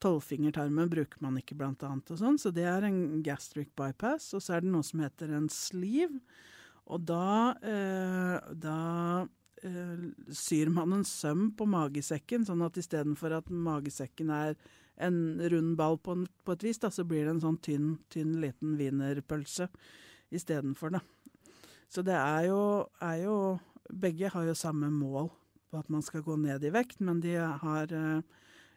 Tolvfingertarmen 0.00 0.88
bruker 0.90 1.20
man 1.22 1.36
ikke, 1.38 1.56
blant 1.60 1.84
annet, 1.86 2.10
og 2.12 2.20
sånn, 2.20 2.38
så 2.40 2.52
det 2.52 2.64
er 2.68 2.86
en 2.88 3.20
gastric 3.24 3.70
bypass. 3.78 4.32
Og 4.36 4.42
så 4.42 4.56
er 4.56 4.64
det 4.64 4.72
noe 4.72 4.84
som 4.86 5.04
heter 5.04 5.32
en 5.36 5.48
sleeve, 5.52 6.20
og 6.90 7.04
da, 7.06 7.54
eh, 7.62 8.48
da 8.58 8.78
eh, 9.22 9.28
syr 9.62 10.70
man 10.72 10.94
en 10.96 11.04
søm 11.04 11.50
på 11.56 11.66
magesekken, 11.68 12.46
sånn 12.48 12.62
at 12.64 12.78
istedenfor 12.80 13.34
at 13.36 13.50
magesekken 13.52 14.32
er 14.32 14.54
en 15.00 15.40
rund 15.52 15.76
ball 15.80 15.98
på, 16.00 16.16
en, 16.16 16.26
på 16.44 16.56
et 16.56 16.64
vis, 16.64 16.80
da, 16.80 16.90
så 16.92 17.04
blir 17.08 17.24
det 17.24 17.34
en 17.34 17.42
sånn 17.44 17.58
tynn, 17.64 17.90
tynn 18.12 18.38
liten 18.42 18.76
wienerpølse 18.80 19.70
istedenfor, 20.32 20.96
da. 20.96 21.02
Så 21.90 22.04
det 22.06 22.16
er 22.16 22.50
jo, 22.50 22.62
er 23.02 23.24
jo 23.24 23.36
Begge 23.90 24.28
har 24.30 24.44
jo 24.46 24.52
samme 24.54 24.86
mål 24.94 25.32
på 25.66 25.80
at 25.80 25.88
man 25.90 26.04
skal 26.06 26.22
gå 26.22 26.36
ned 26.38 26.62
i 26.62 26.70
vekt, 26.70 27.00
men 27.02 27.18
de 27.24 27.32
har 27.34 27.90
eh, 27.90 28.20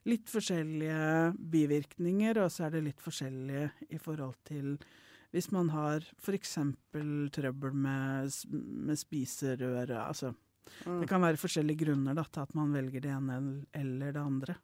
litt 0.09 0.25
forskjellige 0.31 1.35
bivirkninger, 1.53 2.39
og 2.41 2.49
så 2.49 2.65
er 2.65 2.73
det 2.73 2.81
litt 2.87 3.03
forskjellige 3.03 3.67
i 3.93 3.99
forhold 4.01 4.39
til 4.49 4.71
hvis 5.33 5.49
man 5.53 5.71
har 5.73 6.03
f.eks. 6.21 6.57
trøbbel 7.33 7.77
med, 7.77 8.33
med 8.53 8.99
spiserøret. 9.01 9.95
Altså, 9.97 10.33
Mm. 10.83 10.99
det 11.01 11.09
kan 11.11 11.23
være 11.23 11.39
forskjellige 11.39 11.85
grunner 11.85 12.15
da, 12.17 12.23
til 12.27 12.45
at 12.45 12.53
man 12.57 12.75
velger 12.75 13.03
det 13.03 13.11
ene 13.13 13.39
eller 13.77 14.15
det 14.15 14.23
andre. 14.23 14.55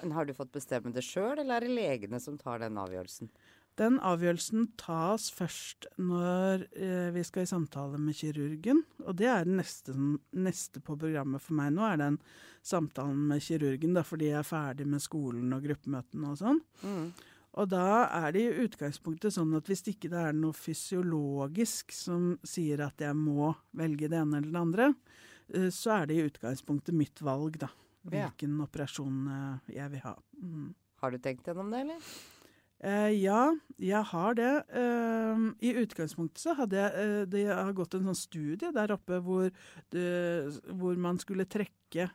Men 0.00 0.12
har 0.14 0.26
du 0.26 0.34
fått 0.36 0.52
bestemme 0.54 0.92
det 0.94 1.02
sjøl, 1.02 1.40
eller 1.40 1.56
er 1.56 1.66
det 1.66 1.74
legene 1.74 2.20
som 2.22 2.36
tar 2.38 2.62
den 2.62 2.78
avgjørelsen? 2.78 3.30
Den 3.78 3.96
avgjørelsen 4.04 4.66
tas 4.80 5.30
først 5.32 5.86
når 5.96 6.66
eh, 6.74 7.08
vi 7.14 7.22
skal 7.24 7.46
i 7.46 7.50
samtale 7.50 8.00
med 8.02 8.16
kirurgen. 8.18 8.82
Og 9.06 9.16
det 9.16 9.30
er 9.30 9.48
neste, 9.48 9.94
neste 10.36 10.82
på 10.84 10.98
programmet 11.00 11.42
for 11.42 11.56
meg 11.56 11.72
nå, 11.76 11.86
er 11.86 12.00
den 12.02 12.18
samtalen 12.66 13.22
med 13.30 13.42
kirurgen, 13.44 13.94
da, 13.96 14.04
fordi 14.04 14.32
jeg 14.32 14.40
er 14.42 14.48
ferdig 14.48 14.88
med 14.90 15.02
skolen 15.02 15.54
og 15.56 15.64
gruppemøtene 15.64 16.32
og 16.32 16.40
sånn. 16.42 16.60
Mm. 16.84 17.06
Og 17.58 17.70
da 17.72 17.86
er 18.20 18.34
det 18.34 18.42
i 18.44 18.66
utgangspunktet 18.66 19.34
sånn 19.34 19.56
at 19.58 19.66
hvis 19.66 19.82
ikke 19.90 20.10
det 20.12 20.20
er 20.28 20.36
noe 20.36 20.54
fysiologisk 20.54 21.94
som 21.94 22.34
sier 22.46 22.84
at 22.84 23.02
jeg 23.02 23.16
må 23.18 23.50
velge 23.76 24.10
det 24.10 24.20
ene 24.20 24.38
eller 24.38 24.52
det 24.52 24.60
andre, 24.60 24.90
så 25.74 25.94
er 26.00 26.10
det 26.10 26.18
i 26.18 26.26
utgangspunktet 26.28 26.96
mitt 26.96 27.22
valg, 27.24 27.58
da. 27.62 27.70
Ja. 28.08 28.28
Hvilken 28.30 28.60
operasjon 28.64 29.24
eh, 29.28 29.72
jeg 29.76 29.92
vil 29.92 30.04
ha. 30.06 30.14
Mm. 30.40 30.68
Har 31.02 31.12
du 31.12 31.18
tenkt 31.22 31.48
gjennom 31.48 31.72
det, 31.72 31.82
eller? 31.84 32.12
Eh, 32.80 33.10
ja, 33.20 33.42
jeg 33.76 34.04
har 34.08 34.36
det. 34.38 34.52
Eh, 34.72 35.42
I 35.68 35.74
utgangspunktet 35.82 36.40
så 36.40 36.54
hadde 36.56 36.78
jeg 36.80 37.02
eh, 37.02 37.26
Det 37.28 37.44
har 37.50 37.74
gått 37.76 37.98
en 37.98 38.08
sånn 38.08 38.16
studie 38.16 38.72
der 38.72 38.94
oppe 38.96 39.20
hvor, 39.24 39.50
det, 39.92 40.06
hvor 40.80 40.96
man 40.96 41.20
skulle 41.20 41.48
trekke 41.48 42.08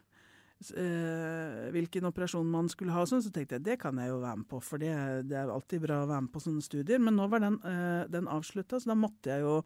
eh, 0.73 1.67
hvilken 1.75 2.09
operasjon 2.09 2.49
man 2.49 2.69
skulle 2.71 2.95
ha, 2.95 3.05
sånn, 3.05 3.21
så 3.21 3.29
tenkte 3.33 3.59
jeg 3.59 3.67
det 3.67 3.79
kan 3.81 4.01
jeg 4.01 4.09
jo 4.09 4.21
være 4.23 4.41
med 4.41 4.49
på, 4.49 4.61
for 4.63 4.81
det, 4.81 4.95
det 5.29 5.37
er 5.37 5.53
alltid 5.53 5.85
bra 5.85 6.01
å 6.01 6.09
være 6.09 6.25
med 6.25 6.33
på 6.33 6.41
sånne 6.47 6.65
studier. 6.65 7.03
Men 7.03 7.19
nå 7.19 7.29
var 7.29 7.45
den, 7.45 7.59
eh, 7.61 8.05
den 8.09 8.31
avslutta, 8.31 8.81
så 8.81 8.95
da 8.95 8.97
måtte 9.05 9.35
jeg 9.35 9.45
jo 9.45 9.59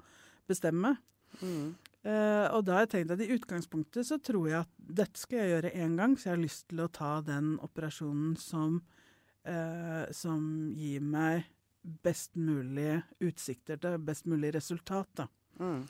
bestemme. 0.52 0.98
Mm. 1.40 1.78
Eh, 2.08 2.46
og 2.56 2.64
da 2.64 2.78
har 2.78 2.86
jeg 2.86 2.92
tenkt 2.94 3.12
at 3.12 3.24
i 3.26 3.34
utgangspunktet 3.36 4.08
så 4.08 4.18
tror 4.24 4.48
jeg 4.48 4.62
at 4.62 4.72
dette 5.00 5.20
skal 5.20 5.42
jeg 5.42 5.52
gjøre 5.54 5.74
én 5.84 5.98
gang, 6.00 6.16
så 6.16 6.30
jeg 6.30 6.36
har 6.38 6.44
lyst 6.46 6.68
til 6.72 6.84
å 6.84 6.92
ta 6.96 7.12
den 7.28 7.58
operasjonen 7.66 8.38
som, 8.40 8.80
uh, 9.44 10.06
som 10.16 10.70
gir 10.78 11.04
meg 11.04 11.50
best 11.84 12.40
mulig 12.40 13.02
utsikter 13.20 13.80
til 13.82 14.00
best 14.08 14.30
mulig 14.32 14.54
resultat. 14.56 15.12
Da. 15.20 15.28
Mm. 15.60 15.84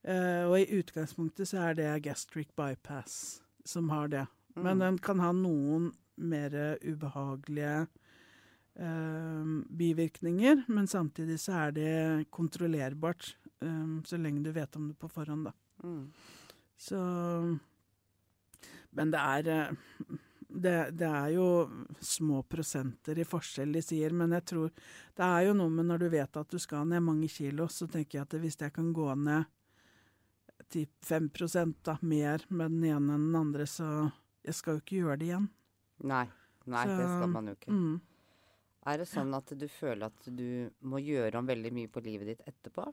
Uh, 0.00 0.44
og 0.48 0.56
i 0.62 0.80
utgangspunktet 0.80 1.48
så 1.50 1.66
er 1.68 1.76
det 1.76 1.90
gastric 2.08 2.54
bypass 2.56 3.42
som 3.68 3.92
har 3.92 4.08
det. 4.08 4.26
Men 4.56 4.78
Mm. 4.78 4.84
den 4.86 4.98
kan 4.98 5.20
ha 5.20 5.32
noen 5.32 5.92
mer 6.16 6.78
ubehagelige 6.82 7.86
eh, 8.80 9.44
bivirkninger, 9.78 10.64
men 10.68 10.86
samtidig 10.86 11.38
så 11.40 11.52
er 11.66 11.70
det 11.76 12.30
kontrollerbart, 12.30 13.36
eh, 13.64 13.92
så 14.04 14.20
lenge 14.20 14.44
du 14.44 14.52
vet 14.52 14.76
om 14.76 14.88
det 14.88 14.98
på 14.98 15.10
forhånd, 15.12 15.50
da. 15.50 15.52
Mm. 15.84 16.10
Så 16.76 16.98
Men 18.90 19.10
det 19.12 19.20
er 19.20 19.48
eh, 19.54 20.18
det, 20.50 20.90
det 20.98 21.06
er 21.06 21.28
jo 21.36 21.46
små 22.00 22.42
prosenter 22.42 23.18
i 23.18 23.26
forskjell, 23.28 23.72
de 23.72 23.82
sier, 23.84 24.10
men 24.10 24.34
jeg 24.34 24.44
tror 24.50 24.72
Det 25.16 25.24
er 25.24 25.46
jo 25.46 25.54
noe 25.54 25.70
med 25.70 25.86
når 25.86 26.02
du 26.02 26.08
vet 26.10 26.36
at 26.40 26.50
du 26.50 26.58
skal 26.58 26.88
ned 26.88 27.04
mange 27.06 27.28
kilo, 27.30 27.68
så 27.68 27.86
tenker 27.86 28.18
jeg 28.18 28.26
at 28.26 28.38
hvis 28.42 28.58
jeg 28.60 28.74
kan 28.74 28.92
gå 28.96 29.06
ned 29.14 29.46
10-5 30.70 31.74
da, 31.82 31.96
mer 32.00 32.44
med 32.48 32.70
den 32.70 32.84
ene 32.84 33.16
enn 33.16 33.30
den 33.30 33.38
andre, 33.38 33.66
så 33.66 34.10
jeg 34.46 34.54
skal 34.54 34.76
jo 34.76 34.82
ikke 34.84 35.00
gjøre 35.00 35.16
det 35.20 35.26
igjen. 35.30 35.48
Nei. 36.06 36.26
Nei, 36.70 36.84
det 36.86 37.06
skal 37.08 37.30
man 37.32 37.48
jo 37.50 37.56
ikke. 37.56 37.74
Mm. 37.74 37.96
Er 38.90 39.00
det 39.00 39.06
sånn 39.10 39.32
at 39.36 39.50
du 39.58 39.66
føler 39.68 40.08
at 40.08 40.28
du 40.32 40.70
må 40.88 41.00
gjøre 41.02 41.40
om 41.40 41.48
veldig 41.48 41.72
mye 41.74 41.90
på 41.92 42.02
livet 42.04 42.30
ditt 42.30 42.44
etterpå? 42.48 42.86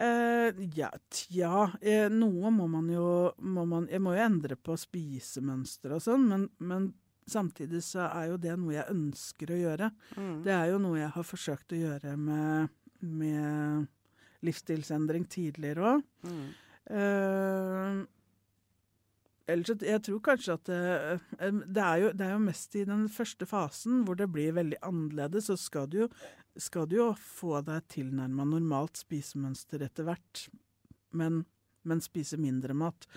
Eh, 0.00 0.54
ja, 0.74 0.88
tja. 1.12 1.70
Eh, 1.80 2.08
noe 2.08 2.50
må 2.54 2.66
man 2.72 2.88
jo 2.88 3.06
må 3.44 3.66
man, 3.68 3.88
Jeg 3.90 4.00
må 4.00 4.14
jo 4.16 4.24
endre 4.24 4.56
på 4.56 4.76
spisemønster 4.80 5.96
og 5.96 6.04
sånn, 6.04 6.24
men, 6.30 6.46
men 6.64 6.86
samtidig 7.28 7.82
så 7.84 8.06
er 8.08 8.30
jo 8.30 8.38
det 8.40 8.56
noe 8.58 8.74
jeg 8.78 8.88
ønsker 8.94 9.52
å 9.52 9.58
gjøre. 9.60 9.90
Mm. 10.16 10.36
Det 10.46 10.54
er 10.56 10.70
jo 10.72 10.78
noe 10.82 11.02
jeg 11.02 11.12
har 11.16 11.26
forsøkt 11.26 11.76
å 11.76 11.82
gjøre 11.82 12.14
med, 12.16 12.72
med 13.04 14.46
livsstilsendring 14.48 15.28
tidligere 15.30 15.92
òg. 15.92 16.08
Mm. 16.24 16.48
Eh, 16.96 18.00
ellers, 19.52 19.82
jeg 19.84 20.02
tror 20.06 20.20
kanskje 20.24 20.56
at 20.56 20.68
det, 20.68 20.80
eh, 21.38 21.58
det, 21.66 21.84
er 21.84 22.02
jo, 22.04 22.12
det 22.16 22.26
er 22.26 22.34
jo 22.34 22.44
mest 22.44 22.76
i 22.78 22.86
den 22.88 23.06
første 23.12 23.48
fasen 23.48 24.04
hvor 24.06 24.18
det 24.18 24.30
blir 24.32 24.56
veldig 24.56 24.80
annerledes, 24.86 25.50
så 25.50 25.58
skal 25.60 25.90
du 25.90 26.02
jo, 26.04 26.08
skal 26.60 26.88
du 26.90 26.96
jo 27.00 27.10
få 27.18 27.60
deg 27.66 27.86
tilnærma 27.92 28.46
normalt 28.48 29.00
spisemønster 29.00 29.84
etter 29.86 30.08
hvert, 30.08 30.46
men, 31.16 31.44
men 31.82 32.04
spise 32.04 32.40
mindre 32.40 32.76
mat. 32.76 33.08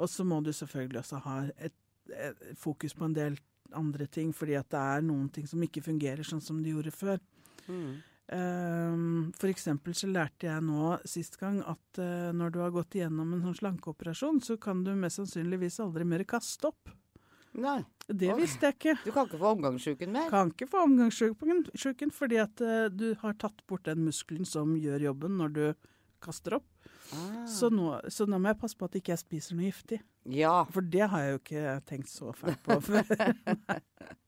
Og 0.00 0.10
så 0.10 0.24
må 0.26 0.40
du 0.42 0.52
selvfølgelig 0.56 1.02
også 1.02 1.22
ha 1.26 1.38
et, 1.56 1.76
et 2.12 2.46
fokus 2.58 2.96
på 2.96 3.08
en 3.08 3.16
del 3.16 3.40
andre 3.76 4.06
ting, 4.06 4.32
fordi 4.36 4.56
at 4.58 4.68
det 4.72 4.80
er 4.80 5.04
noen 5.06 5.28
ting 5.32 5.46
som 5.48 5.62
ikke 5.64 5.84
fungerer 5.84 6.26
sånn 6.26 6.42
som 6.44 6.60
de 6.62 6.74
gjorde 6.74 6.92
før. 6.94 7.20
Mm. 7.68 8.00
Ehm, 8.32 9.32
For 9.36 9.50
eksempel 9.52 9.94
så 9.96 10.08
lærte 10.08 10.48
jeg 10.48 10.64
nå 10.64 10.96
sist 11.08 11.36
gang 11.40 11.60
at 11.68 12.00
eh, 12.00 12.30
når 12.36 12.54
du 12.54 12.58
har 12.62 12.72
gått 12.74 12.96
igjennom 12.96 13.34
en 13.36 13.44
sånn 13.44 13.58
slankeoperasjon, 13.60 14.40
så 14.44 14.56
kan 14.60 14.84
du 14.86 14.94
mest 14.96 15.20
sannsynligvis 15.20 15.80
aldri 15.84 16.06
mer 16.08 16.24
kaste 16.28 16.70
opp. 16.70 16.92
Nei. 17.52 17.82
Det 18.08 18.30
Oi. 18.32 18.38
visste 18.40 18.70
jeg 18.70 18.78
ikke. 18.78 18.94
Du 19.04 19.10
kan 19.12 19.28
ikke 19.28 19.40
få 19.42 19.50
omgangssjuken 19.58 20.14
mer. 20.14 20.30
Kan 20.32 20.52
ikke 20.54 20.70
få 20.72 20.86
omgangssjuken 20.86 22.12
fordi 22.14 22.40
at 22.40 22.64
eh, 22.64 22.86
du 22.88 23.10
har 23.20 23.36
tatt 23.40 23.60
bort 23.68 23.84
den 23.88 24.06
muskelen 24.06 24.48
som 24.48 24.72
gjør 24.80 25.10
jobben 25.10 25.36
når 25.40 25.52
du 25.58 25.64
kaster 26.22 26.56
opp. 26.56 26.68
Ah. 27.12 27.44
Så, 27.50 27.68
nå, 27.68 27.98
så 28.08 28.24
nå 28.30 28.38
må 28.40 28.52
jeg 28.52 28.60
passe 28.62 28.78
på 28.78 28.88
at 28.88 28.96
ikke 28.96 29.12
jeg 29.12 29.20
spiser 29.26 29.58
noe 29.58 29.68
giftig. 29.68 30.00
Ja. 30.32 30.62
For 30.72 30.86
det 30.86 31.10
har 31.12 31.26
jeg 31.26 31.34
jo 31.34 31.42
ikke 31.42 31.76
tenkt 31.90 32.12
så 32.12 32.32
fælt 32.36 32.62
på 32.64 32.78
før. 32.80 33.12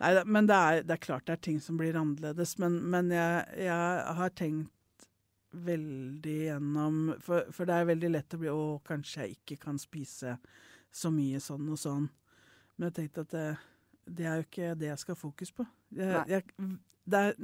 Nei, 0.00 0.12
men 0.28 0.48
det 0.48 0.56
er, 0.56 0.82
det 0.84 0.96
er 0.96 1.04
klart 1.06 1.26
det 1.28 1.36
er 1.36 1.44
ting 1.48 1.60
som 1.62 1.78
blir 1.80 1.96
annerledes. 1.96 2.56
Men, 2.62 2.78
men 2.92 3.12
jeg, 3.14 3.46
jeg 3.66 4.16
har 4.20 4.34
tenkt 4.36 4.72
veldig 5.56 6.36
gjennom 6.50 7.00
for, 7.24 7.46
for 7.54 7.68
det 7.68 7.78
er 7.78 7.88
veldig 7.88 8.10
lett 8.12 8.34
å 8.36 8.40
bli 8.42 8.52
Å, 8.52 8.64
kanskje 8.84 9.22
jeg 9.24 9.38
ikke 9.38 9.56
kan 9.62 9.80
spise 9.80 10.36
så 10.92 11.12
mye 11.12 11.40
sånn 11.40 11.70
og 11.72 11.80
sånn. 11.80 12.08
Men 12.76 12.90
jeg 12.90 12.96
tenkte 12.98 13.24
at 13.24 13.32
det, 13.32 13.46
det 14.18 14.28
er 14.28 14.40
jo 14.40 14.46
ikke 14.46 14.72
det 14.80 14.90
jeg 14.90 15.02
skal 15.02 15.16
ha 15.16 15.20
fokus 15.20 15.52
på. 15.56 15.66
Jeg, 15.96 16.24
jeg, 16.28 16.72
det 17.06 17.22
er 17.22 17.36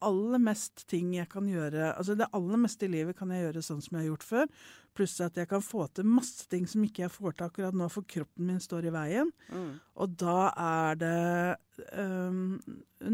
aller 0.00 0.40
mest 0.42 0.86
ting 0.88 1.12
jeg 1.14 1.28
kan 1.30 1.44
gjøre 1.48 1.90
Altså 1.92 2.16
det 2.18 2.30
aller 2.34 2.58
meste 2.60 2.86
i 2.86 2.92
livet 2.92 3.18
kan 3.18 3.30
jeg 3.30 3.44
gjøre 3.44 3.62
sånn 3.64 3.82
som 3.84 3.96
jeg 3.96 4.04
har 4.04 4.10
gjort 4.10 4.26
før. 4.26 4.46
Pluss 4.94 5.20
at 5.22 5.36
jeg 5.38 5.46
kan 5.48 5.62
få 5.62 5.84
til 5.94 6.04
masse 6.10 6.48
ting 6.50 6.64
som 6.68 6.82
ikke 6.82 7.04
jeg 7.04 7.12
får 7.14 7.36
til 7.38 7.46
akkurat 7.46 7.76
nå, 7.78 7.86
for 7.94 8.02
kroppen 8.10 8.48
min 8.48 8.58
står 8.60 8.88
i 8.88 8.92
veien. 8.94 9.30
Mm. 9.54 9.68
Og 10.02 10.16
da 10.18 10.38
er 10.58 10.98
det 10.98 11.56
um, 11.94 12.58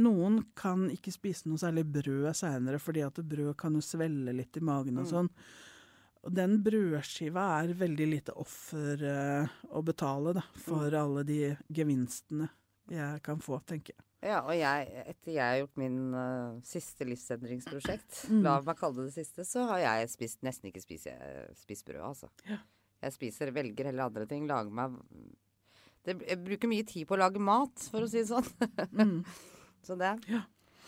Noen 0.00 0.40
kan 0.58 0.86
ikke 0.90 1.12
spise 1.14 1.46
noe 1.50 1.60
særlig 1.60 1.84
brød 1.92 2.30
seinere, 2.34 2.80
fordi 2.82 3.04
at 3.06 3.20
brød 3.22 3.52
kan 3.60 3.76
jo 3.76 3.84
svelle 3.84 4.32
litt 4.34 4.56
i 4.56 4.64
magen 4.64 4.98
og 4.98 5.04
Mm. 5.06 5.10
sånn. 5.12 5.30
Og 6.26 6.32
den 6.34 6.56
brødskiva 6.64 7.44
er 7.62 7.74
veldig 7.78 8.06
lite 8.10 8.32
offer 8.34 9.04
uh, 9.06 9.46
å 9.76 9.84
betale 9.84 10.32
da, 10.34 10.42
for 10.56 10.88
Mm. 10.90 10.98
alle 11.02 11.22
de 11.28 11.56
gevinstene 11.70 12.48
jeg 12.90 13.22
kan 13.22 13.38
få, 13.38 13.60
tenker 13.66 13.92
jeg. 13.94 14.05
Ja, 14.24 14.40
og 14.48 14.54
jeg, 14.56 14.86
etter 15.12 15.32
jeg 15.34 15.44
har 15.44 15.58
gjort 15.60 15.76
min 15.78 15.98
uh, 16.16 16.56
siste 16.66 17.04
livsendringsprosjekt, 17.06 18.22
Mm. 18.32 18.40
la 18.46 18.54
meg 18.64 18.78
kalle 18.80 19.02
det 19.04 19.10
det 19.12 19.18
siste, 19.26 19.44
så 19.44 19.66
har 19.68 19.82
jeg 19.84 20.08
spist, 20.14 20.40
nesten 20.46 20.70
ikke 20.70 20.82
spist, 20.82 21.08
spist 21.60 21.84
brød, 21.86 22.00
altså. 22.02 22.30
Ja. 22.48 22.58
Jeg 23.04 23.12
spiser, 23.12 23.52
velger 23.52 23.90
heller 23.90 24.08
andre 24.08 24.24
ting, 24.26 24.46
lager 24.48 24.72
meg 24.72 24.96
det, 26.06 26.16
Jeg 26.26 26.38
bruker 26.46 26.68
mye 26.70 26.86
tid 26.88 27.04
på 27.06 27.14
å 27.14 27.20
lage 27.20 27.38
mat, 27.42 27.76
for 27.92 28.06
å 28.06 28.08
si 28.10 28.22
det 28.24 28.30
sånn. 28.32 28.46
Mm. 28.96 29.20
Så 29.86 29.94
det. 30.00 30.14
Ja. 30.32 30.40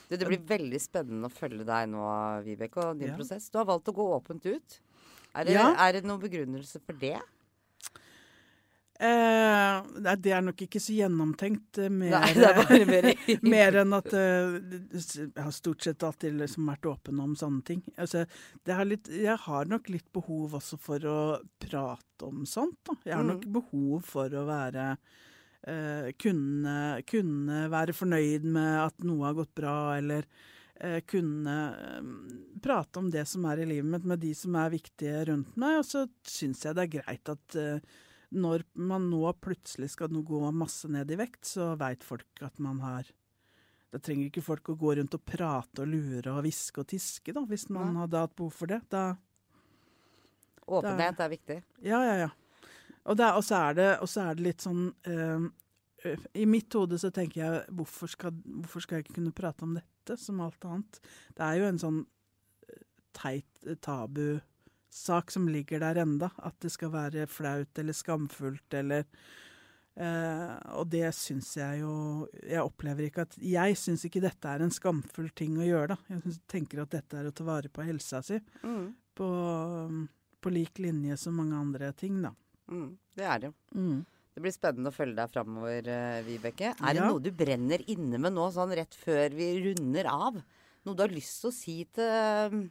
Du, 0.09 0.17
det 0.17 0.27
blir 0.27 0.41
veldig 0.49 0.79
spennende 0.81 1.29
å 1.29 1.31
følge 1.31 1.67
deg 1.69 1.91
nå, 1.93 2.03
Vibeke, 2.47 2.81
og 2.81 2.99
din 2.99 3.11
Ja. 3.13 3.17
prosess. 3.19 3.51
Du 3.53 3.59
har 3.61 3.67
valgt 3.69 3.91
å 3.93 3.95
gå 3.95 4.07
åpent 4.17 4.47
ut. 4.49 4.79
Er 5.37 5.45
det, 5.45 5.55
er 5.61 5.93
det 5.99 6.01
noen 6.09 6.23
begrunnelse 6.23 6.81
for 6.83 6.97
det? 6.99 7.19
Eh, 8.99 9.83
det 10.03 10.33
er 10.35 10.43
nok 10.43 10.63
ikke 10.65 10.81
så 10.83 10.95
gjennomtenkt. 10.97 11.79
eh, 11.79 11.91
Mer, 11.93 12.17
Nei, 12.17 12.33
det 12.35 12.49
er 12.49 12.57
bare 12.59 12.87
mer 12.89 13.07
mer 13.55 13.77
enn 13.85 13.95
at 13.95 14.09
eh, 14.19 14.57
jeg 14.99 15.29
har 15.39 15.53
stort 15.55 15.87
sett 15.87 16.03
alltid 16.03 16.35
liksom 16.41 16.67
vært 16.73 16.89
åpen 16.91 17.21
om 17.23 17.37
sånne 17.39 17.63
ting. 17.69 17.83
Altså, 17.97 18.25
det 18.67 18.75
har 18.75 18.89
litt, 18.91 19.07
jeg 19.13 19.37
har 19.45 19.71
nok 19.71 19.89
litt 19.95 20.09
behov 20.17 20.57
også 20.59 20.81
for 20.83 21.07
å 21.07 21.19
prate 21.63 22.27
om 22.27 22.43
sånt. 22.49 22.79
Da. 22.89 22.97
Jeg 23.07 23.15
har 23.21 23.23
Mm. 23.29 23.33
nok 23.37 23.47
behov 23.61 24.03
for 24.09 24.35
å 24.35 24.43
være 24.49 24.89
eh, 25.69 26.11
kunne, 26.19 26.77
kunne 27.07 27.65
være 27.71 27.95
fornøyd 27.95 28.45
med 28.51 28.81
at 28.89 29.07
noe 29.07 29.27
har 29.29 29.39
gått 29.39 29.55
bra, 29.59 29.77
eller 29.99 30.27
eh, 30.81 31.01
kunne 31.07 31.57
eh, 31.71 32.11
prate 32.63 32.99
om 32.99 33.09
det 33.15 33.25
som 33.31 33.47
er 33.47 33.63
i 33.63 33.71
livet 33.77 33.91
mitt 33.95 34.05
med 34.11 34.19
de 34.27 34.35
som 34.35 34.59
er 34.59 34.75
viktige 34.75 35.23
rundt 35.31 35.55
meg. 35.59 35.79
Og 35.85 35.87
så 35.87 36.05
syns 36.27 36.67
jeg 36.67 36.75
det 36.79 36.89
er 36.89 36.95
greit 36.99 37.33
at 37.37 37.59
eh, 37.63 37.79
når 38.35 38.65
man 38.77 39.07
nå 39.11 39.23
plutselig 39.41 39.91
skal 39.95 40.09
gå 40.13 40.41
masse 40.53 40.89
ned 40.93 41.11
i 41.11 41.17
vekt, 41.17 41.45
så 41.49 41.71
veit 41.81 42.05
folk 42.05 42.43
at 42.45 42.59
man 42.61 42.81
har 42.85 43.09
Da 43.89 43.97
trenger 44.05 44.27
ikke 44.29 44.43
folk 44.45 44.69
å 44.69 44.75
gå 44.77 44.91
rundt 44.99 45.15
og 45.17 45.23
prate 45.25 45.81
og 45.81 45.89
lure 45.89 46.29
og 46.35 46.43
hviske 46.45 46.83
og 46.83 46.91
tiske, 46.91 47.33
da, 47.33 47.41
hvis 47.49 47.71
man 47.73 47.95
Nei. 47.95 48.03
hadde 48.03 48.21
hatt 48.21 48.35
behov 48.37 48.53
for 48.53 48.69
det. 48.69 48.83
Da, 48.93 49.15
Åpenhet 50.69 51.21
er 51.25 51.31
viktig. 51.33 51.57
ja, 51.81 52.03
ja, 52.05 52.17
ja. 52.27 52.29
Og, 53.09 53.17
er- 53.21 53.33
og, 53.39 53.41
så 53.47 53.57
er 53.71 53.79
det, 53.79 53.87
og 54.05 54.09
så 54.13 54.27
er 54.29 54.35
det 54.37 54.45
litt 54.45 54.61
sånn 54.67 54.83
eh, 55.09 56.19
I 56.37 56.45
mitt 56.45 56.75
hode 56.77 56.99
så 57.01 57.09
tenker 57.15 57.41
jeg 57.41 57.63
hvorfor 57.73 58.11
skal, 58.13 58.35
hvorfor 58.45 58.85
skal 58.85 58.99
jeg 58.99 59.07
ikke 59.07 59.17
kunne 59.23 59.33
prate 59.33 59.65
om 59.65 59.73
dette 59.79 60.19
som 60.21 60.43
alt 60.45 60.65
annet? 60.69 61.01
Det 61.33 61.47
er 61.47 61.57
jo 61.63 61.71
en 61.71 61.81
sånn 61.81 62.03
eh, 62.69 62.85
teit 63.17 63.65
eh, 63.65 63.79
tabusak 64.91 65.31
som 65.31 65.49
ligger 65.49 65.81
der 65.81 66.03
enda. 66.03 66.31
At 66.39 66.59
det 66.61 66.71
skal 66.73 66.91
være 66.91 67.27
flaut 67.27 67.79
eller 67.79 67.93
skamfullt 67.93 68.75
eller 68.75 69.05
eh, 69.97 70.57
Og 70.79 70.89
det 70.89 71.13
syns 71.15 71.57
jeg 71.57 71.81
jo 71.81 72.27
Jeg 72.43 72.63
opplever 72.63 73.07
ikke 73.09 73.23
at 73.27 73.37
Jeg 73.39 73.77
syns 73.77 74.05
ikke 74.05 74.21
dette 74.23 74.49
er 74.49 74.61
en 74.65 74.71
skamfull 74.71 75.31
ting 75.35 75.59
å 75.59 75.67
gjøre, 75.67 75.95
da. 75.95 75.97
Jeg 76.09 76.23
synes, 76.23 76.41
tenker 76.49 76.83
at 76.83 76.91
dette 76.91 77.17
er 77.19 77.27
å 77.29 77.33
ta 77.35 77.45
vare 77.45 77.69
på 77.69 77.83
helsa 77.87 78.23
si. 78.23 78.39
Mm. 78.63 78.95
På, 79.15 79.29
på 80.41 80.51
lik 80.55 80.79
linje 80.79 81.17
som 81.19 81.35
mange 81.37 81.57
andre 81.59 81.93
ting, 81.93 82.23
da. 82.23 82.33
Mm. 82.71 82.93
Det 83.17 83.25
er 83.27 83.39
det 83.43 83.51
jo. 83.51 83.55
Mm. 83.75 84.05
Det 84.39 84.43
blir 84.45 84.55
spennende 84.55 84.93
å 84.93 84.95
følge 84.95 85.17
deg 85.19 85.31
framover, 85.33 85.89
uh, 85.91 86.21
Vibeke. 86.23 86.69
Er 86.79 86.95
det 86.95 87.01
Ja. 87.03 87.09
noe 87.11 87.19
du 87.19 87.33
brenner 87.35 87.83
inne 87.91 88.21
med 88.23 88.37
nå, 88.37 88.45
sånn 88.55 88.71
rett 88.79 88.95
før 88.95 89.35
vi 89.35 89.49
runder 89.65 90.07
av? 90.07 90.37
Noe 90.87 90.95
du 90.95 91.03
har 91.03 91.11
lyst 91.11 91.41
til 91.43 91.51
å 91.51 91.57
si 91.57 91.75
til, 91.91 92.69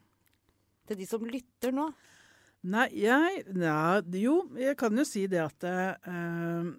til 0.87 0.99
de 0.99 1.09
som 1.09 1.25
lytter 1.27 1.75
nå? 1.75 1.89
Nei, 2.67 2.87
jeg 2.97 3.45
ja, 3.61 4.01
Jo, 4.17 4.41
jeg 4.57 4.75
kan 4.79 4.97
jo 4.97 5.05
si 5.07 5.27
det 5.29 5.43
at 5.43 5.65
eh, 5.67 6.75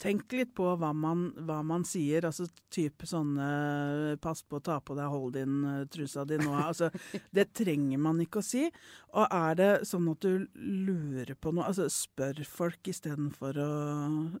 Tenk 0.00 0.32
litt 0.34 0.54
på 0.56 0.66
hva 0.80 0.88
man, 0.96 1.26
hva 1.46 1.58
man 1.66 1.84
sier. 1.86 2.24
Altså 2.26 2.46
type 2.72 3.06
sånne 3.06 4.16
'pass 4.18 4.40
på 4.42 4.58
å 4.58 4.64
ta 4.64 4.78
på 4.80 4.96
deg, 4.96 5.10
hold 5.12 5.34
din 5.36 5.58
eh, 5.68 5.84
trusa 5.92 6.24
di 6.26 6.38
nå'. 6.40 6.54
Altså, 6.64 6.88
det 7.36 7.52
trenger 7.52 8.00
man 8.00 8.22
ikke 8.24 8.40
å 8.40 8.46
si. 8.46 8.64
Og 9.12 9.28
er 9.28 9.58
det 9.60 9.70
sånn 9.86 10.08
at 10.10 10.24
du 10.24 10.48
lurer 10.56 11.34
på 11.36 11.52
noe, 11.52 11.68
altså 11.68 11.86
spør 11.92 12.40
folk 12.48 12.88
istedenfor 12.90 13.60
å 13.60 13.70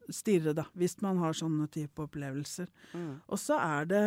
stirre, 0.08 0.56
da. 0.56 0.66
Hvis 0.72 0.96
man 1.04 1.20
har 1.22 1.36
sånne 1.36 1.68
type 1.68 2.08
opplevelser. 2.08 2.72
Mm. 2.96 3.20
Og 3.28 3.38
så 3.38 3.60
er 3.60 3.92
det 3.92 4.06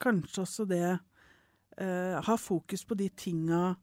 kanskje 0.00 0.46
også 0.46 0.70
det 0.70 0.98
eh, 1.80 2.20
Ha 2.26 2.36
fokus 2.40 2.84
på 2.84 2.96
de 2.98 3.08
tinga 3.08 3.76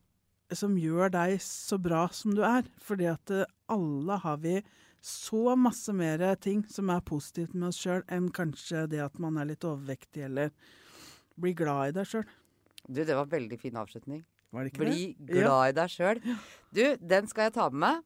som 0.54 0.76
gjør 0.78 1.10
deg 1.14 1.40
så 1.42 1.80
bra 1.82 2.08
som 2.14 2.34
du 2.36 2.44
er. 2.46 2.68
Fordi 2.84 3.08
at 3.10 3.32
eh, 3.34 3.46
alle 3.74 4.18
har 4.22 4.38
vi 4.44 4.60
så 5.04 5.56
masse 5.60 5.92
mer 5.96 6.22
ting 6.40 6.62
som 6.72 6.90
er 6.94 7.02
positivt 7.04 7.54
med 7.58 7.72
oss 7.74 7.82
sjøl, 7.82 8.06
enn 8.08 8.30
kanskje 8.32 8.86
det 8.88 9.02
at 9.04 9.18
man 9.20 9.36
er 9.42 9.50
litt 9.50 9.66
overvektig 9.68 10.24
eller 10.30 10.54
blir 11.36 11.58
glad 11.60 11.90
i 11.92 11.96
deg 11.98 12.08
sjøl. 12.08 12.24
Du, 12.88 13.02
det 13.04 13.16
var 13.16 13.28
veldig 13.32 13.58
fin 13.60 13.76
avslutning. 13.80 14.22
Var 14.54 14.64
det 14.68 14.72
ikke 14.72 14.86
Bli 14.86 15.04
det? 15.18 15.42
glad 15.42 15.74
i 15.74 15.76
deg 15.82 15.92
sjøl. 15.92 16.22
Du, 16.72 16.84
den 17.02 17.28
skal 17.28 17.50
jeg 17.50 17.56
ta 17.58 17.68
med 17.74 17.82
meg. 17.84 18.04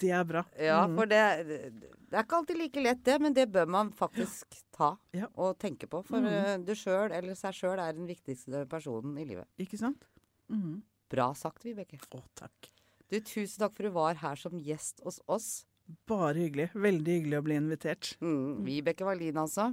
Det 0.00 0.10
er 0.16 0.24
bra. 0.24 0.44
Ja, 0.58 0.86
Mm. 0.86 0.94
for 0.96 1.06
det, 1.06 1.20
det 1.46 2.14
er 2.16 2.22
ikke 2.24 2.36
alltid 2.38 2.56
like 2.58 2.80
lett, 2.82 3.02
det, 3.04 3.20
men 3.20 3.34
det 3.36 3.50
bør 3.52 3.66
man 3.68 3.90
faktisk 3.92 4.46
ta 4.72 4.96
Ja. 5.12 5.26
og 5.36 5.58
tenke 5.58 5.86
på. 5.86 6.02
For 6.06 6.20
Mm. 6.20 6.26
eh, 6.26 6.56
du 6.58 6.72
sjøl, 6.74 7.12
eller 7.12 7.34
seg 7.34 7.52
sjøl, 7.52 7.78
er 7.78 7.92
den 7.92 8.06
viktigste 8.06 8.66
personen 8.66 9.18
i 9.18 9.24
livet. 9.24 9.46
Ikke 9.58 9.76
sant? 9.78 10.04
Mm. 10.50 10.82
Bra 11.10 11.32
sagt, 11.34 11.62
Vibeke. 11.64 11.98
Å, 12.12 12.22
takk. 12.34 12.70
Du, 13.10 13.20
tusen 13.20 13.58
takk 13.58 13.74
for 13.74 13.82
du 13.84 13.90
var 13.90 14.14
her 14.14 14.34
som 14.36 14.52
gjest 14.58 15.00
hos 15.04 15.20
oss. 15.28 15.66
Bare 16.08 16.46
hyggelig. 16.46 16.70
Veldig 16.72 17.18
hyggelig 17.18 17.38
å 17.38 17.44
bli 17.44 17.56
invitert. 17.60 18.14
Mm, 18.24 18.64
Vibeke 18.64 19.04
Wallin, 19.04 19.40
altså. 19.42 19.68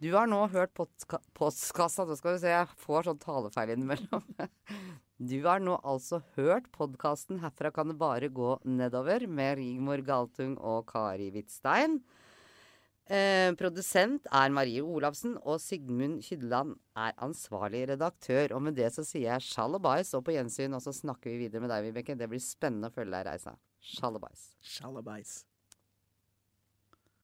Du 0.00 0.08
har 0.14 0.28
nå 0.30 0.38
hørt 0.48 0.72
postka 0.72 1.18
postkassa 1.36 2.06
Nå 2.08 2.16
skal 2.16 2.38
du 2.38 2.40
se, 2.40 2.52
jeg 2.54 2.78
får 2.80 3.10
sånn 3.10 3.22
talefeil 3.22 3.76
innimellom. 3.76 4.24
Du 5.20 5.36
har 5.44 5.60
nå 5.60 5.74
altså 5.84 6.22
hørt 6.32 6.70
podkasten 6.72 7.42
'Herfra 7.42 7.68
kan 7.76 7.90
det 7.90 7.98
bare 8.00 8.30
gå 8.32 8.54
nedover' 8.64 9.26
med 9.28 9.58
Rigmor 9.58 10.00
Galtung 10.00 10.54
og 10.56 10.86
Kari 10.88 11.26
Hvitstein. 11.34 11.98
Eh, 13.04 13.50
produsent 13.58 14.24
er 14.32 14.48
Marie 14.48 14.80
Olavsen, 14.80 15.34
og 15.42 15.60
Sigmund 15.60 16.22
Kydland 16.24 16.72
er 16.96 17.12
ansvarlig 17.20 17.82
redaktør. 17.92 18.56
Og 18.56 18.62
med 18.62 18.78
det 18.80 18.88
så 18.94 19.04
sier 19.04 19.34
jeg 19.34 19.48
sjalabais 19.50 20.14
og 20.16 20.24
på 20.24 20.38
gjensyn, 20.38 20.72
og 20.72 20.80
så 20.80 20.94
snakker 20.94 21.34
vi 21.34 21.44
videre 21.44 21.66
med 21.66 21.74
deg, 21.74 21.90
Vibeke. 21.90 22.16
Det 22.16 22.30
blir 22.30 22.40
spennende 22.40 22.88
å 22.88 22.94
følge 22.94 23.12
deg 23.12 23.26
i 23.26 23.30
reisa. 23.34 23.58
Sjalabais. 23.82 24.52
Sjalabais. 24.62 25.49